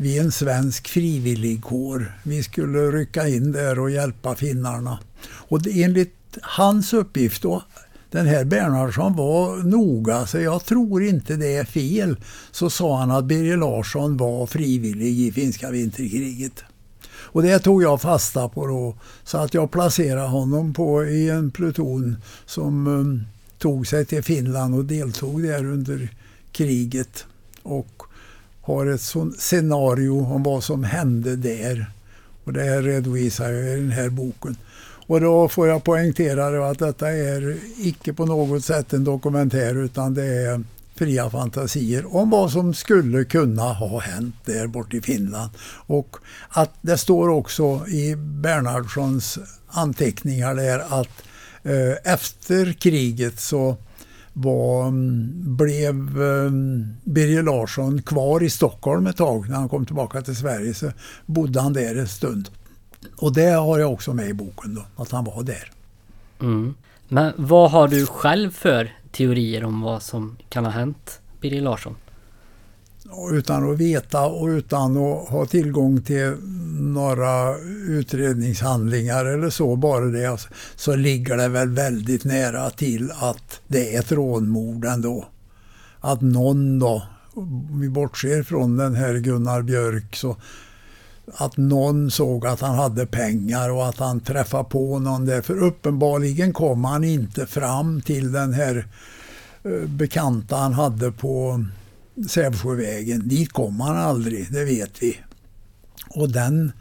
vi 0.00 0.18
en 0.18 0.32
svensk 0.32 0.88
frivilligkår. 0.88 2.18
Vi 2.22 2.42
skulle 2.42 2.78
rycka 2.78 3.28
in 3.28 3.52
där 3.52 3.78
och 3.78 3.90
hjälpa 3.90 4.34
finnarna. 4.34 4.98
Och 5.24 5.60
enligt 5.66 6.38
hans 6.42 6.92
uppgift 6.92 7.42
då, 7.42 7.62
den 8.10 8.26
här 8.26 8.44
Bernhardsson 8.44 9.16
var 9.16 9.56
noga, 9.56 10.26
så 10.26 10.38
jag 10.38 10.64
tror 10.64 11.02
inte 11.02 11.36
det 11.36 11.56
är 11.56 11.64
fel, 11.64 12.16
så 12.50 12.70
sa 12.70 12.98
han 12.98 13.10
att 13.10 13.24
Birger 13.24 13.56
Larsson 13.56 14.16
var 14.16 14.46
frivillig 14.46 15.20
i 15.20 15.32
finska 15.32 15.70
vinterkriget. 15.70 16.64
Och 17.22 17.42
det 17.42 17.58
tog 17.58 17.82
jag 17.82 18.00
fasta 18.00 18.48
på 18.48 18.66
då, 18.66 18.94
så 19.24 19.38
att 19.38 19.54
jag 19.54 19.70
placerade 19.70 20.28
honom 20.28 20.74
på, 20.74 21.04
i 21.04 21.30
en 21.30 21.50
pluton 21.50 22.16
som 22.46 22.86
um, 22.86 23.24
tog 23.58 23.86
sig 23.86 24.04
till 24.04 24.22
Finland 24.22 24.74
och 24.74 24.84
deltog 24.84 25.42
där 25.42 25.64
under 25.64 26.08
kriget. 26.52 27.24
Och 27.62 28.02
har 28.60 28.86
ett 28.86 29.00
sånt 29.00 29.40
scenario 29.40 30.24
om 30.34 30.42
vad 30.42 30.64
som 30.64 30.84
hände 30.84 31.36
där. 31.36 31.90
Och 32.44 32.52
det 32.52 32.62
här 32.62 32.82
redovisar 32.82 33.50
jag 33.50 33.78
i 33.78 33.80
den 33.80 33.90
här 33.90 34.08
boken. 34.08 34.56
Och 35.06 35.20
då 35.20 35.48
får 35.48 35.68
jag 35.68 35.84
poängtera 35.84 36.70
att 36.70 36.78
detta 36.78 37.08
är 37.08 37.58
icke 37.78 38.12
på 38.12 38.26
något 38.26 38.64
sätt 38.64 38.92
en 38.92 39.04
dokumentär 39.04 39.84
utan 39.84 40.14
det 40.14 40.24
är 40.24 40.62
fria 41.00 41.30
fantasier 41.30 42.16
om 42.16 42.30
vad 42.30 42.52
som 42.52 42.74
skulle 42.74 43.24
kunna 43.24 43.62
ha 43.62 44.00
hänt 44.00 44.34
där 44.44 44.66
borta 44.66 44.96
i 44.96 45.00
Finland. 45.00 45.50
Och 45.86 46.16
att 46.48 46.70
det 46.80 46.98
står 46.98 47.28
också 47.28 47.86
i 47.86 48.16
Bernhardssons 48.16 49.38
anteckningar 49.68 50.54
där 50.54 50.78
att 50.78 51.22
eh, 51.62 52.12
efter 52.12 52.72
kriget 52.72 53.40
så 53.40 53.76
var, 54.32 54.88
mm, 54.88 55.56
blev 55.56 56.22
eh, 56.22 56.50
Birger 57.04 57.42
Larsson 57.42 58.02
kvar 58.02 58.42
i 58.42 58.50
Stockholm 58.50 59.06
ett 59.06 59.16
tag 59.16 59.48
när 59.48 59.56
han 59.56 59.68
kom 59.68 59.86
tillbaka 59.86 60.22
till 60.22 60.36
Sverige. 60.36 60.74
Så 60.74 60.90
bodde 61.26 61.60
han 61.60 61.72
där 61.72 61.96
en 61.96 62.08
stund. 62.08 62.48
Och 63.16 63.32
det 63.32 63.50
har 63.50 63.78
jag 63.78 63.92
också 63.92 64.14
med 64.14 64.28
i 64.28 64.34
boken 64.34 64.74
då, 64.74 65.02
att 65.02 65.10
han 65.10 65.24
var 65.24 65.42
där. 65.42 65.70
Mm. 66.40 66.74
Men 67.08 67.32
vad 67.36 67.70
har 67.70 67.88
du 67.88 68.06
själv 68.06 68.50
för 68.50 68.99
teorier 69.12 69.64
om 69.64 69.80
vad 69.80 70.02
som 70.02 70.36
kan 70.48 70.64
ha 70.64 70.72
hänt 70.72 71.20
Birger 71.40 71.60
Larsson? 71.60 71.94
utan 73.32 73.72
att 73.72 73.78
veta 73.78 74.26
och 74.26 74.46
utan 74.46 74.96
att 74.96 75.28
ha 75.28 75.46
tillgång 75.46 76.02
till 76.02 76.36
några 76.80 77.58
utredningshandlingar 77.88 79.24
eller 79.24 79.50
så, 79.50 79.76
bara 79.76 80.04
det, 80.04 80.26
alltså, 80.26 80.48
så 80.76 80.96
ligger 80.96 81.36
det 81.36 81.48
väl 81.48 81.68
väldigt 81.68 82.24
nära 82.24 82.70
till 82.70 83.12
att 83.20 83.60
det 83.66 83.94
är 83.94 84.00
ett 84.00 84.12
rånmord 84.12 84.84
ändå. 84.84 85.24
Att 86.00 86.20
någon 86.20 86.78
då, 86.78 87.02
om 87.34 87.80
vi 87.80 87.88
bortser 87.88 88.42
från 88.42 88.76
den 88.76 88.94
här 88.94 89.14
Gunnar 89.14 89.62
Björk, 89.62 90.16
så 90.16 90.36
att 91.34 91.56
någon 91.56 92.10
såg 92.10 92.46
att 92.46 92.60
han 92.60 92.74
hade 92.74 93.06
pengar 93.06 93.70
och 93.70 93.88
att 93.88 93.98
han 93.98 94.20
träffade 94.20 94.64
på 94.64 94.98
någon 94.98 95.26
där. 95.26 95.42
För 95.42 95.62
uppenbarligen 95.62 96.52
kom 96.52 96.84
han 96.84 97.04
inte 97.04 97.46
fram 97.46 98.00
till 98.00 98.32
den 98.32 98.52
här 98.52 98.86
eh, 99.64 99.88
bekanta 99.88 100.56
han 100.56 100.72
hade 100.72 101.12
på 101.12 101.64
Sävsjövägen. 102.28 103.28
Dit 103.28 103.52
kom 103.52 103.80
han 103.80 103.96
aldrig, 103.96 104.52
det 104.52 104.64
vet 104.64 105.02
vi. 105.02 105.16
Och 106.14 106.30
den 106.30 106.72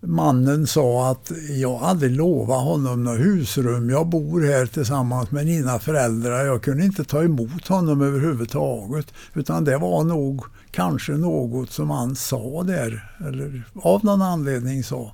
mannen 0.00 0.66
sa 0.66 1.10
att 1.10 1.32
jag 1.50 1.78
hade 1.78 2.08
lovat 2.08 2.64
honom 2.64 3.04
något 3.04 3.20
husrum. 3.20 3.90
Jag 3.90 4.06
bor 4.06 4.40
här 4.40 4.66
tillsammans 4.66 5.30
med 5.30 5.46
mina 5.46 5.78
föräldrar. 5.78 6.44
Jag 6.44 6.62
kunde 6.62 6.84
inte 6.84 7.04
ta 7.04 7.22
emot 7.22 7.68
honom 7.68 8.02
överhuvudtaget. 8.02 9.06
Utan 9.34 9.64
det 9.64 9.78
var 9.78 10.04
nog 10.04 10.44
kanske 10.72 11.12
något 11.12 11.70
som 11.70 11.90
han 11.90 12.16
sa 12.16 12.62
där. 12.62 13.14
Eller 13.28 13.62
av 13.74 14.04
någon 14.04 14.22
anledning 14.22 14.84
sa. 14.84 15.12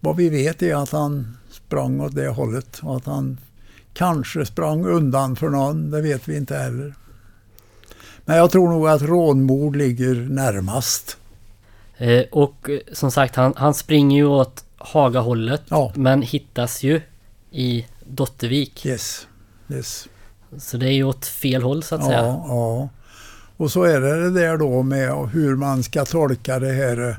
Vad 0.00 0.16
vi 0.16 0.28
vet 0.28 0.62
är 0.62 0.74
att 0.74 0.90
han 0.90 1.36
sprang 1.50 2.00
åt 2.00 2.14
det 2.14 2.28
hållet 2.28 2.80
och 2.82 2.96
att 2.96 3.06
han 3.06 3.38
kanske 3.94 4.46
sprang 4.46 4.86
undan 4.86 5.36
för 5.36 5.48
någon. 5.48 5.90
Det 5.90 6.02
vet 6.02 6.28
vi 6.28 6.36
inte 6.36 6.56
heller. 6.56 6.94
Men 8.24 8.36
jag 8.36 8.50
tror 8.50 8.68
nog 8.68 8.88
att 8.88 9.02
rånmord 9.02 9.76
ligger 9.76 10.14
närmast. 10.14 11.16
Eh, 11.96 12.24
och 12.32 12.70
eh, 12.70 12.78
som 12.92 13.10
sagt, 13.10 13.36
han, 13.36 13.52
han 13.56 13.74
springer 13.74 14.16
ju 14.16 14.26
åt 14.26 14.64
Hagahållet. 14.76 15.62
Ja. 15.68 15.92
Men 15.94 16.22
hittas 16.22 16.82
ju 16.82 17.00
i 17.50 17.86
Dottervik. 18.04 18.86
Yes. 18.86 19.26
yes. 19.68 20.08
Så 20.58 20.76
det 20.76 20.86
är 20.86 20.92
ju 20.92 21.04
åt 21.04 21.26
fel 21.26 21.62
håll 21.62 21.82
så 21.82 21.94
att 21.94 22.00
ja, 22.00 22.06
säga. 22.06 22.22
Ja. 22.22 22.88
Och 23.56 23.72
så 23.72 23.82
är 23.82 24.00
det 24.00 24.22
det 24.22 24.40
där 24.40 24.56
då 24.56 24.82
med 24.82 25.28
hur 25.28 25.56
man 25.56 25.82
ska 25.82 26.04
tolka 26.04 26.58
det 26.58 26.72
här. 26.72 27.08
Eh, 27.08 27.16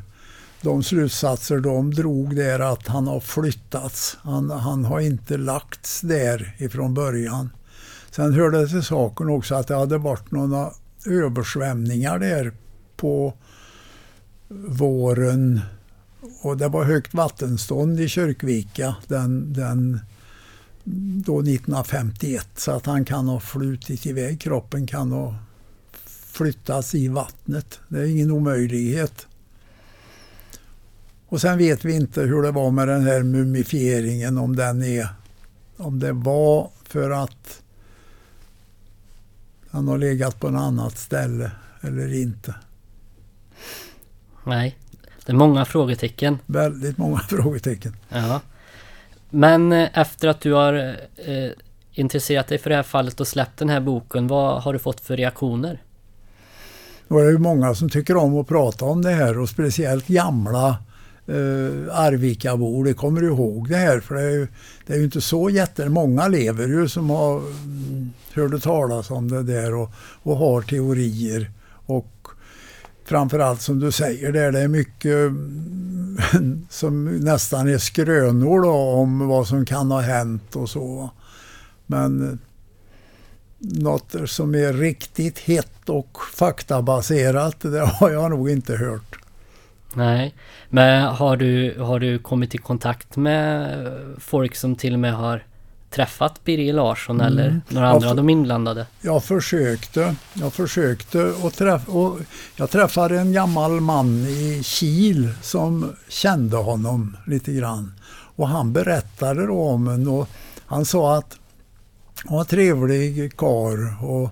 de 0.61 0.83
slutsatser 0.83 1.59
de 1.59 1.93
drog 1.93 2.35
där 2.35 2.59
att 2.59 2.88
han 2.88 3.07
har 3.07 3.19
flyttats. 3.19 4.17
Han, 4.21 4.49
han 4.49 4.85
har 4.85 4.99
inte 4.99 5.38
lagts 5.38 6.01
där 6.01 6.55
ifrån 6.57 6.93
början. 6.93 7.49
Sen 8.11 8.33
hörde 8.33 8.61
det 8.61 8.67
till 8.67 8.83
saken 8.83 9.29
också 9.29 9.55
att 9.55 9.67
det 9.67 9.75
hade 9.75 9.97
varit 9.97 10.31
några 10.31 10.71
översvämningar 11.05 12.19
där 12.19 12.51
på 12.95 13.33
våren 14.67 15.61
och 16.41 16.57
det 16.57 16.67
var 16.67 16.83
högt 16.83 17.13
vattenstånd 17.13 17.99
i 17.99 18.07
Kyrkvika 18.07 18.95
den, 19.07 19.53
den 19.53 19.99
då 21.23 21.39
1951 21.39 22.47
så 22.55 22.71
att 22.71 22.85
han 22.85 23.05
kan 23.05 23.27
ha 23.27 23.39
flutit 23.39 24.05
iväg. 24.05 24.41
Kroppen 24.41 24.88
kan 24.88 25.11
ha 25.11 25.35
flyttats 26.38 26.95
i 26.95 27.07
vattnet. 27.07 27.79
Det 27.88 27.99
är 27.99 28.05
ingen 28.05 28.31
omöjlighet. 28.31 29.27
Och 31.27 31.41
sen 31.41 31.57
vet 31.57 31.85
vi 31.85 31.95
inte 31.95 32.21
hur 32.21 32.41
det 32.41 32.51
var 32.51 32.71
med 32.71 32.88
den 32.88 33.03
här 33.03 33.23
mumifieringen 33.23 34.38
om 34.38 34.55
den 34.55 34.83
är 34.83 35.07
om 35.77 35.99
det 35.99 36.11
var 36.11 36.69
för 36.83 37.09
att 37.09 37.61
han 39.69 39.88
har 39.88 39.97
legat 39.97 40.39
på 40.39 40.49
något 40.49 40.61
annat 40.61 40.97
ställe 40.97 41.51
eller 41.81 42.21
inte. 42.21 42.55
Nej, 44.43 44.77
det 45.25 45.31
är 45.31 45.35
många 45.35 45.65
frågetecken. 45.65 46.38
Väldigt 46.45 46.97
många 46.97 47.19
frågetecken. 47.29 47.95
Ja. 48.09 48.41
Men 49.29 49.71
eh, 49.71 49.99
efter 49.99 50.27
att 50.27 50.41
du 50.41 50.53
har 50.53 50.97
eh, 51.15 51.51
intresserat 51.91 52.47
dig 52.47 52.57
för 52.57 52.69
det 52.69 52.75
här 52.75 52.83
fallet 52.83 53.19
och 53.19 53.27
släppt 53.27 53.57
den 53.57 53.69
här 53.69 53.79
boken, 53.79 54.27
vad 54.27 54.63
har 54.63 54.73
du 54.73 54.79
fått 54.79 55.01
för 55.01 55.17
reaktioner? 55.17 55.81
Det 57.07 57.15
är 57.15 57.31
ju 57.31 57.37
många 57.37 57.75
som 57.75 57.89
tycker 57.89 58.17
om 58.17 58.37
att 58.37 58.47
prata 58.47 58.85
om 58.85 59.01
det 59.01 59.11
här 59.11 59.39
och 59.39 59.49
speciellt 59.49 60.07
gamla 60.07 60.67
eh, 61.27 61.99
Arvikabor, 61.99 62.83
det 62.83 62.93
kommer 62.93 63.23
ihåg 63.23 63.69
det 63.69 63.75
här 63.77 63.99
för 63.99 64.15
det 64.15 64.21
är 64.21 64.31
ju, 64.31 64.47
det 64.85 64.93
är 64.93 64.97
ju 64.97 65.03
inte 65.03 65.21
så 65.21 65.49
jättemånga 65.49 66.27
lever 66.27 66.67
ju 66.67 66.87
som 66.87 67.09
har 67.09 67.37
mm, 67.37 68.13
hört 68.33 68.51
hörde 68.51 68.59
talas 68.59 69.11
om 69.11 69.31
det 69.31 69.43
där 69.43 69.73
och, 69.75 69.91
och 70.23 70.37
har 70.37 70.61
teorier. 70.61 71.51
Och 71.85 72.27
framförallt 73.05 73.61
som 73.61 73.79
du 73.79 73.91
säger 73.91 74.31
där, 74.31 74.51
det 74.51 74.59
är 74.59 74.67
mycket 74.67 75.29
mm, 76.33 76.67
som 76.69 77.05
nästan 77.05 77.69
är 77.69 77.77
skrönor 77.77 78.61
då, 78.61 78.73
om 78.73 79.27
vad 79.27 79.47
som 79.47 79.65
kan 79.65 79.91
ha 79.91 80.01
hänt 80.01 80.55
och 80.55 80.69
så. 80.69 81.09
Men 81.85 82.29
eh, 82.31 82.37
något 83.59 84.15
som 84.25 84.55
är 84.55 84.73
riktigt 84.73 85.39
hett 85.39 85.89
och 85.89 86.17
faktabaserat, 86.33 87.59
det 87.59 87.79
har 87.79 88.09
jag 88.09 88.29
nog 88.29 88.49
inte 88.49 88.75
hört. 88.75 89.19
Nej, 89.93 90.35
men 90.69 91.03
har 91.03 91.37
du, 91.37 91.79
har 91.79 91.99
du 91.99 92.19
kommit 92.19 92.55
i 92.55 92.57
kontakt 92.57 93.15
med 93.15 93.77
folk 94.19 94.55
som 94.55 94.75
till 94.75 94.93
och 94.93 94.99
med 94.99 95.13
har 95.13 95.43
träffat 95.89 96.43
Birger 96.43 96.73
Larsson 96.73 97.21
mm. 97.21 97.33
eller 97.33 97.61
några 97.67 97.89
andra 97.89 98.09
av 98.09 98.15
de 98.15 98.29
inblandade? 98.29 98.85
Jag 99.01 99.23
försökte. 99.23 100.15
Jag 100.33 100.53
försökte 100.53 101.23
och, 101.23 101.53
träff, 101.53 101.89
och 101.89 102.19
jag 102.55 102.69
träffade 102.69 103.19
en 103.19 103.33
gammal 103.33 103.71
man 103.81 104.25
i 104.27 104.61
Kil 104.63 105.29
som 105.41 105.95
kände 106.07 106.57
honom 106.57 107.17
lite 107.27 107.53
grann. 107.53 107.93
Och 108.35 108.47
han 108.47 108.73
berättade 108.73 109.47
då 109.47 109.61
om 109.61 109.87
en 109.87 110.07
och 110.07 110.29
han 110.65 110.85
sa 110.85 111.17
att 111.17 111.37
han 112.28 112.38
var 112.38 112.43
trevlig 112.43 113.38
kar 113.38 114.03
och 114.05 114.30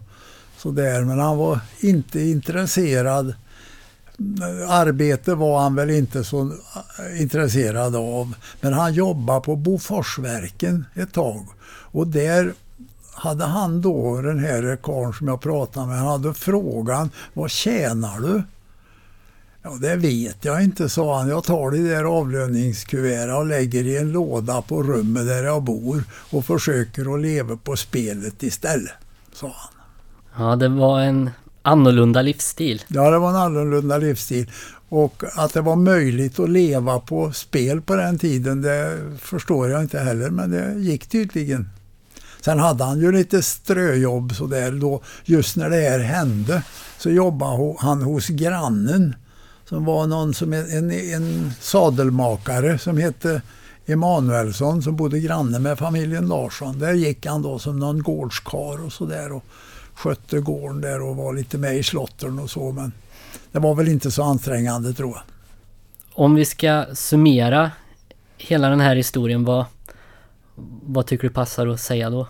sådär 0.58 1.02
men 1.02 1.20
han 1.20 1.38
var 1.38 1.60
inte 1.80 2.22
intresserad 2.22 3.34
arbete 4.68 5.36
var 5.36 5.60
han 5.60 5.76
väl 5.76 5.89
inte 5.89 6.24
så 6.24 6.41
eh, 6.41 7.22
intresserad 7.22 7.96
av. 7.96 8.36
Men 8.62 8.74
han 8.74 8.93
jobbade 8.93 9.41
på 9.41 9.56
Boforsverken 9.56 10.86
ett 10.93 11.14
tag. 11.14 11.48
Och 11.68 12.08
där 12.08 12.54
hade 13.14 13.46
han 13.46 13.82
då, 13.82 14.22
den 14.22 14.39
här 14.39 14.78
karln 14.84 15.14
som 15.14 15.28
jag 15.28 15.41
pratade 15.41 15.88
med, 15.88 15.98
han 15.98 16.08
hade 16.08 16.34
frågan 16.34 17.10
Vad 17.34 17.52
tjänar 17.52 18.20
du? 18.20 18.43
Ja, 19.68 19.78
det 19.82 19.95
vet 19.95 20.45
jag 20.45 20.63
inte, 20.63 20.89
sa 20.89 21.18
han. 21.18 21.30
Jag 21.30 21.43
tar 21.43 21.72
det 21.72 21.89
där 21.89 22.03
avlöningskuvertet 22.03 23.36
och 23.36 23.45
lägger 23.45 23.84
i 23.84 23.97
en 23.97 24.11
låda 24.11 24.61
på 24.61 24.84
rummet 24.84 25.28
där 25.28 25.43
jag 25.43 25.63
bor 25.63 26.03
och 26.11 26.45
försöker 26.45 27.16
att 27.16 27.22
leva 27.22 27.57
på 27.57 27.76
spelet 27.76 28.43
istället, 28.43 28.93
sa 29.34 29.53
han. 29.55 29.74
Ja, 30.38 30.55
det 30.55 30.68
var 30.68 30.99
en 30.99 31.30
annorlunda 31.61 32.22
livsstil. 32.22 32.82
Ja, 32.88 33.09
det 33.09 33.20
var 33.20 33.30
en 33.30 33.36
annorlunda 33.36 33.97
livsstil. 33.97 34.51
Och 34.89 35.24
att 35.36 35.53
det 35.53 35.61
var 35.61 35.76
möjligt 35.76 36.39
att 36.39 36.49
leva 36.49 36.99
på 36.99 37.34
spel 37.34 37.82
på 37.82 37.95
den 37.95 38.20
tiden, 38.20 38.61
det 38.61 38.97
förstår 39.20 39.70
jag 39.70 39.82
inte 39.82 39.99
heller, 39.99 40.30
men 40.30 40.51
det 40.51 40.74
gick 40.80 41.07
tydligen. 41.07 41.70
Sen 42.41 42.59
hade 42.59 42.84
han 42.84 42.99
ju 42.99 43.11
lite 43.11 43.43
ströjobb 43.43 44.36
sådär 44.36 44.72
då, 44.72 45.01
just 45.24 45.55
när 45.55 45.70
det 45.70 45.89
här 45.89 45.99
hände, 45.99 46.63
så 46.97 47.09
jobbade 47.09 47.76
han 47.80 48.01
hos 48.01 48.28
grannen 48.28 49.16
som 49.66 49.86
var 49.86 50.07
någon 50.07 50.34
som 50.34 50.53
en, 50.53 50.91
en 50.91 51.51
sadelmakare 51.59 52.78
som 52.78 52.97
hette 52.97 53.41
Emanuelsson 53.86 54.82
som 54.82 54.95
bodde 54.95 55.20
granne 55.20 55.59
med 55.59 55.80
familjen 55.80 56.28
Larsson. 56.28 56.80
Där 56.80 56.93
gick 56.93 57.26
han 57.26 57.41
då 57.41 57.59
som 57.59 57.80
någon 57.80 58.03
gårdskar 58.03 58.86
och 58.86 58.93
sådär 58.93 59.41
skötte 59.93 60.39
gården 60.39 60.82
där 60.82 61.01
och 61.01 61.16
var 61.16 61.34
lite 61.34 61.57
med 61.57 61.78
i 61.78 61.84
slottern 61.84 62.39
och 62.39 62.49
så. 62.49 62.72
Men 62.72 62.91
det 63.51 63.59
var 63.59 63.76
väl 63.76 63.88
inte 63.88 64.11
så 64.11 64.24
ansträngande 64.24 64.93
tror 64.93 65.11
jag. 65.16 65.24
Om 66.13 66.36
vi 66.36 66.45
ska 66.45 66.86
summera 66.93 67.72
hela 68.38 68.70
den 68.70 68.80
här 68.80 68.95
historien, 68.95 69.45
vad, 69.45 69.66
vad 70.84 71.07
tycker 71.07 71.28
du 71.28 71.34
passar 71.34 71.68
att 71.68 71.80
säga 71.80 72.09
då? 72.09 72.28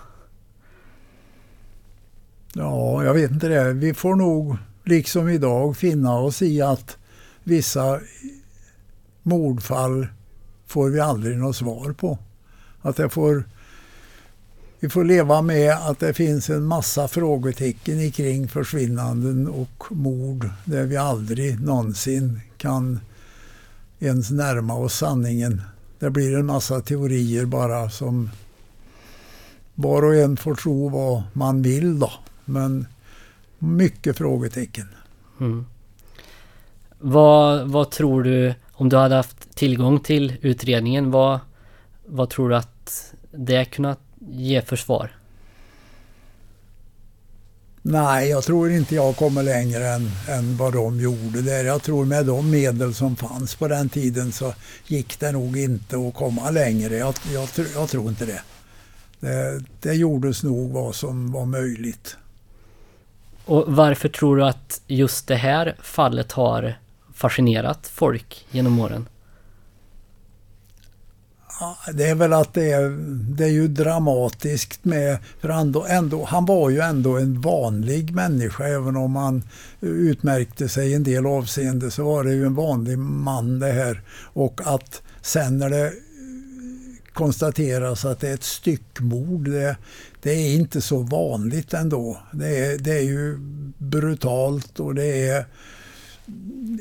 Ja, 2.54 3.04
jag 3.04 3.14
vet 3.14 3.32
inte 3.32 3.48
det. 3.48 3.74
Vi 3.74 3.94
får 3.94 4.16
nog 4.16 4.58
liksom 4.84 5.30
idag 5.30 5.78
finna 5.78 6.18
oss 6.20 6.42
i 6.42 6.62
att 6.62 6.98
vissa 7.46 8.00
mordfall 9.24 10.08
får 10.68 10.90
vi 10.90 11.00
aldrig 11.00 11.38
något 11.38 11.56
svar 11.56 11.94
på. 11.94 12.18
Att 12.82 13.00
jag 13.00 13.14
får 13.14 13.44
vi 14.80 14.90
får 14.90 15.04
leva 15.04 15.42
med 15.42 15.74
att 15.74 16.00
det 16.00 16.14
finns 16.14 16.50
en 16.50 16.66
massa 16.66 17.08
frågetecken 17.08 18.12
kring 18.12 18.48
försvinnanden 18.48 19.48
och 19.48 19.84
mord 19.90 20.50
där 20.66 20.84
vi 20.84 20.98
aldrig 20.98 21.60
någonsin 21.60 22.42
kan 22.58 23.00
ens 24.00 24.32
närma 24.32 24.76
oss 24.76 24.98
sanningen. 24.98 25.62
Det 26.00 26.10
blir 26.10 26.38
en 26.38 26.46
massa 26.46 26.82
teorier 26.82 27.46
bara 27.46 27.90
som 27.90 28.30
var 29.76 30.04
och 30.04 30.16
en 30.16 30.38
får 30.38 30.56
tro 30.56 30.90
vad 30.90 31.24
man 31.34 31.62
vill 31.62 32.00
då. 32.00 32.12
Men 32.46 32.88
mycket 33.60 34.18
frågetecken. 34.18 34.88
Mm. 35.40 35.66
Vad, 37.00 37.68
vad 37.68 37.92
tror 37.92 38.24
du, 38.24 38.54
om 38.74 38.90
du 38.90 38.98
hade 38.98 39.16
haft 39.16 39.56
tillgång 39.56 40.00
till 40.00 40.38
utredningen, 40.42 41.12
vad, 41.12 41.40
vad 42.06 42.30
tror 42.30 42.50
du 42.50 42.56
att 42.56 43.14
det 43.32 43.66
kunnat 43.66 44.00
ge 44.20 44.62
för 44.62 44.76
svar? 44.76 45.12
Nej, 47.88 48.30
jag 48.30 48.44
tror 48.44 48.72
inte 48.72 48.96
jag 48.96 49.16
kommer 49.16 49.44
längre 49.44 49.88
än, 49.88 50.12
än 50.30 50.58
vad 50.58 50.74
de 50.74 51.00
gjorde 51.00 51.42
där. 51.42 51.66
Jag 51.66 51.84
tror 51.84 52.06
med 52.06 52.26
de 52.26 52.50
medel 52.52 52.94
som 52.94 53.16
fanns 53.16 53.56
på 53.56 53.68
den 53.68 53.90
tiden 53.90 54.32
så 54.32 54.54
gick 54.88 55.20
det 55.20 55.32
nog 55.32 55.58
inte 55.58 56.08
att 56.08 56.14
komma 56.14 56.50
längre. 56.50 56.96
Jag, 56.96 57.16
jag, 57.34 57.50
jag 57.76 57.90
tror 57.90 58.10
inte 58.10 58.26
det. 58.26 58.42
det. 59.20 59.64
Det 59.82 59.94
gjordes 59.94 60.44
nog 60.44 60.72
vad 60.72 60.96
som 60.96 61.32
var 61.32 61.46
möjligt. 61.46 62.18
Och 63.46 63.64
varför 63.68 64.10
tror 64.10 64.38
du 64.38 64.46
att 64.46 64.82
just 64.88 65.28
det 65.28 65.36
här 65.36 65.76
fallet 65.82 66.32
har 66.32 66.76
fascinerat 67.16 67.88
folk 67.88 68.46
genom 68.52 68.80
åren? 68.80 69.06
Ja, 71.60 71.78
det 71.94 72.10
är 72.10 72.16
väl 72.16 72.34
att 72.34 72.54
det 72.54 72.72
är, 72.72 72.90
det 73.36 73.44
är 73.44 73.50
ju 73.50 73.68
dramatiskt 73.68 74.86
med, 74.86 75.18
för 75.40 75.50
ändå, 75.50 75.86
ändå, 75.86 76.26
han 76.26 76.46
var 76.46 76.70
ju 76.70 76.80
ändå 76.80 77.18
en 77.18 77.42
vanlig 77.42 78.14
människa 78.14 78.68
även 78.68 78.96
om 78.96 79.16
han 79.16 79.44
utmärkte 79.82 80.70
sig 80.70 80.92
i 80.92 80.94
en 80.94 81.04
del 81.04 81.26
avseende 81.26 81.92
så 81.92 82.04
var 82.04 82.24
det 82.24 82.34
ju 82.34 82.46
en 82.46 82.56
vanlig 82.56 83.00
man 83.00 83.60
det 83.60 83.72
här. 83.72 84.02
Och 84.34 84.62
att 84.66 85.02
sen 85.22 85.58
när 85.58 85.70
det 85.70 85.94
konstateras 87.14 88.06
att 88.06 88.20
det 88.20 88.30
är 88.30 88.34
ett 88.34 88.44
styckmord, 88.44 89.50
det, 89.50 89.78
det 90.22 90.32
är 90.32 90.56
inte 90.56 90.82
så 90.82 91.00
vanligt 91.00 91.74
ändå. 91.74 92.18
Det 92.32 92.66
är, 92.66 92.78
det 92.78 92.98
är 92.98 93.04
ju 93.04 93.38
brutalt 93.78 94.80
och 94.80 94.96
det 94.96 95.30
är 95.30 95.46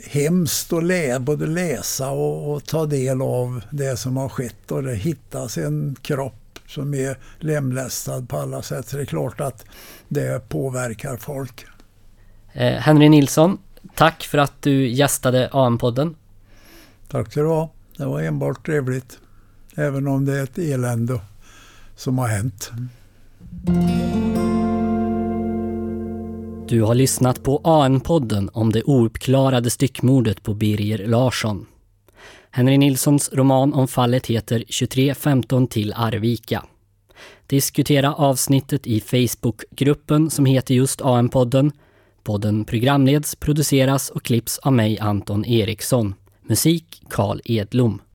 hemskt 0.04 0.72
att 0.72 0.84
lä, 0.84 1.18
både 1.18 1.46
läsa 1.46 2.10
och, 2.10 2.52
och, 2.52 2.64
ta 2.64 2.86
del 2.86 3.22
av 3.22 3.62
det 3.70 3.96
som 3.96 4.16
har 4.16 4.28
skett 4.28 4.70
och 4.70 4.82
det 4.82 4.94
hittas 4.94 5.58
en 5.58 5.96
kropp 6.02 6.58
som 6.66 6.94
är 6.94 7.18
lemlästad 7.38 8.22
på 8.28 8.38
alla 8.38 8.62
sätt. 8.62 8.88
Så 8.88 8.96
det 8.96 9.02
är 9.02 9.06
klart 9.06 9.40
att 9.40 9.64
det 10.08 10.48
påverkar 10.48 11.16
folk. 11.16 11.66
Eh, 12.52 12.72
Henry 12.72 13.08
Nilsson, 13.08 13.58
tack 13.94 14.22
för 14.22 14.38
att 14.38 14.62
du 14.62 14.88
gästade 14.88 15.48
AM-podden. 15.52 16.14
Tack 17.08 17.30
ska 17.30 17.40
du 17.40 17.46
ha. 17.46 17.70
Det 17.96 18.04
var 18.04 18.20
enbart 18.20 18.66
trevligt. 18.66 19.18
Även 19.76 20.08
om 20.08 20.24
det 20.24 20.38
är 20.38 20.42
ett 20.42 20.58
elände 20.58 21.20
som 21.96 22.18
har 22.18 22.28
hänt. 22.28 22.72
Du 26.68 26.82
har 26.82 26.94
lyssnat 26.94 27.42
på 27.42 27.60
AN-podden 27.64 28.50
om 28.52 28.72
det 28.72 28.82
ouppklarade 28.82 29.70
styckmordet 29.70 30.42
på 30.42 30.54
Birger 30.54 31.06
Larsson. 31.06 31.66
Henry 32.50 32.78
Nilssons 32.78 33.30
roman 33.32 33.74
om 33.74 33.88
fallet 33.88 34.26
heter 34.26 34.58
2315 34.58 35.66
till 35.66 35.92
Arvika. 35.96 36.64
Diskutera 37.46 38.14
avsnittet 38.14 38.86
i 38.86 39.00
Facebookgruppen 39.00 40.30
som 40.30 40.46
heter 40.46 40.74
just 40.74 41.02
AN-podden. 41.02 41.72
Podden 42.22 42.64
programleds, 42.64 43.36
produceras 43.36 44.10
och 44.10 44.22
klipps 44.22 44.58
av 44.58 44.72
mig 44.72 44.98
Anton 44.98 45.44
Eriksson. 45.44 46.14
Musik 46.42 47.02
Karl 47.10 47.40
Edlom. 47.44 48.00